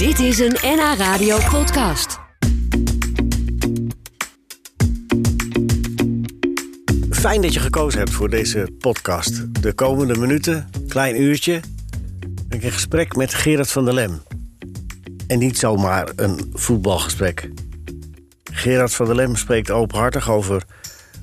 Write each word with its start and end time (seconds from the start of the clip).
Dit 0.00 0.18
is 0.18 0.38
een 0.38 0.56
NH 0.62 0.94
Radio 0.98 1.38
podcast. 1.50 2.18
Fijn 7.10 7.42
dat 7.42 7.54
je 7.54 7.60
gekozen 7.60 7.98
hebt 7.98 8.10
voor 8.10 8.30
deze 8.30 8.68
podcast. 8.78 9.62
De 9.62 9.72
komende 9.72 10.18
minuten, 10.18 10.70
klein 10.88 11.22
uurtje, 11.22 11.60
een 12.48 12.60
gesprek 12.60 13.16
met 13.16 13.34
Gerard 13.34 13.70
van 13.70 13.84
der 13.84 13.94
Lem. 13.94 14.22
En 15.26 15.38
niet 15.38 15.58
zomaar 15.58 16.08
een 16.16 16.50
voetbalgesprek. 16.52 17.50
Gerard 18.52 18.94
van 18.94 19.06
der 19.06 19.14
Lem 19.14 19.36
spreekt 19.36 19.70
openhartig 19.70 20.30
over 20.30 20.62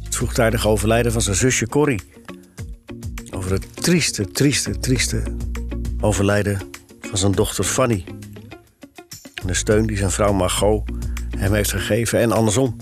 het 0.04 0.16
vroegtijdig 0.16 0.68
overlijden 0.68 1.12
van 1.12 1.22
zijn 1.22 1.36
zusje 1.36 1.68
Corrie. 1.68 2.02
Over 3.30 3.52
het 3.52 3.84
trieste, 3.84 4.32
trieste, 4.32 4.80
trieste 4.80 5.24
overlijden 6.00 6.62
van 7.02 7.18
zijn 7.18 7.32
dochter 7.32 7.64
Fanny. 7.64 8.17
En 9.48 9.54
de 9.54 9.60
steun 9.60 9.86
die 9.86 9.98
zijn 9.98 10.12
vrouw 10.12 10.34
Margot 10.34 10.90
hem 11.38 11.54
heeft 11.54 11.72
gegeven 11.72 12.20
en 12.20 12.32
andersom. 12.32 12.76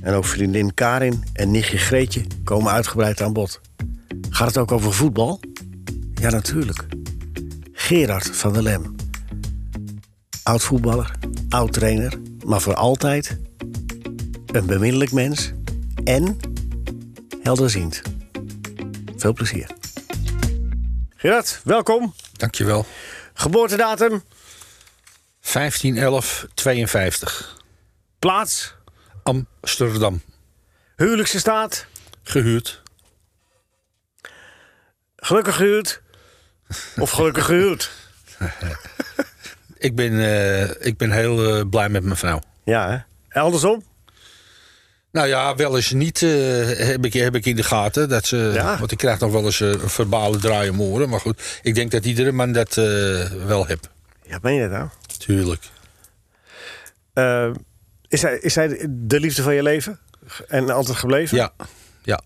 En 0.00 0.14
ook 0.14 0.24
vriendin 0.24 0.74
Karin 0.74 1.24
en 1.32 1.50
nichtje 1.50 1.78
Greetje 1.78 2.22
komen 2.44 2.72
uitgebreid 2.72 3.20
aan 3.20 3.32
bod. 3.32 3.60
Gaat 4.30 4.46
het 4.46 4.58
ook 4.58 4.72
over 4.72 4.92
voetbal? 4.92 5.40
Ja, 6.14 6.30
natuurlijk. 6.30 6.86
Gerard 7.72 8.36
van 8.36 8.52
der 8.52 8.62
Lem. 8.62 8.94
Oud 10.42 10.62
voetballer, 10.62 11.10
oud 11.48 11.72
trainer, 11.72 12.12
maar 12.44 12.60
voor 12.60 12.74
altijd 12.74 13.38
een 14.46 14.66
beminnelijk 14.66 15.12
mens 15.12 15.52
en 16.04 16.36
helderziend. 17.42 18.02
Veel 19.16 19.32
plezier. 19.32 19.70
Gerard, 21.16 21.60
welkom. 21.64 22.14
Dankjewel. 22.32 22.86
Geboortedatum, 23.34 24.22
1511-52. 25.56 25.58
plaats, 28.18 28.74
Amsterdam. 29.22 30.22
huwelijkse 30.96 31.38
staat, 31.38 31.86
Gehuurd. 32.22 32.82
gelukkig 35.16 35.56
gehuwd 35.56 36.02
of 36.98 37.10
gelukkig 37.10 37.44
gehuwd. 37.44 37.90
Ik 39.78 39.94
ben, 39.94 40.20
eh, 40.20 40.86
ik 40.86 40.96
ben 40.96 41.10
heel 41.10 41.56
eh, 41.58 41.68
blij 41.68 41.88
met 41.88 42.02
mijn 42.02 42.16
vrouw. 42.16 42.40
Ja, 42.64 42.88
hè? 42.90 42.96
En 43.28 43.42
andersom? 43.42 43.84
Nou 45.12 45.28
ja, 45.28 45.54
wel 45.54 45.76
eens 45.76 45.92
niet 45.92 46.22
eh, 46.22 46.30
heb, 46.86 47.04
ik, 47.04 47.12
heb 47.12 47.34
ik 47.34 47.46
in 47.46 47.56
de 47.56 47.62
gaten. 47.62 48.08
Dat 48.08 48.26
ze, 48.26 48.50
Ja. 48.54 48.78
Want 48.78 48.92
ik 48.92 48.98
krijg 48.98 49.18
nog 49.18 49.32
wel 49.32 49.44
eens 49.44 49.60
een 49.60 49.90
verbale 49.90 50.38
draai 50.38 50.68
om 50.70 50.82
oren. 50.82 51.08
Maar 51.08 51.20
goed, 51.20 51.58
ik 51.62 51.74
denk 51.74 51.90
dat 51.90 52.04
iedere 52.04 52.32
man 52.32 52.52
dat 52.52 52.74
wel 53.46 53.66
heeft. 53.66 53.88
Ja, 54.22 54.38
meen 54.42 54.54
je 54.54 54.60
dat 54.60 54.70
nou? 54.70 54.88
Tuurlijk. 55.16 55.62
Eh, 57.12 57.50
is, 58.08 58.22
hij, 58.22 58.38
is 58.38 58.54
hij 58.54 58.86
de 58.88 59.20
liefde 59.20 59.42
van 59.42 59.54
je 59.54 59.62
leven? 59.62 59.98
En 60.48 60.70
altijd 60.70 60.96
gebleven? 60.96 61.36
Ja, 61.36 61.52
ja. 62.02 62.20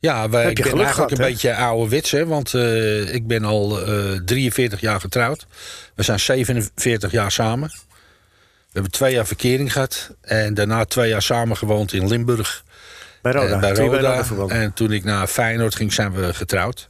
Ja, 0.00 0.28
wij, 0.28 0.50
ik 0.50 0.54
ben 0.54 0.64
eigenlijk 0.64 0.94
gehad, 0.94 1.10
een 1.10 1.16
beetje 1.18 1.54
ouderwets, 1.54 2.10
hè. 2.10 2.26
Want 2.26 2.54
eh, 2.54 3.14
ik 3.14 3.26
ben 3.26 3.44
al 3.44 3.86
eh 3.86 4.20
43 4.24 4.80
jaar 4.80 5.00
getrouwd. 5.00 5.46
We 5.94 6.02
zijn 6.02 6.20
47 6.20 7.10
jaar 7.10 7.32
samen. 7.32 7.68
We 7.68 8.74
hebben 8.74 8.92
twee 8.92 9.12
jaar 9.12 9.26
verkering 9.26 9.72
gehad. 9.72 10.10
En 10.20 10.54
daarna 10.54 10.84
twee 10.84 11.08
jaar 11.08 11.22
samen 11.22 11.56
gewoond 11.56 11.92
in 11.92 12.08
Limburg. 12.08 12.64
Bij 13.22 13.32
Roda. 13.32 13.54
Eh, 13.54 13.60
bij 13.60 13.68
je 13.68 13.74
bij 13.74 13.86
Roda. 13.86 14.22
Roda 14.34 14.54
en 14.54 14.72
toen 14.72 14.92
ik 14.92 15.04
naar 15.04 15.26
Feyenoord 15.26 15.74
ging, 15.74 15.92
zijn 15.92 16.12
we 16.12 16.34
getrouwd. 16.34 16.88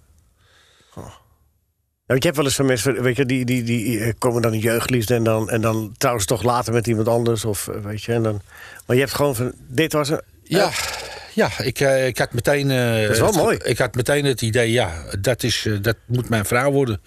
Ja, 2.09 2.15
want 2.15 2.23
je 2.23 2.29
hebt 2.29 2.37
wel 2.37 2.47
eens 2.47 2.57
van 2.57 2.67
mensen, 2.67 3.03
weet 3.03 3.17
je, 3.17 3.27
die, 3.27 3.45
die, 3.45 3.63
die 3.63 4.01
eh, 4.01 4.13
komen 4.19 4.43
dan 4.43 4.53
in 4.55 4.61
jeugdliefde 4.61 5.15
en 5.15 5.23
dan, 5.25 5.51
en 5.51 5.61
dan 5.61 5.95
trouwen 5.99 6.23
ze 6.23 6.29
toch 6.29 6.43
later 6.43 6.73
met 6.73 6.87
iemand 6.87 7.09
anders. 7.09 7.45
Of, 7.45 7.69
eh, 7.69 7.81
weet 7.81 8.03
je, 8.03 8.13
en 8.13 8.23
dan, 8.23 8.43
maar 8.87 8.97
je 8.97 9.03
hebt 9.03 9.15
gewoon 9.15 9.37
van, 9.37 9.53
dit 9.67 9.93
was 9.93 10.09
een... 10.09 10.21
Ja, 10.43 10.71
ja 11.35 11.59
ik, 11.59 11.81
eh, 11.81 12.07
ik 12.07 12.19
had 12.19 12.33
meteen... 12.33 12.71
eh, 12.71 13.03
Dat 13.03 13.11
is 13.11 13.19
wel 13.19 13.27
het- 13.27 13.37
mooi. 13.37 13.57
Ik 13.65 13.79
had 13.79 13.95
meteen 13.95 14.25
het 14.25 14.43
idee, 14.43 14.71
ja, 14.73 15.05
dat, 15.21 15.43
is, 15.43 15.67
eh, 15.67 15.77
dat 15.81 15.97
moet 16.07 16.29
mijn 16.29 16.45
vrouw 16.45 16.71
worden. 16.71 17.01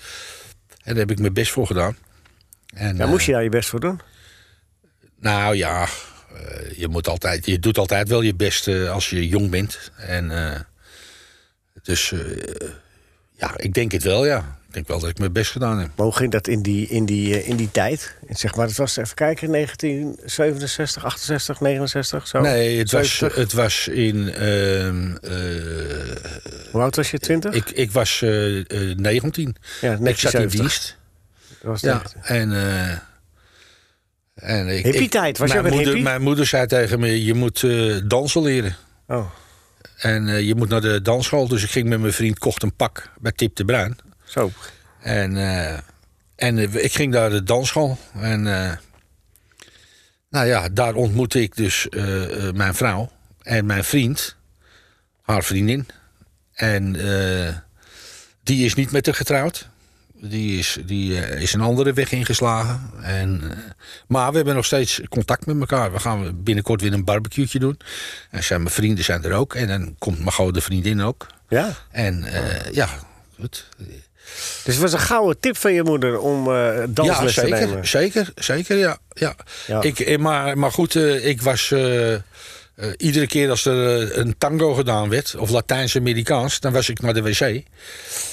En 0.83 0.91
daar 0.93 0.95
heb 0.95 1.11
ik 1.11 1.19
mijn 1.19 1.33
best 1.33 1.51
voor 1.51 1.67
gedaan. 1.67 1.97
En, 2.73 2.95
Daar 2.97 3.05
eh, 3.05 3.11
moest 3.11 3.25
je 3.25 3.31
daar 3.31 3.43
je 3.43 3.49
best 3.49 3.69
voor 3.69 3.79
doen. 3.79 3.99
Nou 5.19 5.55
ja, 5.55 5.87
eh, 6.35 6.71
je, 6.77 6.87
moet 6.87 7.07
altijd, 7.07 7.45
je 7.45 7.59
doet 7.59 7.77
altijd 7.77 8.07
wel 8.09 8.21
je 8.21 8.35
best 8.35 8.67
eh, 8.67 8.91
als 8.91 9.09
je 9.09 9.27
jong 9.27 9.49
bent. 9.49 9.91
En, 9.97 10.31
eh, 10.31 10.59
dus 11.83 12.11
eh, 12.11 12.19
ja, 13.37 13.53
ik 13.57 13.73
denk 13.73 13.91
het 13.91 14.03
wel, 14.03 14.25
ja. 14.25 14.59
Ik 14.71 14.77
denk 14.77 14.89
wel 14.89 14.99
dat 14.99 15.09
ik 15.09 15.19
mijn 15.19 15.31
best 15.31 15.51
gedaan 15.51 15.79
heb. 15.79 15.89
Maar 15.95 16.05
hoe 16.05 16.15
ging 16.15 16.31
dat 16.31 16.47
in 16.47 16.61
die, 16.61 16.87
in 16.87 17.05
die, 17.05 17.39
eh, 17.41 17.49
in 17.49 17.55
die 17.55 17.71
tijd? 17.71 18.15
Zeg 18.29 18.55
maar, 18.55 18.67
het 18.67 18.77
was, 18.77 18.97
even 18.97 19.15
kijken, 19.15 19.51
1967, 19.51 21.05
68, 21.05 21.59
69, 21.59 22.27
zo? 22.27 22.41
Nee, 22.41 22.77
het 22.77 22.91
was, 22.91 23.17
70? 23.17 23.39
het 23.41 23.53
was 23.53 23.87
in... 23.87 24.33
ehm, 24.33 25.15
eh, 25.15 25.31
Hoe 26.71 26.81
oud 26.81 26.95
was 26.95 27.11
je, 27.11 27.19
20? 27.19 27.53
ik, 27.53 27.69
ik 27.69 27.91
was 27.91 28.21
eh, 28.21 28.59
eh, 28.91 28.97
19. 28.97 29.55
ja, 29.81 29.97
Ik 30.03 30.19
zat 30.19 30.33
in 30.33 30.39
70. 30.39 30.59
dienst. 30.59 30.97
Dat 31.47 31.57
was 31.71 31.81
Ja, 31.81 31.93
19. 31.93 32.21
en... 32.23 32.51
en 34.35 34.67
ik, 34.67 34.83
Hippie-tijd, 34.83 35.37
was 35.37 35.47
je 35.47 35.53
mijn 35.53 35.65
ook 35.65 35.71
moeder, 35.71 35.87
hippie? 35.87 36.09
Mijn 36.09 36.21
moeder 36.21 36.45
zei 36.45 36.67
tegen 36.67 36.99
me, 36.99 37.23
je 37.23 37.33
moet 37.33 37.65
dansen 38.09 38.41
leren. 38.41 38.75
Oh, 39.07 39.31
En 39.97 40.45
je 40.45 40.55
moet 40.55 40.69
naar 40.69 40.81
de 40.81 41.01
dansschool. 41.01 41.47
Dus 41.47 41.63
ik 41.63 41.69
ging 41.69 41.89
met 41.89 41.99
mijn 41.99 42.13
vriend, 42.13 42.39
kocht 42.39 42.63
een 42.63 42.75
pak 42.75 43.09
bij 43.19 43.31
Tip 43.31 43.55
de 43.55 43.65
Bruin. 43.65 44.09
Zo. 44.31 44.51
En, 44.99 45.37
eh, 45.37 45.73
en 46.35 46.57
eh, 46.57 46.83
ik 46.83 46.93
ging 46.93 47.13
daar 47.13 47.29
de 47.29 47.43
dansschool. 47.43 47.97
En 48.13 48.47
eh, 48.47 48.71
nou 50.29 50.47
ja, 50.47 50.69
daar 50.69 50.93
ontmoette 50.93 51.41
ik 51.41 51.55
dus 51.55 51.87
mijn 52.53 52.73
vrouw 52.73 53.11
en 53.41 53.65
mijn 53.65 53.83
vriend, 53.83 54.35
haar 55.21 55.43
vriendin. 55.43 55.87
En 56.53 56.91
die 58.43 58.65
is 58.65 58.73
niet 58.73 58.91
met 58.91 59.05
haar 59.05 59.15
getrouwd. 59.15 59.69
Die 60.13 60.59
is, 60.59 60.77
die 60.85 61.13
is 61.15 61.53
een 61.53 61.61
andere 61.61 61.93
weg 61.93 62.11
ingeslagen. 62.11 62.91
En, 63.01 63.41
maar 64.07 64.29
we 64.29 64.35
hebben 64.35 64.55
nog 64.55 64.65
steeds 64.65 65.01
contact 65.09 65.45
met 65.45 65.59
elkaar. 65.59 65.91
We 65.91 65.99
gaan 65.99 66.43
binnenkort 66.43 66.81
weer 66.81 66.93
een 66.93 67.05
barbecue'tje 67.05 67.59
doen. 67.59 67.79
En 68.29 68.43
zijn 68.43 68.61
mijn 68.61 68.73
vrienden 68.73 69.03
zijn 69.03 69.23
er 69.23 69.33
ook. 69.33 69.55
En 69.55 69.67
dan 69.67 69.95
komt 69.97 70.19
Margot 70.19 70.53
de 70.53 70.61
vriendin 70.61 71.01
ook. 71.01 71.27
Ja? 71.47 71.73
En 71.89 72.25
ja, 72.71 72.89
goed. 73.39 73.69
Dus 74.63 74.73
het 74.73 74.77
was 74.77 74.93
een 74.93 74.99
gouden 74.99 75.39
tip 75.39 75.57
van 75.57 75.73
je 75.73 75.83
moeder 75.83 76.19
om 76.19 76.51
eh 76.51 76.83
dansles 76.89 77.35
ja, 77.35 77.41
te 77.41 77.47
nemen. 77.47 77.87
zeker, 77.87 78.31
zeker, 78.35 78.77
ja. 78.77 78.97
ja. 79.13 79.35
Ja. 79.67 79.81
Ik, 79.81 79.99
eh, 79.99 80.17
maar, 80.17 80.57
maar 80.57 80.71
goed, 80.71 80.95
eh, 80.95 81.25
ik 81.25 81.41
was... 81.41 81.73
iedere 82.97 83.27
keer 83.27 83.49
als 83.49 83.65
er 83.65 84.17
een 84.17 84.37
tango 84.37 84.73
gedaan 84.73 85.09
werd, 85.09 85.35
of 85.35 85.49
Latijns-Amerikaans, 85.49 86.59
dan 86.59 86.73
was 86.73 86.89
ik 86.89 87.01
naar 87.01 87.13
de 87.13 87.21
wc. 87.21 87.63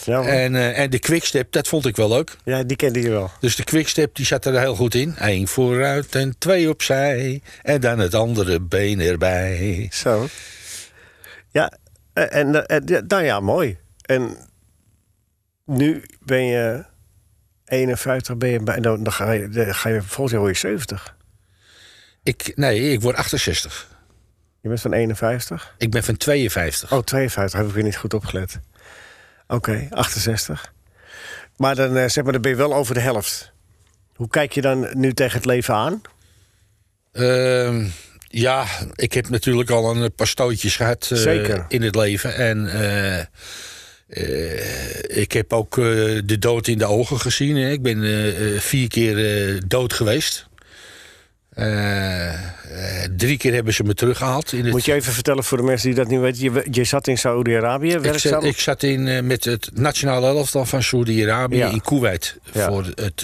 Ja. 0.04 0.22
En, 0.22 0.75
en 0.75 0.91
de 0.91 0.98
quickstep, 0.98 1.53
dat 1.53 1.69
vond 1.69 1.86
ik 1.86 1.97
wel 1.97 2.09
leuk. 2.09 2.36
ja, 2.44 2.62
die 2.62 2.76
kende 2.76 3.00
je 3.03 3.10
wel. 3.10 3.30
Dus 3.41 3.56
de 3.56 3.65
quickstep, 3.65 4.15
die 4.15 4.26
zat 4.26 4.44
er 4.44 4.60
heel 4.60 4.75
goed 4.75 4.94
in. 4.94 5.15
Eén 5.19 5.48
vooruit 5.48 6.15
en 6.15 6.34
twee 6.38 6.69
opzij. 6.69 7.42
En 7.62 7.80
dan 7.80 7.98
het 7.98 8.15
andere 8.15 8.60
been 8.60 9.00
erbij. 9.00 9.88
Zo. 9.92 10.28
Ja, 11.50 11.72
en, 12.12 12.65
ja, 12.84 13.00
nou 13.09 13.25
ja, 13.25 13.41
mooi. 13.41 13.76
En 14.03 14.36
nu 15.69 16.05
ben 16.21 16.45
je 16.45 16.84
51, 17.65 18.37
ben 18.37 18.49
je 18.49 18.61
bij, 18.61 18.81
dan, 18.81 19.03
dan 19.03 19.12
ga 19.12 19.33
je, 19.33 19.49
dan 19.49 19.75
ga 19.75 19.89
je 19.89 20.03
volgens 20.03 20.39
word 20.39 20.55
je 20.55 20.69
70. 20.69 21.17
Ik, 22.23 22.53
nee, 22.55 22.93
ik 22.93 23.01
word 23.01 23.17
68. 23.17 23.97
Je 24.61 24.69
bent 24.69 24.81
van 24.81 24.93
51. 24.93 25.75
Ik 25.78 25.91
ben 25.91 26.05
van 26.05 26.17
52. 26.17 26.93
Oh, 26.93 27.03
52, 27.03 27.59
heb 27.59 27.69
ik 27.69 27.75
weer 27.75 27.84
niet 27.84 27.97
goed 27.97 28.15
opgelet. 28.15 28.61
Oké, 29.47 29.87
68. 29.91 30.73
Maar 31.57 31.75
dan, 31.75 31.97
eh, 31.97 32.09
zeg 32.09 32.25
maar, 32.25 32.33
dan 32.33 32.43
ben 32.43 32.51
je 32.51 32.57
wel 32.57 32.75
over 32.75 32.95
de 32.95 33.01
helft. 33.01 33.53
Hoe 34.15 34.28
kijk 34.28 34.53
je 34.53 34.61
dan 34.61 34.89
nu 34.92 35.15
tegen 35.15 35.37
het 35.37 35.47
leven 35.47 35.75
aan? 35.75 36.03
Ehm, 37.13 37.87
ja, 38.28 38.66
ik 38.95 39.13
heb 39.13 39.28
natuurlijk 39.28 39.71
al 39.71 39.97
een 39.97 40.15
paar 40.15 40.27
stootjes 40.27 40.77
gehad 40.77 41.09
eh, 41.13 41.19
Zeker. 41.19 41.65
in 41.69 41.83
het 41.83 41.95
leven. 41.95 42.34
En 42.34 42.66
eh, 42.66 43.25
eh, 44.09 45.19
ik 45.19 45.33
heb 45.33 45.53
ook 45.53 45.78
eh, 45.78 45.84
de 46.25 46.37
dood 46.39 46.66
in 46.66 46.78
de 46.78 46.87
ogen 46.87 47.21
gezien. 47.21 47.57
Hè. 47.57 47.71
Ik 47.71 47.83
ben 47.83 48.03
eh, 48.03 48.60
vier 48.60 48.89
keer 48.89 49.63
dood 49.66 49.93
geweest. 49.93 50.47
Drie 53.16 53.37
keer 53.37 53.53
hebben 53.53 53.75
ze 53.75 53.83
me 53.83 53.95
teruggehaald. 53.95 54.53
In 54.53 54.65
het, 54.65 54.72
Moet 54.72 54.84
je 54.84 54.93
even 54.93 55.13
vertellen 55.13 55.45
voor 55.45 55.59
de 55.59 55.65
mensen 55.65 55.89
die 55.89 55.97
dat 55.97 56.09
niet 56.09 56.21
weten. 56.21 56.43
Je, 56.43 56.66
je 56.71 56.84
zat 56.84 57.07
in 57.07 57.19
Saoedi-Arabië, 57.19 57.93
ik, 57.93 58.01
werkzaam? 58.01 58.33
zat, 58.33 58.45
ik 58.45 58.59
zat 58.59 58.83
in, 58.83 59.27
met 59.27 59.45
het 59.45 59.71
nationale 59.75 60.27
elftal 60.27 60.65
van 60.65 60.83
Saudi-Arabië 60.83 61.57
Ja. 61.57 61.71
in 61.71 61.81
Kuwait. 61.81 62.39
Ja. 62.53 62.69
Voor 62.69 62.84
het, 62.95 63.21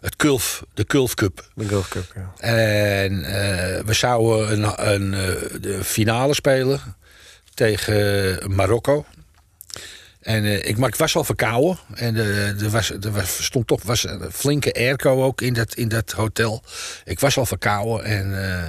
het 0.00 0.16
Kulf, 0.16 0.64
de 0.74 0.84
Kulf 0.84 1.14
Cup. 1.14 1.50
De 1.54 1.68
Gulf 1.68 1.88
Cup, 1.88 2.12
ja. 2.14 2.32
En 2.48 3.20
we 3.86 3.92
zouden 3.92 4.52
een, 4.52 4.92
een, 4.92 5.10
de 5.60 5.84
finale 5.84 6.34
spelen 6.34 6.80
tegen 7.54 8.38
Marokko. 8.54 9.04
En, 10.24 10.44
eh, 10.44 10.68
ik, 10.68 10.76
maar 10.76 10.88
ik 10.88 10.96
was 10.96 11.16
al 11.16 11.24
verkouden. 11.24 11.78
En 11.94 12.16
eh, 12.16 12.62
er, 12.62 12.70
was, 12.70 12.92
stond 13.44 13.66
toch 13.66 13.82
was 13.82 14.04
een 14.04 14.32
flinke 14.32 14.74
airco 14.74 15.24
ook 15.24 15.40
in 15.40 15.52
dat, 15.52 15.74
in 15.74 15.88
dat 15.88 16.12
hotel. 16.12 16.62
Ik 17.04 17.20
was 17.20 17.36
al 17.36 17.46
verkouden. 17.46 18.04
En 18.04 18.44
eh, 18.44 18.68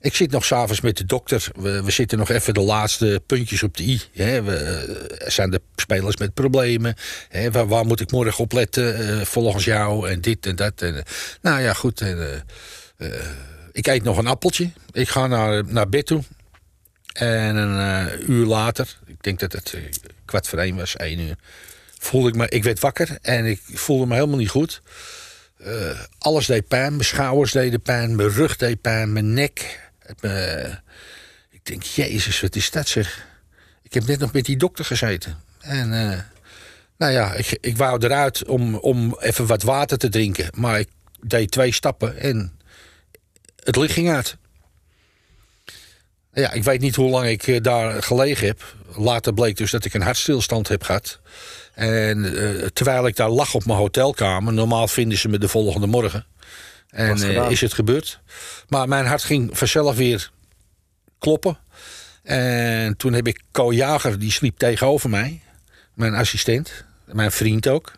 ik 0.00 0.14
zit 0.14 0.30
nog 0.30 0.44
s'avonds 0.44 0.80
met 0.80 0.96
de 0.96 1.04
dokter. 1.04 1.48
We, 1.54 1.82
zitten 1.86 2.18
nog 2.18 2.30
even 2.30 2.54
de 2.54 2.60
laatste 2.60 3.22
puntjes 3.26 3.62
op 3.62 3.76
de 3.76 3.82
i. 3.82 4.00
Hè. 4.12 4.42
We, 4.42 5.18
zijn 5.26 5.50
de 5.50 5.60
spelers 5.76 6.16
met 6.16 6.34
problemen. 6.34 6.94
Hè. 7.28 7.50
Waar, 7.50 7.86
moet 7.86 8.00
ik 8.00 8.10
morgen 8.10 8.44
op 8.44 8.52
letten 8.52 9.26
volgens 9.26 9.64
jou? 9.64 10.10
En 10.10 10.20
dit 10.20 10.46
en 10.46 10.56
dat. 10.56 10.84
Nou 11.40 11.60
ja, 11.60 11.72
goed. 11.72 12.04
Ik 13.72 13.86
eet 13.86 14.02
nog 14.02 14.18
een 14.18 14.26
appeltje. 14.26 14.70
Ik 14.92 15.08
ga 15.08 15.26
naar, 15.26 15.64
naar 15.66 15.88
bed 15.88 16.06
toe. 16.06 16.22
En 17.12 17.56
een 17.56 18.30
uur 18.30 18.46
later, 18.46 18.98
ik 19.06 19.22
denk 19.22 19.40
dat 19.40 19.52
het 19.52 19.74
kwart 20.30 20.48
voor 20.48 20.58
één 20.58 20.76
was, 20.76 20.96
één 20.96 21.18
uur, 21.18 21.36
voelde 21.98 22.28
ik 22.28 22.34
me, 22.34 22.48
ik 22.48 22.64
werd 22.64 22.80
wakker 22.80 23.18
en 23.22 23.44
ik 23.44 23.60
voelde 23.64 24.06
me 24.06 24.14
helemaal 24.14 24.38
niet 24.38 24.48
goed. 24.48 24.82
Eh, 25.58 26.00
alles 26.18 26.46
deed 26.46 26.68
pijn, 26.68 26.92
mijn 26.92 27.04
schouders 27.04 27.52
deden 27.52 27.82
pijn, 27.82 28.16
mijn 28.16 28.30
rug 28.30 28.56
deed 28.56 28.80
pijn, 28.80 29.12
mijn 29.12 29.34
nek. 29.34 29.80
Het, 29.98 30.20
eh, 30.20 30.74
ik 31.50 31.60
denk, 31.62 31.82
jezus, 31.82 32.40
wat 32.40 32.56
is 32.56 32.70
dat 32.70 32.88
zeg. 32.88 33.26
Ik 33.82 33.94
heb 33.94 34.06
net 34.06 34.18
nog 34.18 34.32
met 34.32 34.44
die 34.44 34.56
dokter 34.56 34.84
gezeten. 34.84 35.38
En 35.60 35.92
eh, 35.92 36.18
nou 36.96 37.12
ja, 37.12 37.34
ik, 37.34 37.58
ik 37.60 37.76
wou 37.76 38.04
eruit 38.04 38.44
om, 38.44 38.74
om 38.74 39.16
even 39.20 39.46
wat 39.46 39.62
water 39.62 39.98
te 39.98 40.08
drinken. 40.08 40.48
Maar 40.54 40.78
ik 40.78 40.88
deed 41.20 41.50
twee 41.50 41.72
stappen 41.72 42.16
en 42.16 42.58
het 43.64 43.76
licht 43.76 43.92
ging 43.92 44.10
uit. 44.10 44.36
Ja, 46.32 46.52
ik 46.52 46.64
weet 46.64 46.80
niet 46.80 46.96
hoe 46.96 47.10
lang 47.10 47.26
ik 47.26 47.46
eh, 47.46 47.62
daar 47.62 48.02
gelegen 48.02 48.46
heb. 48.46 48.74
Later 48.96 49.34
bleek 49.34 49.56
dus 49.56 49.70
dat 49.70 49.84
ik 49.84 49.94
een 49.94 50.02
hartstilstand 50.02 50.68
heb 50.68 50.82
gehad. 50.82 51.20
En 51.74 52.24
eh, 52.24 52.66
terwijl 52.66 53.06
ik 53.06 53.16
daar 53.16 53.28
lag 53.28 53.54
op 53.54 53.64
mijn 53.64 53.78
hotelkamer, 53.78 54.52
normaal 54.52 54.88
vinden 54.88 55.18
ze 55.18 55.28
me 55.28 55.38
de 55.38 55.48
volgende 55.48 55.86
morgen. 55.86 56.26
En 56.90 57.18
gedaan. 57.18 57.50
is 57.50 57.60
het 57.60 57.72
gebeurd. 57.72 58.20
Maar 58.68 58.88
mijn 58.88 59.06
hart 59.06 59.22
ging 59.22 59.58
vanzelf 59.58 59.96
weer 59.96 60.30
kloppen. 61.18 61.58
En 62.22 62.96
toen 62.96 63.12
heb 63.12 63.26
ik 63.26 63.42
Co 63.52 63.72
Jager, 63.72 64.18
die 64.18 64.32
sliep 64.32 64.58
tegenover 64.58 65.10
mij. 65.10 65.40
Mijn 65.94 66.14
assistent, 66.14 66.84
mijn 67.04 67.32
vriend 67.32 67.68
ook. 67.68 67.92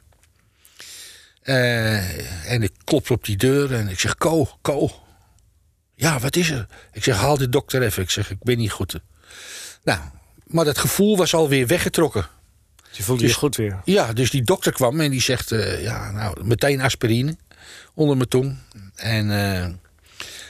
En 1.42 2.62
ik 2.62 2.72
klop 2.84 3.10
op 3.10 3.24
die 3.24 3.36
deur 3.36 3.74
en 3.74 3.88
ik 3.88 4.00
zeg: 4.00 4.16
Co, 4.16 4.48
Co. 4.62 4.90
Ja, 6.02 6.18
wat 6.18 6.36
is 6.36 6.50
er? 6.50 6.66
Ik 6.92 7.04
zeg: 7.04 7.16
haal 7.16 7.36
de 7.36 7.48
dokter 7.48 7.82
even. 7.82 8.02
Ik 8.02 8.10
zeg: 8.10 8.30
ik 8.30 8.42
ben 8.42 8.58
niet 8.58 8.70
goed. 8.70 9.00
Nou, 9.84 10.00
maar 10.46 10.64
dat 10.64 10.78
gevoel 10.78 11.16
was 11.16 11.34
alweer 11.34 11.66
weggetrokken. 11.66 12.26
Je 12.90 13.02
voelt 13.02 13.20
je 13.20 13.26
Dus- 13.26 13.36
goed 13.36 13.56
weer. 13.56 13.80
Ja, 13.84 14.12
dus 14.12 14.30
die 14.30 14.42
dokter 14.42 14.72
kwam 14.72 15.00
en 15.00 15.10
die 15.10 15.20
zegt, 15.20 15.52
eh, 15.52 15.82
ja, 15.82 16.10
nou, 16.10 16.44
meteen 16.44 16.80
aspirine 16.80 17.36
onder 17.94 18.16
mijn 18.16 18.28
tong. 18.28 18.56
En 18.94 19.30
eh, 19.30 19.68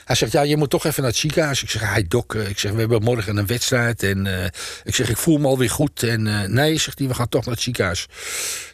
hij 0.05 0.15
zegt, 0.15 0.31
ja, 0.31 0.41
je 0.41 0.57
moet 0.57 0.69
toch 0.69 0.85
even 0.85 1.01
naar 1.01 1.11
het 1.11 1.19
ziekenhuis. 1.19 1.63
Ik 1.63 1.69
zeg, 1.69 1.81
hij 1.81 2.05
dok, 2.07 2.35
eh, 2.35 2.49
ik 2.49 2.59
zeg, 2.59 2.71
we 2.71 2.79
hebben 2.79 3.03
morgen 3.03 3.37
een 3.37 3.47
wedstrijd. 3.47 4.03
En 4.03 4.27
eh, 4.39 4.45
ik 4.83 4.95
zeg, 4.95 5.09
ik 5.09 5.17
voel 5.17 5.37
me 5.37 5.47
alweer 5.47 5.69
goed. 5.69 6.03
En 6.03 6.27
eh, 6.27 6.49
nee, 6.49 6.79
zegt 6.79 6.99
hij, 6.99 7.07
we 7.07 7.13
gaan 7.13 7.29
toch 7.29 7.45
naar 7.45 7.53
het 7.53 7.63
ziekenhuis. 7.63 8.05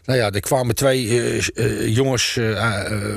Nou 0.06 0.20
ja, 0.20 0.32
er 0.32 0.40
kwamen 0.40 0.76
twee 0.76 1.92
jongens 1.92 2.40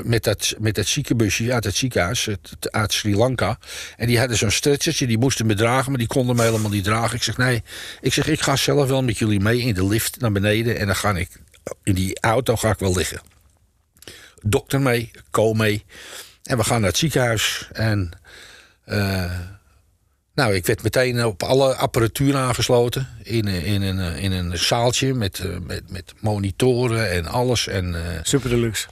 met, 0.03 0.23
dat, 0.23 0.53
met 0.59 0.75
dat 0.75 0.85
ziekenbusje 0.87 1.53
uit 1.53 1.63
het 1.63 1.75
ziekenhuis, 1.75 2.25
het- 2.25 2.71
uit 2.71 2.93
Sri 2.93 3.15
Lanka. 3.15 3.57
En 3.97 4.07
die 4.07 4.19
hadden 4.19 4.37
zo'n 4.37 4.51
stretchertje, 4.51 5.07
die 5.07 5.17
moesten 5.17 5.45
me 5.45 5.55
dragen, 5.55 5.89
maar 5.89 5.99
die 5.99 6.07
konden 6.07 6.35
me 6.35 6.41
helemaal 6.43 6.69
niet 6.71 6.83
dragen. 6.83 7.15
Ik 7.15 7.23
zeg, 7.23 7.37
nee, 7.37 7.63
ik 8.01 8.13
zeg, 8.13 8.27
ik 8.27 8.41
ga 8.41 8.55
zelf 8.55 8.87
wel 8.87 9.03
met 9.03 9.17
jullie 9.17 9.39
mee 9.39 9.59
in 9.59 9.73
de 9.73 9.87
lift 9.87 10.19
naar 10.19 10.31
beneden. 10.31 10.79
En 10.79 10.85
dan 10.85 10.95
ga 10.95 11.15
ik, 11.15 11.29
in 11.83 11.93
die 11.93 12.19
auto 12.19 12.55
ga 12.55 12.69
ik 12.69 12.79
wel 12.79 12.95
liggen. 12.95 13.21
Dokter 14.41 14.81
mee, 14.81 15.11
co 15.31 15.53
mee. 15.53 15.85
En 16.43 16.57
we 16.57 16.63
gaan 16.63 16.79
naar 16.81 16.89
het 16.89 16.97
ziekenhuis. 16.99 17.67
En 17.73 18.11
eh, 18.85 19.39
nou, 20.33 20.55
ik 20.55 20.65
werd 20.65 20.83
meteen 20.83 21.25
op 21.25 21.43
alle 21.43 21.75
apparatuur 21.75 22.35
aangesloten. 22.35 23.07
In, 23.23 23.47
een- 23.47 23.63
in, 23.63 23.81
een, 23.81 24.17
in 24.17 24.31
een 24.31 24.57
zaaltje 24.57 25.13
met, 25.13 25.39
eh, 25.39 25.57
met, 25.59 25.89
met 25.91 26.13
monitoren 26.19 27.11
en 27.11 27.25
alles. 27.25 27.67
En, 27.67 27.95
eh, 27.95 28.19
Super 28.23 28.49
deluxe. 28.49 28.87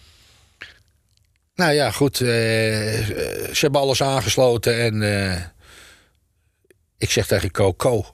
nou 1.55 1.71
ja, 1.73 1.91
goed. 1.91 2.21
eh, 2.21 2.99
eh, 2.99 3.53
ze 3.53 3.59
hebben 3.59 3.81
alles 3.81 4.03
aangesloten. 4.03 4.79
En 4.79 5.01
eh, 5.31 5.41
ik 6.97 7.09
zeg 7.11 7.27
tegen 7.27 7.51
Co, 7.51 7.73
Co, 7.73 8.05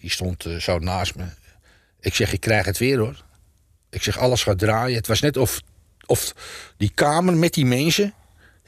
die 0.00 0.10
stond 0.10 0.44
eh, 0.44 0.56
zo 0.56 0.78
naast 0.78 1.14
me. 1.14 1.24
Ik 2.00 2.14
zeg, 2.14 2.32
ik 2.32 2.40
krijg 2.40 2.64
het 2.66 2.78
weer 2.78 2.98
hoor. 2.98 3.24
Ik 3.90 4.02
zeg, 4.02 4.18
alles 4.18 4.42
gaat 4.42 4.58
draaien. 4.58 4.96
Het 4.96 5.06
was 5.06 5.20
net 5.20 5.36
of, 5.36 5.60
of 6.06 6.34
die 6.76 6.90
kamer 6.94 7.34
met 7.34 7.54
die 7.54 7.66
mensen 7.66 8.14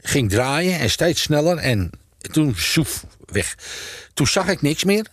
ging 0.02 0.30
draaien 0.30 0.78
en 0.78 0.90
steeds 0.90 1.22
sneller. 1.22 1.56
En 1.56 1.90
toen 2.18 2.54
soef, 2.56 3.04
weg. 3.24 3.56
Toen 4.14 4.26
zag 4.26 4.48
ik 4.48 4.62
niks 4.62 4.84
meer. 4.84 5.06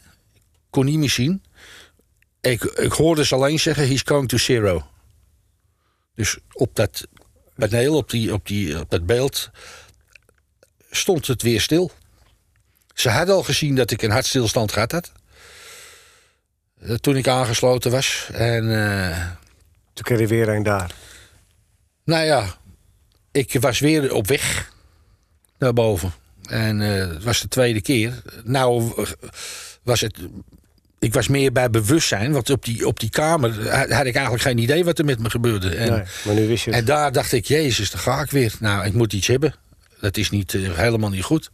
Kon 0.69 0.85
niet 0.85 0.97
meer 0.97 1.09
zien. 1.09 1.43
Ik, 2.41 2.63
ik 2.63 2.91
hoorde 2.91 3.25
ze 3.25 3.35
alleen 3.35 3.59
zeggen, 3.59 3.87
he's 3.87 4.01
going 4.05 4.29
to 4.29 4.37
zero. 4.37 4.87
Dus 6.15 6.37
op 6.51 6.75
dat 6.75 7.07
paneel, 7.55 7.95
op, 7.95 8.09
die, 8.09 8.33
op, 8.33 8.47
die, 8.47 8.79
op 8.79 8.89
dat 8.89 9.05
beeld, 9.05 9.49
stond 10.91 11.27
het 11.27 11.41
weer 11.41 11.61
stil. 11.61 11.91
Ze 12.93 13.09
hadden 13.09 13.35
al 13.35 13.43
gezien 13.43 13.75
dat 13.75 13.91
ik 13.91 14.01
een 14.01 14.11
hartstilstand 14.11 14.71
gehad 14.71 14.91
had. 14.91 15.11
eh, 16.79 16.93
Toen 16.95 17.15
ik 17.17 17.27
aangesloten 17.27 17.91
was. 17.91 18.29
En 18.31 18.87
eh, 18.87 19.27
Toen 19.93 20.03
kreeg 20.03 20.19
je 20.19 20.27
weer 20.27 20.49
een 20.49 20.63
daar. 20.63 20.91
nou 22.03 22.25
ja, 22.25 22.57
ik 23.31 23.57
was 23.59 23.79
weer 23.79 24.13
op 24.13 24.27
weg 24.27 24.73
naar 25.65 25.73
boven. 25.73 26.13
En 26.49 26.81
eh, 26.81 27.09
het 27.09 27.23
was 27.23 27.41
de 27.41 27.47
tweede 27.47 27.81
keer. 27.81 28.21
Nou 28.43 28.93
eh, 28.97 29.11
was 29.83 30.01
het... 30.01 30.17
Ik 30.99 31.13
was 31.13 31.27
meer 31.27 31.51
bij 31.51 31.69
bewustzijn, 31.69 32.31
want 32.31 32.49
op 32.49 32.65
die, 32.65 32.87
op 32.87 32.99
die 32.99 33.09
kamer 33.09 33.69
had 33.71 33.89
had 33.89 34.05
ik 34.05 34.15
eigenlijk 34.15 34.43
geen 34.43 34.57
idee 34.57 34.83
wat 34.83 34.99
er 34.99 35.05
met 35.05 35.19
me 35.19 35.29
gebeurde. 35.29 35.75
En, 35.75 35.91
Nee, 35.91 36.03
maar 36.25 36.35
nu 36.35 36.47
wist 36.47 36.63
je 36.63 36.69
het. 36.71 36.79
en 36.79 36.85
daar 36.85 37.11
dacht 37.11 37.31
ik, 37.31 37.45
jezus, 37.45 37.91
daar 37.91 38.01
ga 38.01 38.21
ik 38.21 38.31
weer. 38.31 38.53
Nou, 38.59 38.85
ik 38.85 38.93
moet 38.93 39.13
iets 39.13 39.27
hebben. 39.27 39.55
Dat 39.99 40.17
is 40.17 40.29
niet, 40.29 40.53
eh, 40.53 40.77
helemaal 40.77 41.09
niet 41.09 41.23
goed. 41.23 41.49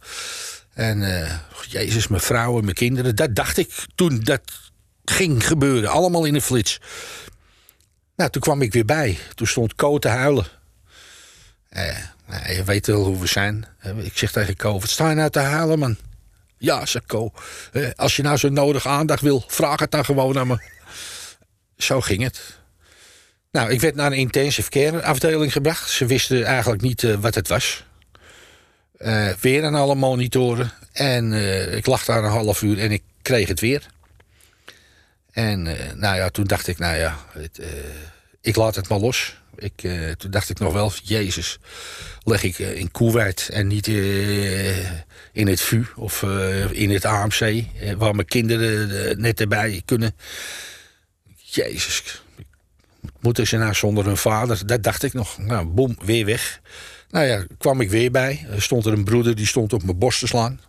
En 0.74 1.26
jezus, 1.68 2.08
mijn 2.08 2.22
vrouw 2.22 2.58
en 2.58 2.64
mijn 2.64 2.76
kinderen. 2.76 3.16
Dat 3.16 3.34
dacht 3.34 3.56
ik 3.58 3.84
toen 3.94 4.20
dat 4.20 4.40
ging 5.04 5.46
gebeuren. 5.46 5.90
Allemaal 5.90 6.24
in 6.24 6.34
een 6.34 6.42
flits. 6.42 6.80
Nou, 8.16 8.30
toen 8.30 8.42
kwam 8.42 8.62
ik 8.62 8.72
weer 8.72 8.84
bij. 8.84 9.18
Toen 9.34 9.46
stond 9.46 9.74
Co 9.74 9.98
te 9.98 10.08
huilen. 10.08 10.46
Eh, 11.68 11.96
nou, 12.26 12.52
je 12.52 12.64
weet 12.64 12.86
wel 12.86 13.04
hoe 13.04 13.20
we 13.20 13.26
zijn. 13.26 13.66
Ik 13.96 14.18
zeg 14.18 14.32
tegen 14.32 14.56
Co, 14.56 14.72
wat 14.80 14.88
sta 14.88 15.08
je 15.08 15.14
nou 15.14 15.30
te 15.30 15.38
huilen, 15.38 15.78
man? 15.78 15.96
Ja, 16.58 16.86
zegt. 16.86 17.14
Eh, 17.72 17.90
als 17.96 18.16
je 18.16 18.22
nou 18.22 18.36
zo 18.36 18.48
nodig 18.48 18.86
aandacht 18.86 19.22
wil, 19.22 19.44
vraag 19.46 19.80
het 19.80 19.90
dan 19.90 20.04
gewoon 20.04 20.38
aan 20.38 20.46
me. 20.46 20.70
Zo 21.76 22.00
ging 22.00 22.22
het. 22.22 22.60
Nou, 23.52 23.70
ik 23.70 23.80
werd 23.80 23.94
naar 23.94 24.12
een 24.12 24.18
intensive 24.18 24.70
care 24.70 25.02
afdeling 25.02 25.52
gebracht. 25.52 25.90
Ze 25.90 26.06
wisten 26.06 26.44
eigenlijk 26.44 26.82
niet 26.82 27.04
eh, 27.04 27.14
wat 27.14 27.34
het 27.34 27.48
was. 27.48 27.84
Eh, 28.96 29.28
weer 29.28 29.64
aan 29.64 29.74
alle 29.74 29.94
monitoren. 29.94 30.72
En 30.92 31.32
eh, 31.32 31.76
ik 31.76 31.86
lag 31.86 32.04
daar 32.04 32.24
een 32.24 32.30
half 32.30 32.62
uur 32.62 32.78
en 32.78 32.90
ik 32.90 33.02
kreeg 33.22 33.48
het 33.48 33.60
weer. 33.60 33.86
En 35.32 35.62
nou 35.94 36.16
ja, 36.16 36.28
toen 36.28 36.44
dacht 36.44 36.66
ik, 36.66 36.78
nou 36.78 36.96
ja, 36.96 37.16
ik 38.40 38.56
laat 38.56 38.74
het 38.74 38.88
maar 38.88 38.98
los. 38.98 39.41
Ik, 39.56 39.82
eh, 39.82 40.10
toen 40.10 40.30
dacht 40.30 40.50
ik 40.50 40.58
nog 40.58 40.72
wel, 40.72 40.92
Jezus, 41.02 41.58
leg 42.24 42.42
ik 42.42 42.58
eh, 42.58 42.76
in 42.76 42.90
Koeweit 42.90 43.48
en 43.52 43.66
niet 43.66 43.88
eh, 43.88 44.90
in 45.32 45.46
het 45.46 45.60
VU 45.60 45.84
of 45.96 46.22
in 46.70 46.90
het 46.90 47.04
AMC, 47.04 47.64
waar 47.96 48.14
mijn 48.14 48.26
kinderen 48.26 49.20
net 49.20 49.40
erbij 49.40 49.82
kunnen. 49.84 50.14
Jezus, 51.36 52.22
moeten 53.20 53.46
ze 53.46 53.56
nou 53.56 53.74
zonder 53.74 54.04
hun 54.04 54.16
vader? 54.16 54.66
Dat 54.66 54.82
dacht 54.82 55.02
ik 55.02 55.12
nog. 55.12 55.38
Nou, 55.38 55.66
boem, 55.66 55.96
weer 56.04 56.24
weg. 56.24 56.60
Nou 57.10 57.26
ja, 57.26 57.46
kwam 57.58 57.80
ik 57.80 57.90
weer 57.90 58.10
bij. 58.10 58.46
Er 58.50 58.62
stond 58.62 58.86
er 58.86 58.92
een 58.92 59.04
broeder 59.04 59.34
die 59.34 59.46
stond 59.46 59.72
op 59.72 59.82
mijn 59.82 59.98
borst 59.98 60.18
te 60.18 60.26
slaan. 60.26 60.60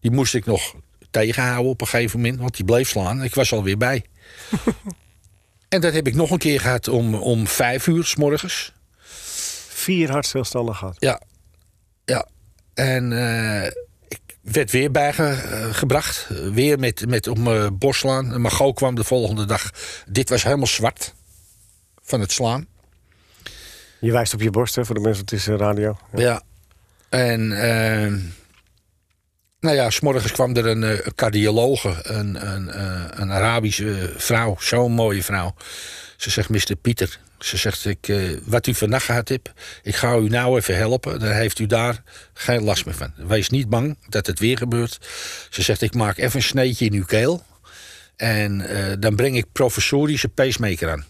Die 0.00 0.10
moest 0.10 0.34
ik 0.34 0.44
nog 0.44 0.74
tegenhouden 1.10 1.70
op 1.70 1.80
een 1.80 1.86
gegeven 1.86 2.20
moment, 2.20 2.40
want 2.40 2.56
die 2.56 2.64
bleef 2.64 2.88
slaan. 2.88 3.22
Ik 3.22 3.34
was 3.34 3.52
alweer 3.52 3.78
bij. 3.78 4.04
en 5.74 5.80
dat 5.80 5.92
heb 5.92 6.06
ik 6.06 6.14
nog 6.14 6.30
een 6.30 6.38
keer 6.38 6.60
gehad 6.60 6.88
om, 6.88 7.14
om 7.14 7.46
vijf 7.46 7.86
uur 7.86 8.04
s 8.04 8.16
morgens. 8.16 8.72
Vier 9.68 10.10
hartstilstanden 10.10 10.74
gehad. 10.74 10.96
Ja, 10.98 11.20
ja. 12.04 12.26
En 12.74 13.12
eh, 13.12 13.66
ik 14.08 14.20
werd 14.40 14.70
weer 14.70 14.90
bijgebracht. 14.90 16.28
Weer 16.52 16.78
met, 16.78 17.08
met 17.08 17.26
op 17.26 17.38
mijn 17.38 17.78
borst 17.78 18.00
slaan. 18.00 18.32
En 18.32 18.40
Margot 18.40 18.74
kwam 18.74 18.94
de 18.94 19.04
volgende 19.04 19.44
dag. 19.44 19.70
Dit 20.08 20.28
was 20.28 20.42
helemaal 20.42 20.66
zwart 20.66 21.14
van 22.02 22.20
het 22.20 22.32
slaan. 22.32 22.66
Je 24.00 24.12
wijst 24.12 24.34
op 24.34 24.40
je 24.40 24.50
borst, 24.50 24.74
hè, 24.74 24.84
voor 24.84 24.94
de 24.94 25.00
mensen, 25.00 25.24
het 25.24 25.32
is 25.32 25.48
eh, 25.48 25.56
radio. 25.56 25.98
Ja. 26.12 26.20
Ja. 26.20 26.42
En 27.08 27.52
ehm, 27.52 28.18
Nou 29.64 29.76
ja, 29.76 29.90
s'morgens 29.90 30.32
kwam 30.32 30.56
er 30.56 30.66
een, 30.66 30.82
eh, 30.82 30.90
een 30.90 31.14
cardiologe, 31.14 31.94
een, 32.02 32.48
een, 32.52 32.70
eh, 32.70 33.04
een 33.10 33.32
Arabische 33.32 34.12
vrouw, 34.16 34.56
zo'n 34.60 34.92
mooie 34.92 35.22
vrouw. 35.22 35.54
Ze 36.16 36.30
zegt, 36.30 36.48
Mr. 36.48 36.76
Pieter, 36.80 37.18
ze 37.38 37.56
zegt, 37.56 37.84
ik, 37.84 38.08
eh, 38.08 38.18
wat 38.44 38.66
u 38.66 38.74
vannacht 38.74 39.04
gehad 39.04 39.28
hebt, 39.28 39.52
ik 39.82 39.94
ga 39.94 40.16
u 40.16 40.28
nou 40.28 40.56
even 40.56 40.76
helpen. 40.76 41.20
Dan 41.20 41.30
heeft 41.30 41.58
u 41.58 41.66
daar 41.66 42.02
geen 42.32 42.62
last 42.62 42.84
meer 42.84 42.94
van. 42.94 43.12
Wees 43.16 43.48
niet 43.48 43.68
bang 43.68 43.96
dat 44.08 44.26
het 44.26 44.38
weer 44.38 44.58
gebeurt. 44.58 44.98
Ze 45.50 45.62
zegt, 45.62 45.82
ik 45.82 45.94
maak 45.94 46.16
even 46.16 46.36
een 46.36 46.42
sneetje 46.42 46.84
in 46.84 46.92
uw 46.92 47.04
keel. 47.04 47.44
En 48.16 48.60
eh, 48.60 48.92
dan 48.98 49.16
breng 49.16 49.36
ik 49.36 49.52
professorische 49.52 50.28
pacemaker 50.28 50.90
aan. 50.90 51.04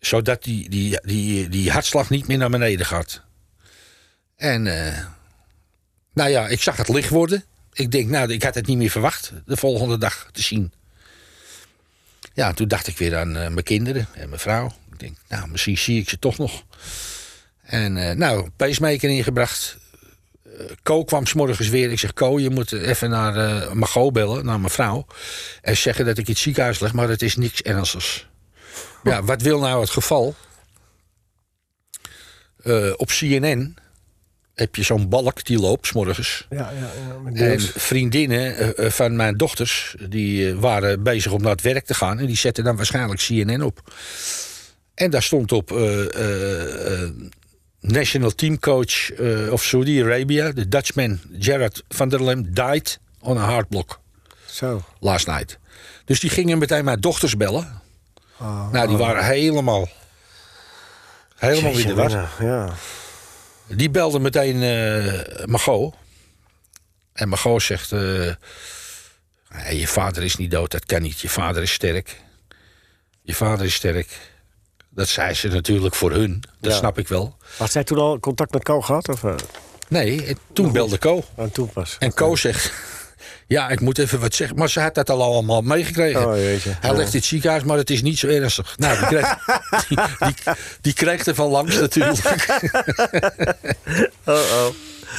Zodat 0.00 0.42
die, 0.42 0.68
die, 0.68 1.00
die, 1.02 1.48
die 1.48 1.70
hartslag 1.70 2.10
niet 2.10 2.26
meer 2.26 2.38
naar 2.38 2.50
beneden 2.50 2.86
gaat. 2.86 3.22
En 4.36 4.66
eh, 4.66 5.04
nou 6.18 6.30
ja, 6.30 6.48
ik 6.48 6.62
zag 6.62 6.76
het 6.76 6.88
licht 6.88 7.08
worden. 7.08 7.44
Ik 7.72 7.90
denk, 7.90 8.08
nou, 8.08 8.32
ik 8.32 8.42
had 8.42 8.54
het 8.54 8.66
niet 8.66 8.76
meer 8.76 8.90
verwacht 8.90 9.32
de 9.46 9.56
volgende 9.56 9.98
dag 9.98 10.28
te 10.32 10.42
zien. 10.42 10.72
Ja, 12.34 12.52
toen 12.52 12.68
dacht 12.68 12.86
ik 12.86 12.98
weer 12.98 13.16
aan 13.16 13.36
eh, 13.36 13.48
mijn 13.48 13.62
kinderen 13.62 14.08
en 14.14 14.28
mijn 14.28 14.40
vrouw. 14.40 14.66
Ik 14.92 14.98
denk, 14.98 15.16
nou, 15.28 15.48
misschien 15.48 15.78
zie 15.78 16.00
ik 16.00 16.08
ze 16.08 16.18
toch 16.18 16.38
nog. 16.38 16.62
En 17.62 17.96
eh, 17.96 18.16
nou, 18.16 18.50
pacemaker 18.56 19.10
ingebracht. 19.10 19.76
Eh, 20.44 20.50
Ko 20.82 21.04
kwam 21.04 21.26
s'morgens 21.26 21.68
weer. 21.68 21.90
Ik 21.90 21.98
zeg, 21.98 22.12
Ko, 22.12 22.38
je 22.38 22.50
moet 22.50 22.72
even 22.72 23.10
naar 23.10 23.36
eh 23.36 23.72
Margot 23.72 24.12
bellen, 24.12 24.44
naar 24.44 24.60
mijn 24.60 24.72
vrouw. 24.72 25.06
En 25.62 25.76
zeggen 25.76 26.04
dat 26.04 26.18
ik 26.18 26.26
in 26.26 26.32
het 26.32 26.42
ziekenhuis 26.42 26.80
lig, 26.80 26.92
maar 26.92 27.08
het 27.08 27.22
is 27.22 27.36
niks 27.36 27.62
ernstigs. 27.62 28.26
Ja, 29.02 29.22
wat 29.22 29.42
wil 29.42 29.58
nou 29.58 29.80
het 29.80 29.90
geval? 29.90 30.34
Op 32.96 33.08
CNN 33.08 33.76
heb 34.58 34.76
je 34.76 34.82
zo'n 34.82 35.08
balk 35.08 35.44
die 35.44 35.58
loopt 35.58 35.86
s'morgens. 35.86 36.46
Ja, 36.50 36.56
ja, 36.56 36.70
ja 37.08 37.18
met 37.22 37.36
En 37.40 37.60
vriendinnen 37.60 38.56
eh, 38.56 38.86
eh, 38.86 38.92
van 38.92 39.16
mijn 39.16 39.36
dochters, 39.36 39.94
die 40.08 40.50
eh, 40.50 40.58
waren 40.58 41.02
bezig 41.02 41.32
om 41.32 41.42
naar 41.42 41.50
het 41.50 41.62
werk 41.62 41.86
te 41.86 41.94
gaan. 41.94 42.18
En 42.18 42.26
die 42.26 42.36
zetten 42.36 42.64
dan 42.64 42.76
waarschijnlijk 42.76 43.20
CNN 43.20 43.62
op. 43.62 43.92
En 44.94 45.10
daar 45.10 45.22
stond 45.22 45.52
op 45.52 45.70
National 47.80 48.30
Team 48.30 48.58
Coach 48.58 49.12
eh, 49.12 49.52
of 49.52 49.62
Saudi 49.62 50.02
Arabia, 50.02 50.52
de 50.52 50.68
Dutchman 50.68 51.20
Gerard 51.38 51.82
van 51.88 52.08
der 52.08 52.24
Lem, 52.24 52.54
died 52.54 52.98
on 53.20 53.38
a 53.38 53.46
heart 53.46 53.68
block 53.68 54.00
Zo. 54.46 54.82
last 55.00 55.26
night. 55.26 55.58
Dus 56.04 56.20
die 56.20 56.30
gingen 56.30 56.58
meteen 56.58 56.84
mijn 56.84 57.00
dochters 57.00 57.36
bellen. 57.36 57.80
Oh, 58.40 58.72
Nou, 58.72 58.88
die 58.88 58.96
waren 58.96 59.24
helemaal. 59.24 59.88
Helemaal 61.36 61.78
in 61.78 61.86
de 61.86 61.94
war. 61.94 62.28
Ja. 62.40 62.74
Die 63.68 63.90
belde 63.90 64.18
meteen 64.18 64.62
eh 64.62 65.44
Margot. 65.44 65.94
En 67.12 67.28
Margot 67.28 67.62
zegt... 67.62 67.92
eh, 67.92 67.98
"Nee, 69.48 69.78
je 69.80 69.86
vader 69.86 70.22
is 70.22 70.36
niet 70.36 70.50
dood, 70.50 70.70
dat 70.70 70.84
kan 70.84 71.02
niet. 71.02 71.20
Je 71.20 71.28
vader 71.28 71.62
is 71.62 71.72
sterk. 71.72 72.20
Je 73.22 73.34
vader 73.34 73.66
is 73.66 73.74
sterk. 73.74 74.08
Dat 74.90 75.08
zei 75.08 75.34
ze 75.34 75.48
natuurlijk 75.48 75.94
voor 75.94 76.12
hun. 76.12 76.42
Dat 76.60 76.72
Ja. 76.72 76.78
snap 76.78 76.98
ik 76.98 77.08
wel. 77.08 77.36
Had 77.56 77.70
zij 77.72 77.84
toen 77.84 77.98
al 77.98 78.18
contact 78.20 78.52
met 78.52 78.62
Ko 78.62 78.80
gehad? 78.80 79.08
Of, 79.08 79.24
eh, 79.24 79.34
Nee, 79.88 80.24
en 80.26 80.38
toen 80.52 80.72
belde 80.72 80.98
Co. 80.98 81.24
aan 81.36 81.50
toen 81.50 81.68
pas? 81.72 81.96
En 81.98 82.14
Co 82.14 82.36
zegt... 82.36 82.72
Ja, 83.48 83.68
ik 83.68 83.80
moet 83.80 83.98
even 83.98 84.20
wat 84.20 84.34
zeggen. 84.34 84.56
Maar 84.56 84.68
ze 84.70 84.80
had 84.80 84.94
dat 84.94 85.10
al 85.10 85.22
allemaal 85.22 85.60
meegekregen. 85.62 86.26
Oh, 86.28 86.36
jeetje. 86.36 86.70
Hij 86.80 86.90
Ja. 86.90 86.96
ligt 86.96 87.12
in 87.12 87.18
het 87.18 87.28
ziekenhuis, 87.28 87.62
maar 87.62 87.76
het 87.76 87.90
is 87.90 88.02
niet 88.02 88.18
zo 88.18 88.26
ernstig. 88.26 88.74
Nou, 88.78 88.98
die 88.98 89.06
kreeg, 89.06 89.36
die, 89.88 89.98
die, 90.18 90.34
die 90.80 90.92
kreeg 90.92 91.26
er 91.26 91.34
van 91.34 91.48
langs 91.48 91.78
natuurlijk. 91.80 92.20
Oh, 94.24 94.34
oh. 94.34 94.66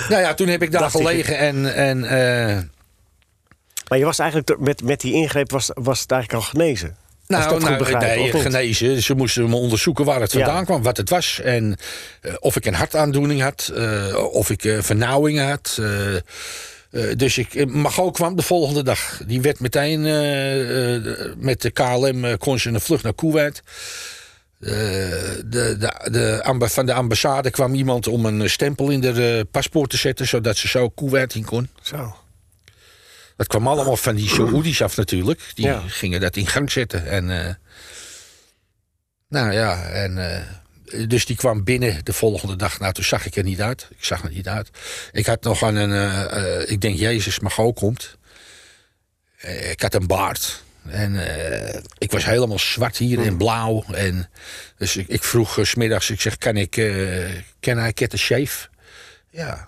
Nou 0.09 0.21
ja, 0.21 0.33
toen 0.33 0.47
heb 0.47 0.61
ik 0.61 0.71
daar 0.71 0.81
Dacht 0.81 0.93
ik. 0.95 1.01
gelegen 1.01 1.37
en... 1.37 1.73
en 1.75 2.03
eh, 2.03 2.57
Maar 3.87 3.97
je 3.97 4.05
was 4.05 4.19
eigenlijk, 4.19 4.59
met, 4.59 4.83
met 4.83 5.01
die 5.01 5.13
ingreep 5.13 5.51
was, 5.51 5.69
was 5.73 5.99
het 6.01 6.11
eigenlijk 6.11 6.43
al 6.43 6.49
genezen? 6.49 6.95
Nou, 7.27 7.59
nou 7.59 7.77
begrijp, 7.77 8.15
nee, 8.15 8.31
genezen. 8.41 9.01
Ze 9.03 9.13
moesten 9.13 9.49
me 9.49 9.55
onderzoeken 9.55 10.05
waar 10.05 10.21
het 10.21 10.31
Ja. 10.31 10.45
vandaan 10.45 10.65
kwam, 10.65 10.81
wat 10.83 10.97
het 10.97 11.09
was. 11.09 11.39
En 11.43 11.77
eh, 12.21 12.33
of 12.39 12.55
ik 12.55 12.65
een 12.65 12.73
hartaandoening 12.73 13.41
had, 13.41 13.71
eh, 13.75 14.15
of 14.31 14.49
ik 14.49 14.75
vernauwing 14.79 15.39
had. 15.39 15.79
Eh, 16.91 17.15
dus 17.15 17.37
ik, 17.37 17.53
eh, 17.55 17.65
Margot 17.65 18.13
kwam 18.13 18.35
de 18.35 18.41
volgende 18.41 18.83
dag. 18.83 19.21
Die 19.25 19.41
werd 19.41 19.59
meteen 19.59 20.05
eh, 20.05 21.33
met 21.37 21.61
de 21.61 21.71
KLM, 21.71 22.37
kon 22.37 22.59
ze 22.59 22.69
een 22.69 22.81
vlucht 22.81 23.03
naar 23.03 23.15
Kuwait. 23.15 23.61
De, 24.59 25.45
de, 25.45 25.77
de, 26.11 26.67
van 26.69 26.85
de 26.85 26.93
ambassade 26.93 27.49
kwam 27.51 27.73
iemand 27.73 28.07
om 28.07 28.25
een 28.25 28.49
stempel 28.49 28.89
in 28.89 29.01
de 29.01 29.37
eh, 29.37 29.51
paspoort 29.51 29.89
te 29.89 29.97
zetten... 29.97 30.27
zodat 30.27 30.57
ze 30.57 30.67
zo 30.67 30.89
Kuwait 30.89 31.35
in 31.35 31.45
kon. 31.45 31.69
Zo. 31.81 32.15
Dat 33.35 33.47
kwam 33.47 33.67
allemaal 33.67 33.97
van 33.97 34.15
die 34.15 34.29
Saoedi's 34.29 34.81
af 34.81 34.97
natuurlijk. 34.97 35.51
Die 35.53 35.65
Ja. 35.65 35.83
gingen 35.87 36.19
dat 36.21 36.35
in 36.35 36.47
gang 36.47 36.71
zetten. 36.71 37.07
En, 37.07 37.57
nou 39.27 39.51
ja, 39.51 39.83
en, 39.83 40.17
dus 41.07 41.25
die 41.25 41.35
kwam 41.35 41.63
binnen 41.63 42.05
de 42.05 42.13
volgende 42.13 42.55
dag. 42.55 42.79
Nou, 42.79 42.93
toen 42.93 43.03
zag 43.03 43.25
ik 43.25 43.35
er 43.35 43.43
niet 43.43 43.61
uit. 43.61 43.87
Ik 43.89 44.03
zag 44.03 44.23
er 44.23 44.29
niet 44.29 44.47
uit. 44.47 44.69
Ik 45.11 45.25
had 45.25 45.43
nog 45.43 45.63
aan 45.63 45.75
een, 45.75 45.91
eh, 45.91 46.61
eh, 46.61 46.69
ik 46.69 46.81
denk, 46.81 46.97
Jezus, 46.97 47.39
Margot 47.39 47.75
komt. 47.75 48.17
Eh, 49.37 49.71
ik 49.71 49.81
had 49.81 49.93
een 49.93 50.07
baard. 50.07 50.63
En 50.89 51.15
ik 51.97 52.11
was 52.11 52.25
helemaal 52.25 52.59
zwart 52.59 52.97
hier 52.97 53.25
en 53.25 53.37
blauw. 53.37 53.83
En, 53.93 54.29
dus 54.77 54.95
ik, 54.95 55.07
ik 55.07 55.23
vroeg 55.23 55.59
smiddags, 55.61 56.09
ik 56.09 56.21
zeg, 56.21 56.37
kan 56.37 56.57
ik, 56.57 56.71
can 57.59 57.87
I 57.87 57.91
get 57.95 58.13
a 58.13 58.17
shave? 58.17 58.67
Ja. 59.29 59.67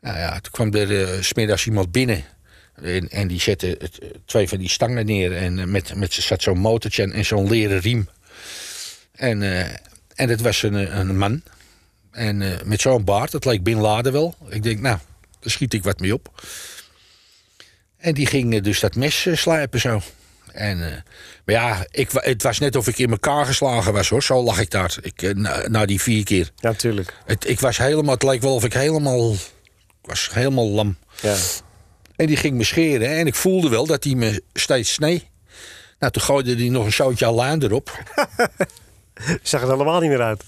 Nou 0.00 0.18
ja, 0.18 0.40
toen 0.40 0.52
kwam 0.52 0.74
er 0.74 1.24
smiddags 1.24 1.66
iemand 1.66 1.92
binnen. 1.92 2.24
En, 2.74 3.10
en 3.10 3.28
die 3.28 3.40
zette 3.40 3.76
het, 3.78 3.98
twee 4.24 4.48
van 4.48 4.58
die 4.58 4.68
stangen 4.68 5.06
neer. 5.06 5.36
En 5.36 5.70
met, 5.70 5.94
met 5.94 6.12
zat 6.12 6.42
zo'n 6.42 6.58
motortje 6.58 7.12
en, 7.12 7.24
zo'n 7.24 7.48
leren 7.48 7.80
riem. 7.80 8.08
En, 9.12 9.42
en 10.20 10.28
het 10.28 10.40
was 10.40 10.62
een, 10.62 10.74
eh, 10.74 10.98
een 10.98 11.18
man. 11.18 11.42
En 12.10 12.42
eh, 12.42 12.64
met 12.64 12.80
zo'n 12.80 13.04
baard, 13.04 13.30
dat 13.30 13.44
leek 13.44 13.62
Bin 13.62 13.80
Laden 13.80 14.12
wel. 14.12 14.34
Ik 14.48 14.62
denk, 14.62 14.80
nou, 14.80 14.98
daar 15.40 15.50
schiet 15.50 15.74
ik 15.74 15.82
wat 15.82 16.00
mee 16.00 16.14
op. 16.14 16.42
En 17.96 18.14
die 18.14 18.26
ging 18.26 18.54
eh, 18.54 18.62
dus 18.62 18.80
dat 18.80 18.94
mes 18.94 19.26
slijpen 19.32 19.80
zo. 19.80 20.00
En, 20.52 20.78
maar 21.44 21.54
ja, 21.54 21.86
ik, 21.90 22.10
het 22.12 22.42
was 22.42 22.58
net 22.58 22.76
of 22.76 22.88
ik 22.88 22.98
in 22.98 23.10
elkaar 23.10 23.46
geslagen 23.46 23.92
was 23.92 24.08
hoor. 24.08 24.22
Zo 24.22 24.42
lag 24.42 24.60
ik 24.60 24.70
daar. 24.70 24.96
Ik, 25.02 25.34
na, 25.36 25.68
na 25.68 25.86
die 25.86 26.00
vier 26.00 26.24
keer. 26.24 26.50
Ja, 26.56 26.68
natuurlijk. 26.68 27.14
Het, 27.24 27.48
ik 27.48 27.60
was 27.60 27.78
helemaal, 27.78 28.14
het 28.14 28.22
leek 28.22 28.40
wel 28.40 28.54
of 28.54 28.64
ik 28.64 28.72
helemaal. 28.72 29.32
Ik 29.32 30.08
was 30.08 30.28
helemaal 30.32 30.68
lam. 30.68 30.96
Ja. 31.22 31.36
En 32.16 32.26
die 32.26 32.36
ging 32.36 32.56
me 32.56 32.64
scheren. 32.64 33.08
En 33.08 33.26
ik 33.26 33.34
voelde 33.34 33.68
wel 33.68 33.86
dat 33.86 34.04
hij 34.04 34.14
me 34.14 34.42
steeds 34.52 34.92
snee. 34.92 35.28
Nou, 35.98 36.12
toen 36.12 36.22
gooide 36.22 36.54
hij 36.56 36.68
nog 36.68 36.84
een 36.84 36.92
zoutje 36.92 37.26
alaan 37.26 37.62
erop. 37.62 37.90
Zag 39.42 39.60
het 39.60 39.70
helemaal 39.70 40.00
niet 40.00 40.10
meer 40.10 40.22
uit. 40.22 40.42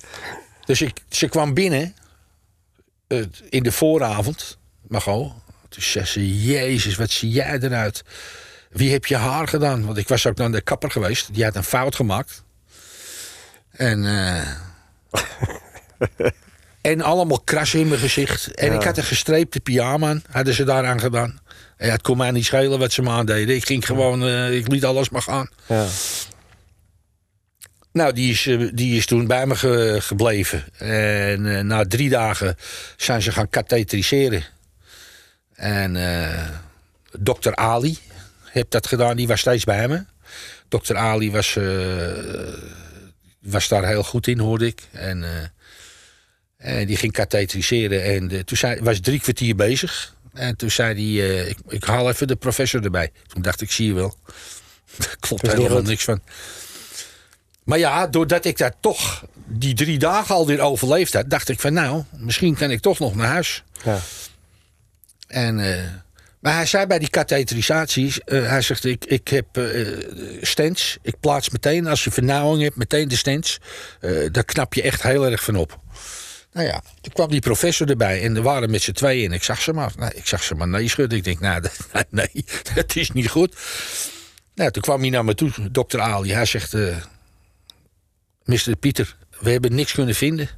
Dus 0.65 0.83
ik, 0.83 0.93
ze 1.11 1.29
kwam 1.29 1.55
binnen. 1.55 1.95
in 3.49 3.63
de 3.63 3.73
vooravond. 3.73 4.59
Margot. 4.89 5.33
Toen 5.69 5.83
zei 5.83 6.05
ze: 6.05 6.43
Jezus, 6.45 6.97
wat 6.97 7.11
zie 7.11 7.31
jij 7.31 7.59
eruit? 7.61 8.03
Wie 8.71 8.93
heb 8.93 9.07
je 9.07 9.17
haar 9.17 9.49
gedaan? 9.49 9.85
Want 9.87 9.97
ik 9.99 10.09
was 10.09 10.27
ook 10.27 10.37
naar 10.37 10.51
de 10.53 10.61
kapper 10.61 10.91
geweest. 10.91 11.35
Die 11.35 11.45
had 11.45 11.57
een 11.57 11.65
fout 11.65 11.95
gemaakt. 11.95 12.43
En. 13.71 14.05
eh, 14.07 14.49
en 16.81 17.01
allemaal 17.01 17.41
krassen 17.41 17.81
in 17.81 17.89
mijn 17.89 18.01
gezicht. 18.01 18.55
En 18.55 18.67
Ja. 18.73 18.79
ik 18.79 18.83
had 18.85 18.97
een 18.97 19.05
gestreepte 19.05 19.61
pyjama 19.61 20.09
aan. 20.09 20.23
Hadden 20.31 20.55
ze 20.55 20.65
daaraan 20.65 21.01
gedaan. 21.01 21.41
En 21.77 21.87
ja, 21.87 21.93
het 21.93 22.03
kon 22.03 22.17
mij 22.17 22.31
niet 22.31 22.45
schelen 22.45 22.79
wat 22.79 22.93
ze 22.93 23.03
me 23.03 23.11
aandeden. 23.11 23.55
Ik 23.55 23.67
ging 23.67 23.87
gewoon. 23.87 24.23
eh, 24.25 24.57
ik 24.57 24.69
liet 24.69 24.85
alles 24.85 25.09
maar 25.09 25.23
gaan. 25.23 25.49
Ja. 25.67 25.87
Nou, 27.93 28.13
die 28.13 28.31
is, 28.31 28.47
eh, 28.47 28.69
die 28.73 28.97
is 28.97 29.07
toen 29.07 29.27
bij 29.27 29.47
me 29.47 29.57
ge- 29.57 29.99
gebleven. 30.01 30.65
En 30.79 31.57
eh, 31.57 31.61
na 31.63 31.85
drie 31.85 32.09
dagen 32.09 32.57
zijn 32.97 33.23
ze 33.23 33.33
gaan 33.33 33.49
katheteriseren. 33.49 34.45
En 35.55 35.97
eh, 35.97 36.49
dokter 37.19 37.55
Ali 37.57 37.99
heeft 38.45 38.71
dat 38.71 38.87
gedaan, 38.87 39.17
die 39.17 39.27
was 39.27 39.41
steeds 39.41 39.65
bij 39.65 39.89
me. 39.89 40.05
Dokter 40.69 40.97
Ali 40.97 41.31
was, 41.31 41.59
was 43.41 43.69
daar 43.69 43.87
heel 43.87 44.03
goed 44.03 44.27
in, 44.27 44.39
hoorde 44.39 44.67
ik. 44.67 44.83
En, 44.91 45.25
en 46.57 46.87
die 46.87 46.97
ging 46.97 47.13
katheteriseren. 47.13 48.05
En 48.05 48.45
toen 48.45 48.57
zei, 48.57 48.81
was 48.81 49.01
drie 49.01 49.21
kwartier 49.21 49.57
bezig. 49.57 50.15
En 50.33 50.57
toen 50.57 50.71
zei 50.71 51.19
hij, 51.19 51.47
ik, 51.47 51.57
ik 51.69 51.85
haal 51.85 52.09
even 52.09 52.27
de 52.27 52.37
professor 52.37 52.85
erbij. 52.85 53.11
Toen 53.27 53.43
dacht 53.43 53.61
ik, 53.61 53.71
zie 53.71 53.87
je 53.87 53.95
wel. 53.95 54.17
Daar 54.97 55.17
klopt 55.27 55.53
helemaal 55.53 55.83
niks 55.83 56.05
van. 56.05 56.21
Maar 57.65 57.79
ja, 57.79 58.07
doordat 58.07 58.45
ik 58.45 58.59
daar 58.59 58.75
toch 58.81 59.25
die 59.47 59.75
drie 59.75 59.99
dagen 59.99 60.35
alweer 60.35 60.61
overleefd 60.61 61.13
had, 61.13 61.31
dacht 61.31 61.49
ik 61.49 61.61
van 61.61 61.73
nou, 61.73 62.03
misschien 62.17 62.55
kan 62.55 62.71
ik 62.71 62.81
toch 62.81 62.99
nog 62.99 63.15
naar 63.15 63.29
huis. 63.29 63.63
Ja. 63.85 63.99
En, 65.27 65.61
eh, 65.61 65.85
maar 66.41 66.55
hij 66.55 66.67
zei 66.67 66.87
bij 66.87 66.99
die 66.99 67.11
katheterisaties, 67.11 68.21
eh, 68.21 68.49
hij 68.49 68.63
zegt 68.63 68.85
ik, 68.85 69.05
ik 69.05 69.29
heb 69.29 69.57
eh 69.57 69.87
stents, 70.41 70.99
ik 71.03 71.15
plaats 71.21 71.51
meteen 71.51 71.87
als 71.87 72.05
je 72.05 72.11
vernauwing 72.11 72.63
hebt, 72.63 72.77
meteen 72.77 73.09
de 73.09 73.17
stents. 73.17 73.59
Daar 74.31 74.45
knap 74.45 74.75
je 74.75 74.83
echt 74.83 75.03
heel 75.03 75.27
erg 75.27 75.45
van 75.45 75.57
op. 75.57 75.81
Nou 76.53 76.67
ja, 76.67 76.83
toen 77.01 77.13
kwam 77.13 77.29
die 77.29 77.41
professor 77.41 77.89
erbij 77.89 78.23
en 78.23 78.37
er 78.37 78.43
waren 78.43 78.71
met 78.71 78.83
z'n 78.83 78.93
tweeën 78.93 79.25
en 79.25 79.33
ik 79.33 79.43
zag 79.43 79.61
ze 79.63 79.73
maar. 79.73 79.93
Nou, 79.97 80.13
ik 80.15 80.27
zag 80.27 80.43
ze 80.43 80.55
maar 80.55 80.69
nee 80.69 80.89
schudden. 80.89 81.19
Ik 81.19 81.25
denk, 81.25 81.41
nou, 81.41 81.63
nee, 82.11 82.45
dat 82.75 82.97
is 82.97 83.11
niet 83.11 83.29
goed. 83.29 83.57
Nou, 84.55 84.71
toen 84.71 84.83
kwam 84.83 85.01
hij 85.01 85.11
naar 85.11 85.25
me 85.25 85.35
toe, 85.35 85.51
dokter 85.71 86.01
Ali. 86.01 86.33
Hij 86.33 86.45
zegt, 86.45 86.75
Mr. 88.45 88.77
Pieter, 88.81 89.17
we 89.41 89.51
hebben 89.51 89.75
niks 89.75 89.93
kunnen 89.93 90.15
vinden. 90.15 90.49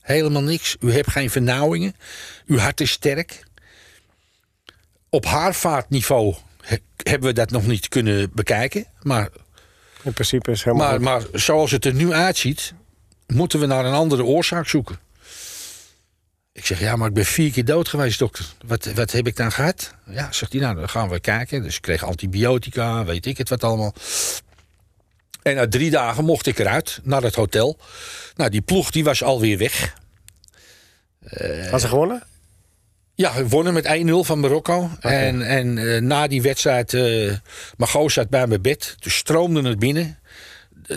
Helemaal 0.00 0.42
niks. 0.42 0.76
U 0.80 0.92
hebt 0.92 1.10
geen 1.10 1.30
vernauwingen. 1.30 1.94
Uw 2.46 2.58
hart 2.58 2.80
is 2.80 2.90
sterk. 2.90 3.42
Op 5.08 5.24
haarvaartniveau 5.24 6.34
he- 6.60 6.76
hebben 6.96 7.28
we 7.28 7.34
dat 7.34 7.50
nog 7.50 7.66
niet 7.66 7.88
kunnen 7.88 8.30
bekijken. 8.34 8.84
Maar 9.02 9.28
In 10.02 10.12
principe 10.12 10.50
is 10.50 10.62
helemaal 10.64 10.88
maar, 10.88 11.00
maar 11.00 11.22
zoals 11.40 11.70
het 11.70 11.84
er 11.84 11.94
nu 11.94 12.12
uitziet, 12.12 12.72
moeten 13.26 13.60
we 13.60 13.66
naar 13.66 13.84
een 13.84 13.92
andere 13.92 14.24
oorzaak 14.24 14.68
zoeken. 14.68 14.98
Ik 16.52 16.66
zeg, 16.66 16.80
ja, 16.80 16.96
maar 16.96 17.08
ik 17.08 17.14
ben 17.14 17.24
vier 17.24 17.52
keer 17.52 17.64
dood 17.64 17.88
geweest, 17.88 18.18
dokter. 18.18 18.44
Wat, 18.66 18.84
wat 18.84 19.12
heb 19.12 19.26
ik 19.26 19.36
dan 19.36 19.52
gehad? 19.52 19.94
Ja, 20.06 20.32
zegt 20.32 20.52
hij, 20.52 20.60
nou, 20.60 20.74
dan 20.76 20.88
gaan 20.88 21.08
we 21.08 21.20
kijken. 21.20 21.62
Dus 21.62 21.76
ik 21.76 21.82
kreeg 21.82 22.04
antibiotica, 22.04 23.04
weet 23.04 23.26
ik 23.26 23.38
het 23.38 23.48
wat 23.48 23.64
allemaal. 23.64 23.94
En 25.48 25.54
na 25.54 25.68
drie 25.68 25.90
dagen 25.90 26.24
mocht 26.24 26.46
ik 26.46 26.58
eruit, 26.58 27.00
naar 27.02 27.22
het 27.22 27.34
hotel. 27.34 27.78
Nou, 28.36 28.50
die 28.50 28.60
ploeg 28.60 28.90
die 28.90 29.04
was 29.04 29.22
alweer 29.22 29.58
weg. 29.58 29.94
Had 31.70 31.80
ze 31.80 31.88
gewonnen? 31.88 32.22
Ja, 33.14 33.34
we 33.34 33.48
wonnen 33.48 33.72
met 33.72 33.84
1-0 34.06 34.10
van 34.26 34.40
Marokko. 34.40 34.90
En, 35.00 35.42
en 35.42 35.78
eh, 35.94 36.00
na 36.00 36.26
die 36.26 36.42
wedstrijd, 36.42 36.94
eh 36.94 37.32
Mago 37.76 38.08
zat 38.08 38.28
bij 38.28 38.46
mijn 38.46 38.62
bed. 38.62 38.96
Toen 38.98 39.12
stroomde 39.12 39.68
het 39.68 39.78
binnen. 39.78 40.18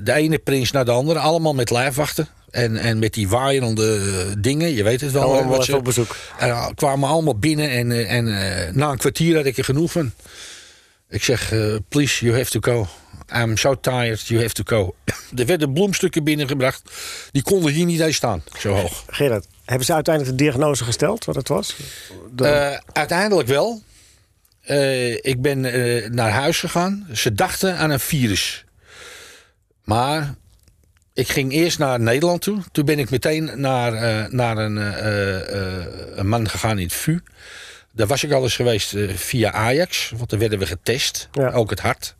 De, 0.03 0.13
ene 0.13 0.37
prins 0.37 0.71
naar 0.71 0.85
de 0.85 0.91
andere, 0.91 1.19
allemaal 1.19 1.53
met 1.53 1.69
lijfwachten. 1.69 2.27
En, 2.51 2.77
en 2.77 2.99
met 2.99 3.13
die 3.13 3.29
waaierende 3.29 3.95
eh, 3.95 4.35
dingen, 4.37 4.73
je 4.73 4.83
weet 4.83 5.01
het 5.01 5.11
wel. 5.11 5.23
Allemaal 5.23 5.57
wat 5.57 5.65
ze- 5.65 5.75
op 5.75 5.83
bezoek. 5.83 6.15
en 6.39 6.75
kwamen 6.75 7.09
allemaal 7.09 7.37
binnen 7.37 7.69
en, 7.69 8.07
en 8.07 8.25
na 8.77 8.91
een 8.91 8.97
kwartier 8.97 9.35
had 9.35 9.45
ik 9.45 9.57
er 9.57 9.63
genoeg 9.63 9.91
van. 9.91 10.11
Ik 11.09 11.23
zeg, 11.23 11.53
please, 11.89 12.25
you 12.25 12.37
have 12.37 12.59
to 12.59 12.59
go. 12.73 12.87
I'm 13.35 13.57
so 13.57 13.79
tired, 13.79 14.19
you 14.27 14.41
have 14.41 14.53
to 14.53 14.63
go. 14.65 14.95
er 15.37 15.45
werden 15.45 15.73
bloemstukken 15.73 16.23
binnengebracht. 16.23 16.81
Die 17.31 17.41
konden 17.43 17.71
hier 17.71 17.85
niet 17.85 17.99
eens 17.99 18.15
staan, 18.15 18.43
zo 18.59 18.73
hoog. 18.73 19.03
Gerard, 19.09 19.47
hebben 19.65 19.85
ze 19.85 19.93
uiteindelijk 19.93 20.37
de 20.37 20.43
diagnose 20.43 20.83
gesteld 20.83 21.25
wat 21.25 21.35
het 21.35 21.47
was? 21.47 21.75
De- 22.35 22.47
Eh, 22.47 22.77
uiteindelijk 22.93 23.47
wel. 23.47 23.81
Eh, 24.61 25.11
ik 25.13 25.41
ben 25.41 25.65
eh, 25.65 26.09
naar 26.09 26.31
huis 26.31 26.59
gegaan. 26.59 27.07
Ze 27.13 27.33
dachten 27.33 27.77
aan 27.77 27.89
een 27.89 27.99
virus. 27.99 28.65
Maar 29.83 30.33
ik 31.13 31.27
ging 31.29 31.51
eerst 31.53 31.79
naar 31.79 31.99
Nederland 31.99 32.41
toe. 32.41 32.59
Toen 32.71 32.85
ben 32.85 32.99
ik 32.99 33.09
meteen 33.09 33.51
naar, 33.55 33.91
naar 34.33 34.57
een, 34.57 34.75
een 36.19 36.27
man 36.27 36.49
gegaan 36.49 36.77
in 36.77 36.83
het 36.85 36.93
VU. 36.93 37.19
Daar 37.93 38.07
was 38.07 38.23
ik 38.23 38.31
al 38.31 38.43
eens 38.43 38.55
geweest 38.55 38.95
via 39.15 39.51
Ajax. 39.51 40.11
Want 40.17 40.29
daar 40.29 40.39
werden 40.39 40.59
we 40.59 40.65
getest. 40.65 41.29
Ja. 41.31 41.51
Ook 41.51 41.69
het 41.69 41.79
hart. 41.79 42.15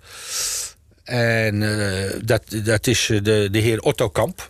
En 1.12 1.62
eh, 1.62 2.20
dat, 2.24 2.44
dat 2.64 2.88
is 2.88 3.10
eh, 3.10 3.24
de, 3.24 3.48
de 3.52 3.60
heer 3.60 3.80
Otto 3.80 4.10
Kamp. 4.10 4.50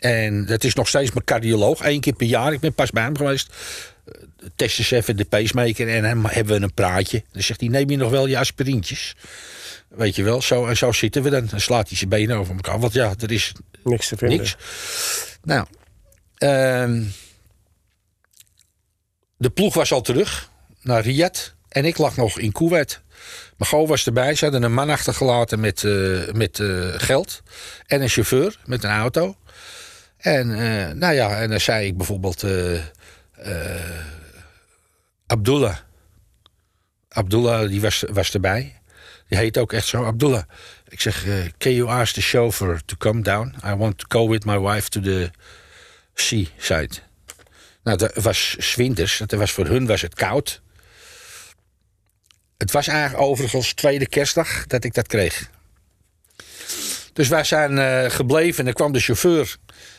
En 0.00 0.46
dat 0.46 0.64
is 0.64 0.74
nog 0.74 0.88
steeds 0.88 1.12
mijn 1.12 1.24
cardioloog. 1.24 1.84
Eén 1.84 2.00
keer 2.00 2.12
per 2.12 2.26
jaar. 2.26 2.52
Ik 2.52 2.60
ben 2.60 2.74
pas 2.74 2.90
bij 2.90 3.02
hem 3.02 3.16
geweest. 3.16 3.54
Eh, 4.04 4.14
Testen 4.56 4.84
ze 4.84 4.96
even 4.96 5.16
de 5.16 5.24
pacemaker 5.24 5.88
en 5.88 6.02
dan 6.02 6.30
hebben 6.30 6.58
we 6.58 6.62
een 6.62 6.74
praatje. 6.74 7.22
Dan 7.32 7.42
zegt 7.42 7.60
hij, 7.60 7.68
neem 7.68 7.90
je 7.90 7.96
nog 7.96 8.10
wel 8.10 8.26
je 8.26 8.38
aspirintjes? 8.38 9.16
Weet 9.88 10.16
je 10.16 10.22
wel, 10.22 10.42
zo 10.42 10.66
en 10.66 10.76
zo 10.76 10.92
zitten 10.92 11.22
we 11.22 11.30
dan. 11.30 11.46
Dan 11.46 11.60
slaat 11.60 11.88
hij 11.88 11.96
zijn 11.96 12.10
benen 12.10 12.36
over 12.36 12.54
elkaar. 12.54 12.78
Want 12.78 12.92
ja, 12.92 13.14
er 13.20 13.32
is 13.32 13.52
niks 13.84 14.08
te 14.08 14.16
vinden. 14.16 14.38
niks. 14.38 14.56
Nou, 15.42 15.66
ehm, 16.36 17.02
de 19.36 19.50
ploeg 19.50 19.74
was 19.74 19.92
al 19.92 20.02
terug 20.02 20.50
naar 20.82 21.02
Riyadh. 21.02 21.40
En 21.68 21.84
ik 21.84 21.98
lag 21.98 22.16
nog 22.16 22.38
in 22.38 22.52
Kuwait. 22.52 23.00
Mago 23.56 23.86
was 23.86 24.06
erbij. 24.06 24.34
Ze 24.34 24.44
hadden 24.44 24.62
een 24.62 24.74
man 24.74 24.90
achtergelaten 24.90 25.60
met, 25.60 25.84
eh, 25.84 26.32
met 26.32 26.60
eh, 26.60 26.88
geld. 26.96 27.42
En 27.86 28.02
een 28.02 28.08
chauffeur 28.08 28.56
met 28.64 28.84
een 28.84 28.90
auto. 28.90 29.36
En 30.16 30.50
eh, 30.52 30.94
nou 30.94 31.14
ja, 31.14 31.40
en 31.40 31.50
dan 31.50 31.60
zei 31.60 31.86
ik 31.86 31.96
bijvoorbeeld... 31.96 32.44
Abdullah. 35.26 35.76
Abdullah, 37.08 37.68
die 37.68 37.80
was, 37.80 38.04
was 38.10 38.34
erbij. 38.34 38.80
Die 39.28 39.38
heet 39.38 39.58
ook 39.58 39.72
echt 39.72 39.86
zo, 39.86 40.04
Abdullah. 40.04 40.42
Ik 40.88 41.00
zeg, 41.00 41.24
can 41.58 41.74
you 41.74 41.88
ask 41.88 42.14
the 42.14 42.20
chauffeur 42.20 42.80
to 42.84 42.96
come 42.98 43.22
down? 43.22 43.54
I 43.66 43.74
want 43.74 43.98
to 43.98 44.04
go 44.08 44.28
with 44.28 44.44
my 44.44 44.58
wife 44.58 44.88
to 44.88 45.00
the 45.00 45.30
seaside. 46.14 46.90
Nou, 47.82 47.96
dat 47.96 48.14
was 48.14 48.56
's 48.58 48.74
winters. 48.74 49.18
Het 49.18 49.32
was 49.32 49.52
voor 49.52 49.66
hun 49.66 49.86
was 49.86 50.00
het 50.00 50.14
koud. 50.14 50.61
Het 52.62 52.72
was 52.72 52.86
eigenlijk 52.86 53.22
overigens 53.22 53.72
tweede 53.72 54.06
kerstdag 54.06 54.66
dat 54.66 54.84
ik 54.84 54.94
dat 54.94 55.06
kreeg. 55.06 55.50
Dus 57.12 57.28
wij 57.28 57.44
zijn 57.44 57.78
eh, 57.78 58.10
gebleven 58.10 58.58
en 58.58 58.64
dan 58.64 58.74
kwam 58.74 58.92
de 58.92 59.00
chauffeur. 59.00 59.56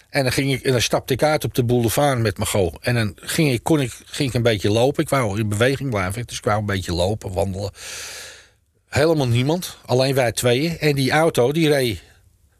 En 0.09 0.23
dan, 0.23 0.31
ging 0.31 0.53
ik, 0.53 0.63
en 0.63 0.71
dan 0.71 0.81
stapte 0.81 1.13
ik 1.13 1.23
uit 1.23 1.43
op 1.43 1.53
de 1.53 1.63
boulevard 1.63 2.19
met 2.19 2.37
mijn 2.37 2.49
go. 2.49 2.73
En 2.81 2.95
dan 2.95 3.13
ging 3.15 3.51
ik, 3.51 3.63
kon 3.63 3.81
ik, 3.81 3.91
ging 4.05 4.29
ik 4.29 4.35
een 4.35 4.41
beetje 4.41 4.71
lopen. 4.71 5.03
Ik 5.03 5.09
wou 5.09 5.39
in 5.39 5.49
beweging 5.49 5.89
blijven. 5.89 6.25
Dus 6.25 6.37
ik 6.37 6.43
wou 6.43 6.59
een 6.59 6.65
beetje 6.65 6.93
lopen, 6.93 7.33
wandelen. 7.33 7.71
Helemaal 8.89 9.27
niemand. 9.27 9.77
Alleen 9.85 10.15
wij 10.15 10.31
tweeën. 10.31 10.79
En 10.79 10.95
die 10.95 11.11
auto 11.11 11.51
die 11.51 11.69
reed 11.69 12.01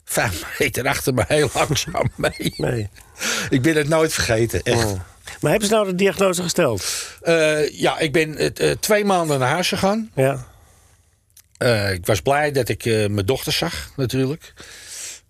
vijf 0.03 0.45
meter 0.59 0.87
achter 0.87 1.13
me 1.13 1.23
heel 1.27 1.49
langzaam 1.53 2.09
mee. 2.15 2.53
Nee. 2.57 2.89
Ik 3.49 3.61
ben 3.61 3.75
het 3.75 3.87
nooit 3.87 4.13
vergeten. 4.13 4.63
Echt. 4.63 4.85
Oh. 4.85 4.99
Maar 5.41 5.51
hebben 5.51 5.69
ze 5.69 5.75
nou 5.75 5.87
de 5.87 5.95
diagnose 5.95 6.41
gesteld? 6.41 7.07
Eh, 7.21 7.79
ja, 7.79 7.99
ik 7.99 8.11
ben 8.11 8.37
eh, 8.37 8.71
eh, 8.71 8.77
twee 8.79 9.05
maanden 9.05 9.39
naar 9.39 9.49
huis 9.49 9.67
gegaan. 9.67 10.11
Ja. 10.15 10.51
Ik 11.91 12.05
was 12.05 12.21
blij 12.21 12.51
dat 12.51 12.69
ik 12.69 12.85
mijn 12.85 13.25
dochter 13.25 13.51
zag, 13.51 13.89
natuurlijk. 13.95 14.53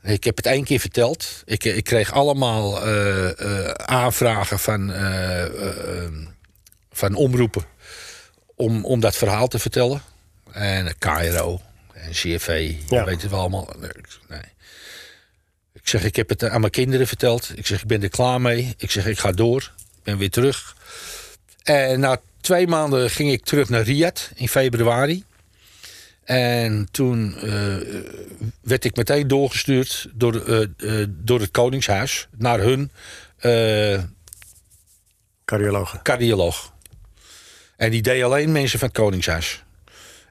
Ik 0.03 0.23
heb 0.23 0.37
het 0.37 0.45
één 0.45 0.63
keer 0.63 0.79
verteld. 0.79 1.41
Ik, 1.45 1.63
ik 1.63 1.83
kreeg 1.83 2.11
allemaal 2.11 2.81
aanvragen 3.85 4.59
van, 4.59 4.93
van 6.91 7.15
omroepen 7.15 7.65
om, 8.55 8.85
om 8.85 8.99
dat 8.99 9.15
verhaal 9.15 9.47
te 9.47 9.59
vertellen. 9.59 10.01
En 10.51 10.97
Cairo 10.97 11.61
en 11.93 12.11
CFV, 12.11 12.73
Ja. 12.89 12.99
je 12.99 13.05
weet 13.05 13.21
het 13.21 13.31
wel 13.31 13.39
allemaal. 13.39 13.69
Nee. 14.29 14.41
Ik 15.73 15.87
zeg, 15.89 16.03
ik 16.03 16.15
heb 16.15 16.29
het 16.29 16.43
aan 16.43 16.59
mijn 16.59 16.71
kinderen 16.71 17.07
verteld. 17.07 17.51
Ik 17.55 17.67
zeg, 17.67 17.81
ik 17.81 17.87
ben 17.87 18.03
er 18.03 18.09
klaar 18.09 18.41
mee. 18.41 18.73
Ik 18.77 18.91
zeg, 18.91 19.05
ik 19.05 19.19
ga 19.19 19.31
door. 19.31 19.71
Ben 20.03 20.17
weer 20.17 20.29
terug. 20.29 20.75
En 21.63 21.99
na 21.99 22.21
twee 22.41 22.67
maanden 22.67 23.09
ging 23.09 23.31
ik 23.31 23.43
terug 23.43 23.69
naar 23.69 23.81
Riyadh 23.81 24.21
in 24.35 24.47
februari. 24.47 25.23
En 26.23 26.87
toen 26.91 27.35
eh, 27.37 27.75
werd 28.61 28.85
ik 28.85 28.95
meteen 28.95 29.27
doorgestuurd 29.27 30.09
door, 30.13 30.45
eh, 30.45 30.61
eh, 30.61 31.07
door 31.09 31.39
het 31.39 31.51
Koningshuis 31.51 32.27
naar 32.37 32.59
hun 32.59 32.91
Cardiologen. 35.45 36.01
cardioloog. 36.01 36.73
En 37.75 37.91
die 37.91 38.01
deed 38.01 38.23
alleen 38.23 38.51
mensen 38.51 38.79
van 38.79 38.87
het 38.87 38.97
Koningshuis. 38.97 39.63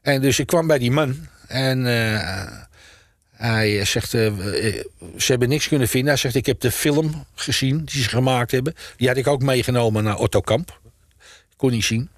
En 0.02 0.20
dus 0.20 0.38
ik 0.38 0.46
kwam 0.46 0.66
bij 0.66 0.78
die 0.78 0.90
man 0.90 1.28
en 1.46 1.86
hij 3.50 3.84
zegt: 3.84 4.14
eh, 4.14 4.26
eh, 4.26 4.84
Ze 5.16 5.30
hebben 5.30 5.48
niks 5.48 5.68
kunnen 5.68 5.88
vinden. 5.88 6.08
Hij 6.08 6.18
zegt: 6.18 6.34
Ik 6.34 6.46
heb 6.46 6.60
de 6.60 6.70
film 6.70 7.24
gezien 7.34 7.84
die 7.84 8.02
ze 8.02 8.08
gemaakt 8.08 8.50
hebben. 8.50 8.74
Die 8.96 9.08
had 9.08 9.16
ik 9.16 9.26
ook 9.26 9.42
meegenomen 9.42 10.04
naar 10.04 10.18
Otto 10.18 10.40
Kamp. 10.40 10.80
Kon 11.56 11.70
niet 11.70 11.84
zien. 11.84 12.08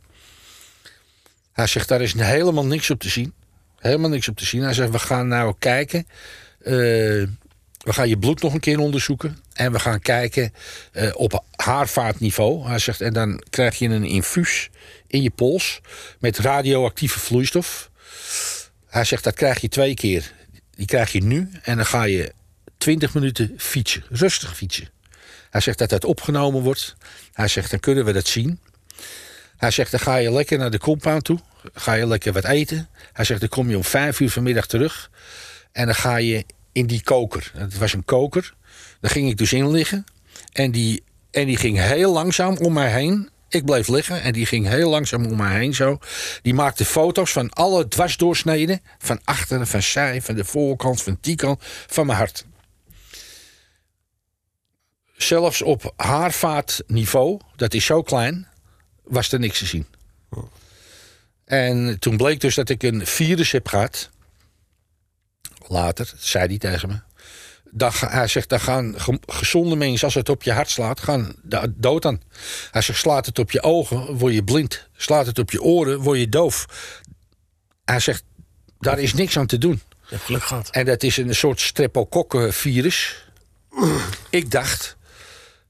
Hij 1.53 1.67
zegt: 1.67 1.89
Daar 1.89 2.01
is 2.01 2.13
helemaal 2.15 2.67
niks 2.67 2.91
op 2.91 3.01
te 3.01 3.09
zien. 3.09 3.33
Helemaal 3.79 4.11
niks 4.11 4.29
op 4.29 4.37
te 4.37 4.45
zien. 4.45 4.63
Hij 4.63 4.73
zegt: 4.75 4.91
We 4.91 4.99
gaan 4.99 5.29
nou 5.29 5.55
kijken. 5.59 6.07
eh, 6.63 6.73
we 7.85 7.93
gaan 7.93 8.09
je 8.09 8.19
bloed 8.19 8.43
nog 8.43 8.55
een 8.55 8.61
keer 8.61 8.79
onderzoeken. 8.79 9.39
En 9.53 9.73
we 9.73 9.79
gaan 9.79 10.01
kijken 10.01 10.53
eh, 10.93 11.11
op 11.15 11.45
haarvaatniveau. 11.57 12.67
Hij 12.67 12.79
zegt, 12.79 13.01
en 13.01 13.13
dan 13.13 13.43
krijg 13.51 13.79
je 13.79 13.89
een 13.89 14.05
infuus 14.05 14.71
in 15.07 15.23
je 15.23 15.31
pols 15.31 15.81
met 16.19 16.39
radioactieve 16.39 17.19
vloeistof. 17.19 17.91
Hij 18.87 19.05
zegt, 19.05 19.25
dat 19.25 19.35
krijg 19.35 19.61
je 19.61 19.69
twee 19.69 19.95
keer. 19.95 20.33
Die 20.77 20.87
krijg 20.87 21.13
je 21.13 21.23
nu 21.23 21.51
en 21.63 21.77
dan 21.77 21.87
ga 21.87 22.03
je 22.03 22.33
20 22.79 23.15
minuten 23.15 23.55
fietsen. 23.57 24.05
Rustig 24.09 24.57
fietsen. 24.57 24.89
Hij 25.51 25.61
zegt 25.61 25.79
dat 25.79 25.89
dat 25.89 26.05
opgenomen 26.05 26.63
wordt. 26.63 26.97
Hij 27.33 27.49
zegt, 27.49 27.71
dan 27.71 27.81
kunnen 27.81 28.05
we 28.05 28.13
dat 28.13 28.27
zien. 28.27 28.61
Hij 29.57 29.71
zegt, 29.71 29.91
dan 29.91 30.01
ga 30.01 30.17
je 30.17 30.33
lekker 30.33 30.59
naar 30.59 30.71
de 30.71 30.79
compound 30.79 31.25
toe. 31.25 31.39
Ga 31.75 31.93
je 31.93 32.07
lekker 32.07 32.33
wat 32.33 32.45
eten. 32.45 32.89
Hij 33.13 33.25
zegt, 33.25 33.41
dan 33.41 33.49
kom 33.49 33.71
je 33.71 33.77
om 33.77 33.85
vijf 33.85 34.21
uur 34.21 34.31
vanmiddag 34.31 34.67
terug. 34.67 35.11
En 35.73 35.87
dan 35.87 35.95
ga 35.95 36.17
je 36.17 36.45
in 36.73 36.87
die 36.87 37.03
koker. 37.03 37.53
Het 37.57 37.79
was 37.79 37.93
een 37.93 38.05
koker. 38.05 38.55
Daar 39.01 39.11
ging 39.11 39.31
ik 39.31 39.37
dus 39.37 39.53
in 39.53 39.71
liggen. 39.71 40.05
En 40.53 40.71
die, 40.71 41.03
en 41.31 41.47
die 41.47 41.57
ging 41.57 41.79
heel 41.79 42.13
langzaam 42.13 42.57
om 42.57 42.73
mij 42.73 42.91
heen. 42.91 43.29
Ik 43.55 43.65
bleef 43.65 43.89
liggen 43.89 44.23
en 44.23 44.33
die 44.33 44.47
ging 44.47 44.67
heel 44.69 44.91
langzaam 44.91 45.27
om 45.27 45.37
mij 45.37 45.59
heen 45.59 45.75
zo. 45.75 45.99
Die 46.43 46.55
maakte 46.55 46.85
foto's 46.85 47.33
van 47.33 47.51
alle 47.51 47.89
dwarsdoorsneden. 47.89 48.81
Van 48.99 49.21
achteren, 49.25 49.67
van 49.67 49.83
zij, 49.83 50.23
van 50.23 50.35
de 50.35 50.45
voorkant, 50.45 51.03
van 51.03 51.19
die 51.21 51.37
kant, 51.37 51.63
van 51.87 52.07
mijn 52.07 52.19
hart. 52.19 52.45
zelfs 55.17 55.63
op 55.63 55.93
haarvaatniveau, 55.97 57.41
dat 57.57 57.75
is 57.75 57.85
zo 57.85 58.03
klein, 58.03 58.49
was 59.03 59.33
er 59.33 59.39
niks 59.39 59.59
te 59.59 59.67
zien. 59.67 59.87
En 61.45 61.99
toen 61.99 62.17
bleek 62.17 62.41
dus 62.41 62.55
dat 62.55 62.69
ik 62.69 62.83
een 62.83 63.07
virus 63.07 63.53
heb 63.53 63.69
gehad. 63.69 64.11
Later, 65.67 66.13
zei 66.17 66.47
hij 66.47 66.59
tegen 66.59 66.89
me. 66.89 67.14
Hij 67.79 68.27
zegt, 68.27 68.49
dan 68.49 68.61
gaan 68.61 68.95
ge- 68.97 69.21
gezonde 69.27 69.77
mensen, 69.77 70.05
als 70.05 70.15
het 70.15 70.29
op 70.29 70.43
je 70.43 70.53
hart 70.53 70.71
slaat, 70.71 71.01
gaan 71.01 71.35
dood 71.71 72.05
aan. 72.05 72.23
Hij 72.71 72.83
zegt, 72.83 72.99
slaat 72.99 73.27
het 73.27 73.39
op 73.39 73.51
je 73.51 73.63
ogen, 73.63 74.17
word 74.17 74.35
je 74.35 74.45
blind. 74.45 74.89
Slaat 74.97 75.27
het 75.27 75.39
op 75.39 75.51
je 75.51 75.63
oren, 75.63 76.01
word 76.01 76.19
je 76.19 76.29
doof. 76.29 76.67
Hij 77.85 78.01
zegt, 78.01 78.25
daar 78.79 78.99
is 78.99 79.15
niks 79.15 79.39
aan 79.39 79.47
te 79.47 79.59
doen. 79.59 79.83
Je 80.09 80.19
geluk 80.19 80.43
gehad. 80.43 80.71
En 80.71 80.85
dat 80.85 81.03
is 81.03 81.17
een 81.17 81.35
soort 81.35 81.61
streptokokken-virus. 81.61 83.25
ik 84.31 84.51
dacht, 84.51 84.97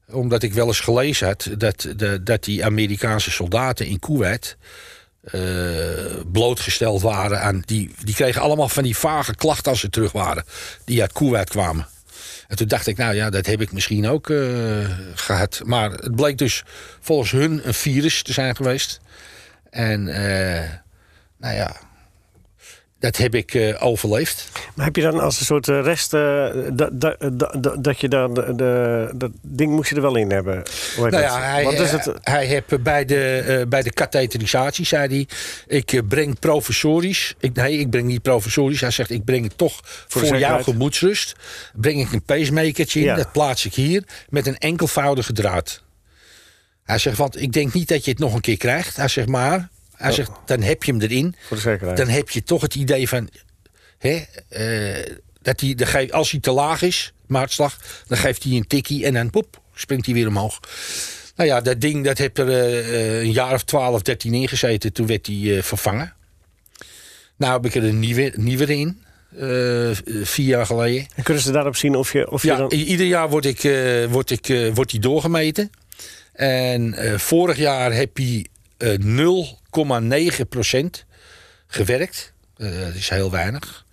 omdat 0.07 0.43
ik 0.43 0.53
wel 0.53 0.67
eens 0.67 0.79
gelezen 0.79 1.27
had... 1.27 1.49
dat, 1.57 1.87
de, 1.95 2.23
dat 2.23 2.43
die 2.43 2.65
Amerikaanse 2.65 3.31
soldaten 3.31 3.85
in 3.85 3.99
Kuwait... 3.99 4.57
eh, 5.23 5.41
blootgesteld 6.31 7.01
waren 7.01 7.41
aan... 7.41 7.61
Die, 7.65 7.93
die 8.03 8.15
kregen 8.15 8.41
allemaal 8.41 8.69
van 8.69 8.83
die 8.83 8.97
vage 8.97 9.35
klachten 9.35 9.71
als 9.71 9.79
ze 9.79 9.89
terug 9.89 10.11
waren. 10.11 10.43
Die 10.85 11.01
uit 11.01 11.13
Kuwait 11.13 11.49
kwamen. 11.49 11.87
En 12.47 12.55
toen 12.55 12.67
dacht 12.67 12.87
ik, 12.87 12.97
nou 12.97 13.15
ja, 13.15 13.29
dat 13.29 13.45
heb 13.45 13.61
ik 13.61 13.71
misschien 13.71 14.07
ook 14.07 14.29
eh, 14.29 14.89
gehad. 15.15 15.61
Maar 15.63 15.91
het 15.91 16.15
bleek 16.15 16.37
dus 16.37 16.63
volgens 16.99 17.31
hun 17.31 17.67
een 17.67 17.73
virus 17.73 18.23
te 18.23 18.33
zijn 18.33 18.55
geweest. 18.55 18.99
En 19.69 20.07
eh, 20.07 20.69
nou 21.37 21.55
ja, 21.55 21.75
dat 22.99 23.17
heb 23.17 23.35
ik 23.35 23.53
eh, 23.53 23.85
overleefd. 23.85 24.49
Maar 24.75 24.85
heb 24.85 24.95
je 24.95 25.01
dan 25.01 25.19
als 25.19 25.39
een 25.39 25.45
soort 25.45 25.67
eh, 25.67 25.81
rest... 25.83 26.13
eh, 26.13 26.47
dat, 27.79 27.99
je 27.99 28.07
dan... 28.09 28.33
De, 28.33 29.11
dat 29.15 29.31
ding 29.41 29.71
moest 29.71 29.89
je 29.89 29.95
er 29.95 30.01
wel 30.01 30.15
in 30.15 30.31
hebben. 30.31 30.53
Hoe 30.55 31.03
heet 31.03 31.11
Nou 31.11 31.11
dat? 31.11 31.21
ja, 31.21 31.41
hij, 31.41 31.65
is 31.65 31.79
eh, 31.79 32.05
het? 32.05 32.11
hij 32.21 32.45
heeft 32.45 32.83
bij 32.83 33.05
de, 33.05 33.65
bij 33.69 33.81
de 33.81 33.91
katheterisatie, 33.91 34.85
zei 34.85 35.07
hij... 35.07 35.27
ik 35.77 36.01
breng 36.07 36.39
professorisch... 36.39 37.35
Ik, 37.39 37.53
nee, 37.53 37.77
ik 37.77 37.89
breng 37.89 38.07
niet 38.07 38.21
professorisch. 38.21 38.81
Hij 38.81 38.91
zegt, 38.91 39.09
ik 39.09 39.23
breng 39.25 39.43
het 39.43 39.57
toch 39.57 39.79
voor, 39.83 40.21
jouw 40.21 40.31
zekerheid. 40.31 40.63
gemoedsrust. 40.63 41.35
Breng 41.73 41.99
ik 42.01 42.11
een 42.11 42.23
pacemakertje 42.23 42.99
in, 42.99 43.05
Ja. 43.05 43.15
dat 43.15 43.31
plaats 43.31 43.65
ik 43.65 43.73
hier... 43.73 44.03
met 44.29 44.47
een 44.47 44.57
enkelvoudige 44.57 45.33
draad. 45.33 45.83
Hij 46.83 46.97
zegt, 46.97 47.17
want 47.17 47.41
ik 47.41 47.51
denk 47.53 47.73
niet 47.73 47.87
dat 47.87 48.05
je 48.05 48.11
het 48.11 48.19
nog 48.19 48.33
een 48.33 48.41
keer 48.41 48.57
krijgt. 48.57 48.95
Hij 48.95 49.07
zegt, 49.07 49.27
maar... 49.27 49.69
Hij 50.05 50.13
zegt, 50.13 50.31
dan 50.45 50.61
heb 50.61 50.83
je 50.83 50.91
hem 50.91 51.01
erin. 51.01 51.35
Voor 51.47 51.57
de 51.57 51.63
zekerheid. 51.63 51.97
Dan 51.97 52.07
heb 52.07 52.29
je 52.29 52.43
toch 52.43 52.61
het 52.61 52.75
idee 52.75 53.07
van... 53.09 53.29
Hè, 53.97 54.23
eh, 54.49 55.13
dat 55.41 55.59
hij, 55.59 55.75
dan 55.75 55.87
geeft- 55.87 56.11
als 56.11 56.31
hij 56.31 56.39
te 56.39 56.51
laag 56.51 56.81
is, 56.81 57.13
mijn 57.27 57.39
hartslag... 57.39 57.77
dan 58.07 58.17
geeft 58.17 58.43
hij 58.43 58.51
een 58.53 58.67
tikkie 58.67 59.05
en 59.05 59.13
dan 59.13 59.29
poep, 59.29 59.61
springt 59.73 60.05
hij 60.05 60.15
weer 60.15 60.27
omhoog. 60.27 60.59
Nou 61.35 61.49
ja, 61.49 61.61
dat 61.61 61.81
ding 61.81 62.05
dat 62.05 62.17
heeft 62.17 62.37
er 62.37 62.49
eh, 62.49 63.19
een 63.19 63.31
jaar 63.31 63.53
of 63.53 63.63
12, 63.63 64.01
13 64.01 64.33
in 64.33 64.47
gezeten. 64.47 64.93
Toen 64.93 65.07
werd 65.07 65.27
hij 65.27 65.57
eh, 65.57 65.63
vervangen. 65.63 66.13
Nou 67.37 67.53
heb 67.53 67.65
ik 67.65 67.75
er 67.75 67.83
een 67.83 67.99
nieuwe, 67.99 68.33
nieuwe 68.35 68.75
in. 68.75 69.03
vier 70.23 70.45
jaar 70.45 70.65
geleden. 70.65 71.05
En 71.15 71.23
kunnen 71.23 71.43
ze 71.43 71.51
daarop 71.51 71.75
zien 71.75 71.95
of 71.95 72.13
je, 72.13 72.31
of 72.31 72.43
je 72.43 72.55
dan... 72.55 72.71
ieder 72.71 73.05
jaar 73.05 73.29
wordt, 73.29 73.45
ik, 73.45 73.61
wordt, 74.09 74.31
ik, 74.31 74.71
wordt 74.73 74.91
die 74.91 74.99
doorgemeten. 74.99 75.69
En 76.33 76.95
vorig 77.19 77.57
jaar 77.57 77.93
heb 77.93 78.17
hij 78.17 78.45
eh 78.77 78.97
0,9% 79.75 81.05
gewerkt. 81.67 82.33
Eh, 82.57 82.79
dat 82.79 82.93
is 82.93 83.09
heel 83.09 83.31
weinig. 83.31 83.85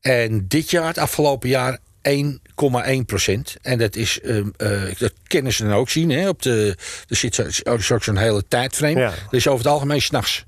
En 0.00 0.44
dit 0.48 0.70
jaar, 0.70 0.86
het 0.86 0.98
afgelopen 0.98 1.48
jaar, 1.48 1.78
1,1%. 2.02 3.56
En 3.62 3.78
dat 3.78 3.96
is, 3.96 4.20
ehm, 4.20 4.48
eh, 4.56 4.82
dat 4.98 5.12
kennen 5.26 5.52
ze 5.52 5.62
dan 5.64 5.72
ook 5.72 5.88
zien. 5.90 6.10
Hè? 6.10 6.28
Op 6.28 6.42
de, 6.42 6.74
er 7.08 7.16
zit 7.16 7.34
zo- 7.34 7.50
zo- 7.50 7.78
zo- 7.78 7.98
zo'n 7.98 8.16
hele 8.16 8.44
tijdframe. 8.48 9.00
Ja. 9.00 9.10
Dat 9.10 9.32
is 9.32 9.46
over 9.46 9.64
het 9.64 9.72
algemeen 9.72 10.02
s'nachts. 10.02 10.44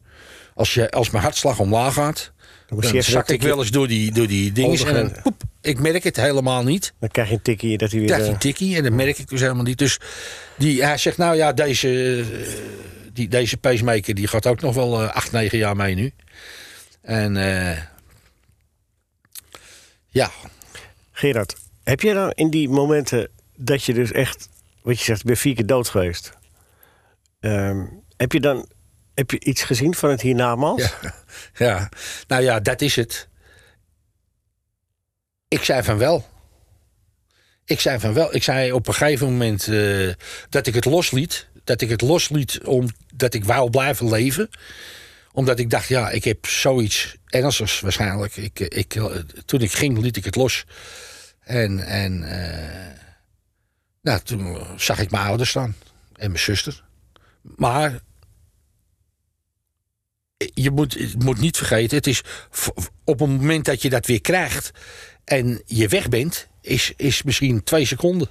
Als, 0.54 0.74
je, 0.74 0.90
als 0.90 1.10
mijn 1.10 1.22
hartslag 1.24 1.58
omlaag 1.58 1.94
gaat, 1.94 2.32
dan 2.68 2.82
even 2.82 3.02
zak 3.02 3.28
ik 3.28 3.42
wel 3.42 3.58
eens 3.58 3.70
door 3.70 3.88
die, 3.88 4.12
door 4.12 4.26
die 4.26 4.52
dingen. 4.52 4.86
En 4.86 4.94
dan, 4.94 5.22
poep, 5.22 5.42
ik 5.60 5.78
merk 5.80 6.04
het 6.04 6.16
helemaal 6.16 6.62
niet. 6.64 6.92
Dan 7.00 7.08
krijg 7.08 7.28
je 7.28 7.34
een 7.34 7.42
tikkie 7.42 7.78
dat 7.78 7.90
hij 7.90 7.98
weer... 7.98 8.08
krijg 8.08 8.22
je 8.22 8.28
eh, 8.28 8.34
een 8.34 8.40
tikkie 8.40 8.76
en 8.76 8.82
dat 8.82 8.92
merk 8.92 9.18
ik 9.18 9.28
dus 9.28 9.40
helemaal 9.40 9.62
niet. 9.62 9.78
Dus 9.78 9.98
die, 10.58 10.84
hij 10.84 10.96
zegt, 10.96 11.16
nou 11.16 11.36
ja, 11.36 11.52
deze, 11.52 11.88
eh, 11.88 12.48
die, 13.18 13.28
deze 13.28 13.56
pacemaker 13.56 14.14
die 14.14 14.26
gaat 14.26 14.46
ook 14.46 14.60
nog 14.60 14.74
wel 14.74 15.02
eh, 15.02 15.14
acht, 15.14 15.32
negen 15.32 15.58
jaar 15.58 15.76
mee 15.76 15.94
nu. 15.94 16.12
En 17.02 17.36
eh, 17.36 17.82
ja, 20.06 20.30
Gerard, 21.12 21.56
heb 21.84 22.00
jij 22.00 22.14
dan 22.14 22.30
in 22.30 22.50
die 22.50 22.68
momenten 22.68 23.28
dat 23.56 23.84
je 23.84 23.94
dus 23.94 24.12
echt... 24.12 24.48
Wat 24.82 24.98
je 24.98 25.04
zegt, 25.04 25.24
ben 25.24 25.36
vier 25.36 25.54
keer 25.54 25.66
dood 25.66 25.88
geweest. 25.88 26.32
Ehm, 27.40 27.86
heb 28.16 28.32
je 28.32 28.40
dan 28.40 28.68
heb 29.14 29.30
je 29.30 29.40
iets 29.40 29.62
gezien 29.62 29.94
van 29.94 30.10
het 30.10 30.20
hiernamaals? 30.20 30.82
ja, 31.00 31.14
ja, 31.66 31.88
nou 32.26 32.42
ja, 32.42 32.60
dat 32.60 32.80
is 32.80 32.96
het. 32.96 33.28
Ik 35.48 35.64
zei 35.64 35.82
van 35.82 35.98
wel. 35.98 36.26
Ik 37.64 37.80
zei 37.80 37.98
van 37.98 38.14
wel. 38.14 38.34
Ik 38.34 38.42
zei 38.42 38.72
op 38.72 38.88
een 38.88 38.94
gegeven 38.94 39.26
moment 39.26 39.68
eh, 39.68 40.14
dat 40.48 40.66
ik 40.66 40.74
het 40.74 40.84
losliet. 40.84 41.48
Dat 41.68 41.80
ik 41.80 41.88
het 41.88 42.00
losliet 42.00 42.60
omdat 42.64 43.34
ik 43.34 43.44
wou 43.44 43.70
blijven 43.70 44.08
leven. 44.08 44.48
Omdat 45.32 45.58
ik 45.58 45.70
dacht, 45.70 45.88
ja, 45.88 46.10
ik 46.10 46.24
heb 46.24 46.46
zoiets 46.46 47.16
ernstigs 47.26 47.80
waarschijnlijk. 47.80 48.36
Ik, 48.36 48.60
ik, 48.60 48.94
eh, 48.94 49.04
toen 49.44 49.60
ik 49.60 49.72
ging, 49.72 49.98
liet 49.98 50.16
ik 50.16 50.24
het 50.24 50.36
los. 50.36 50.64
En, 51.40 51.86
en 51.86 52.22
eh, 52.22 52.96
nou, 54.02 54.20
toen 54.20 54.58
zag 54.76 54.98
ik 54.98 55.10
mijn 55.10 55.26
ouders 55.26 55.50
staan. 55.50 55.76
En 56.12 56.30
mijn 56.30 56.42
zuster. 56.42 56.84
Maar 57.42 58.00
je 60.54 60.70
moet, 60.70 61.24
moet 61.24 61.40
niet 61.40 61.56
vergeten, 61.56 61.96
het 61.96 62.06
is 62.06 62.22
op 63.04 63.18
het 63.18 63.28
moment 63.28 63.64
dat 63.64 63.82
je 63.82 63.90
dat 63.90 64.06
weer 64.06 64.20
krijgt 64.20 64.70
en 65.24 65.62
je 65.66 65.88
weg 65.88 66.08
bent, 66.08 66.48
is, 66.60 66.92
is 66.96 67.22
misschien 67.22 67.62
twee 67.62 67.84
seconden. 67.84 68.28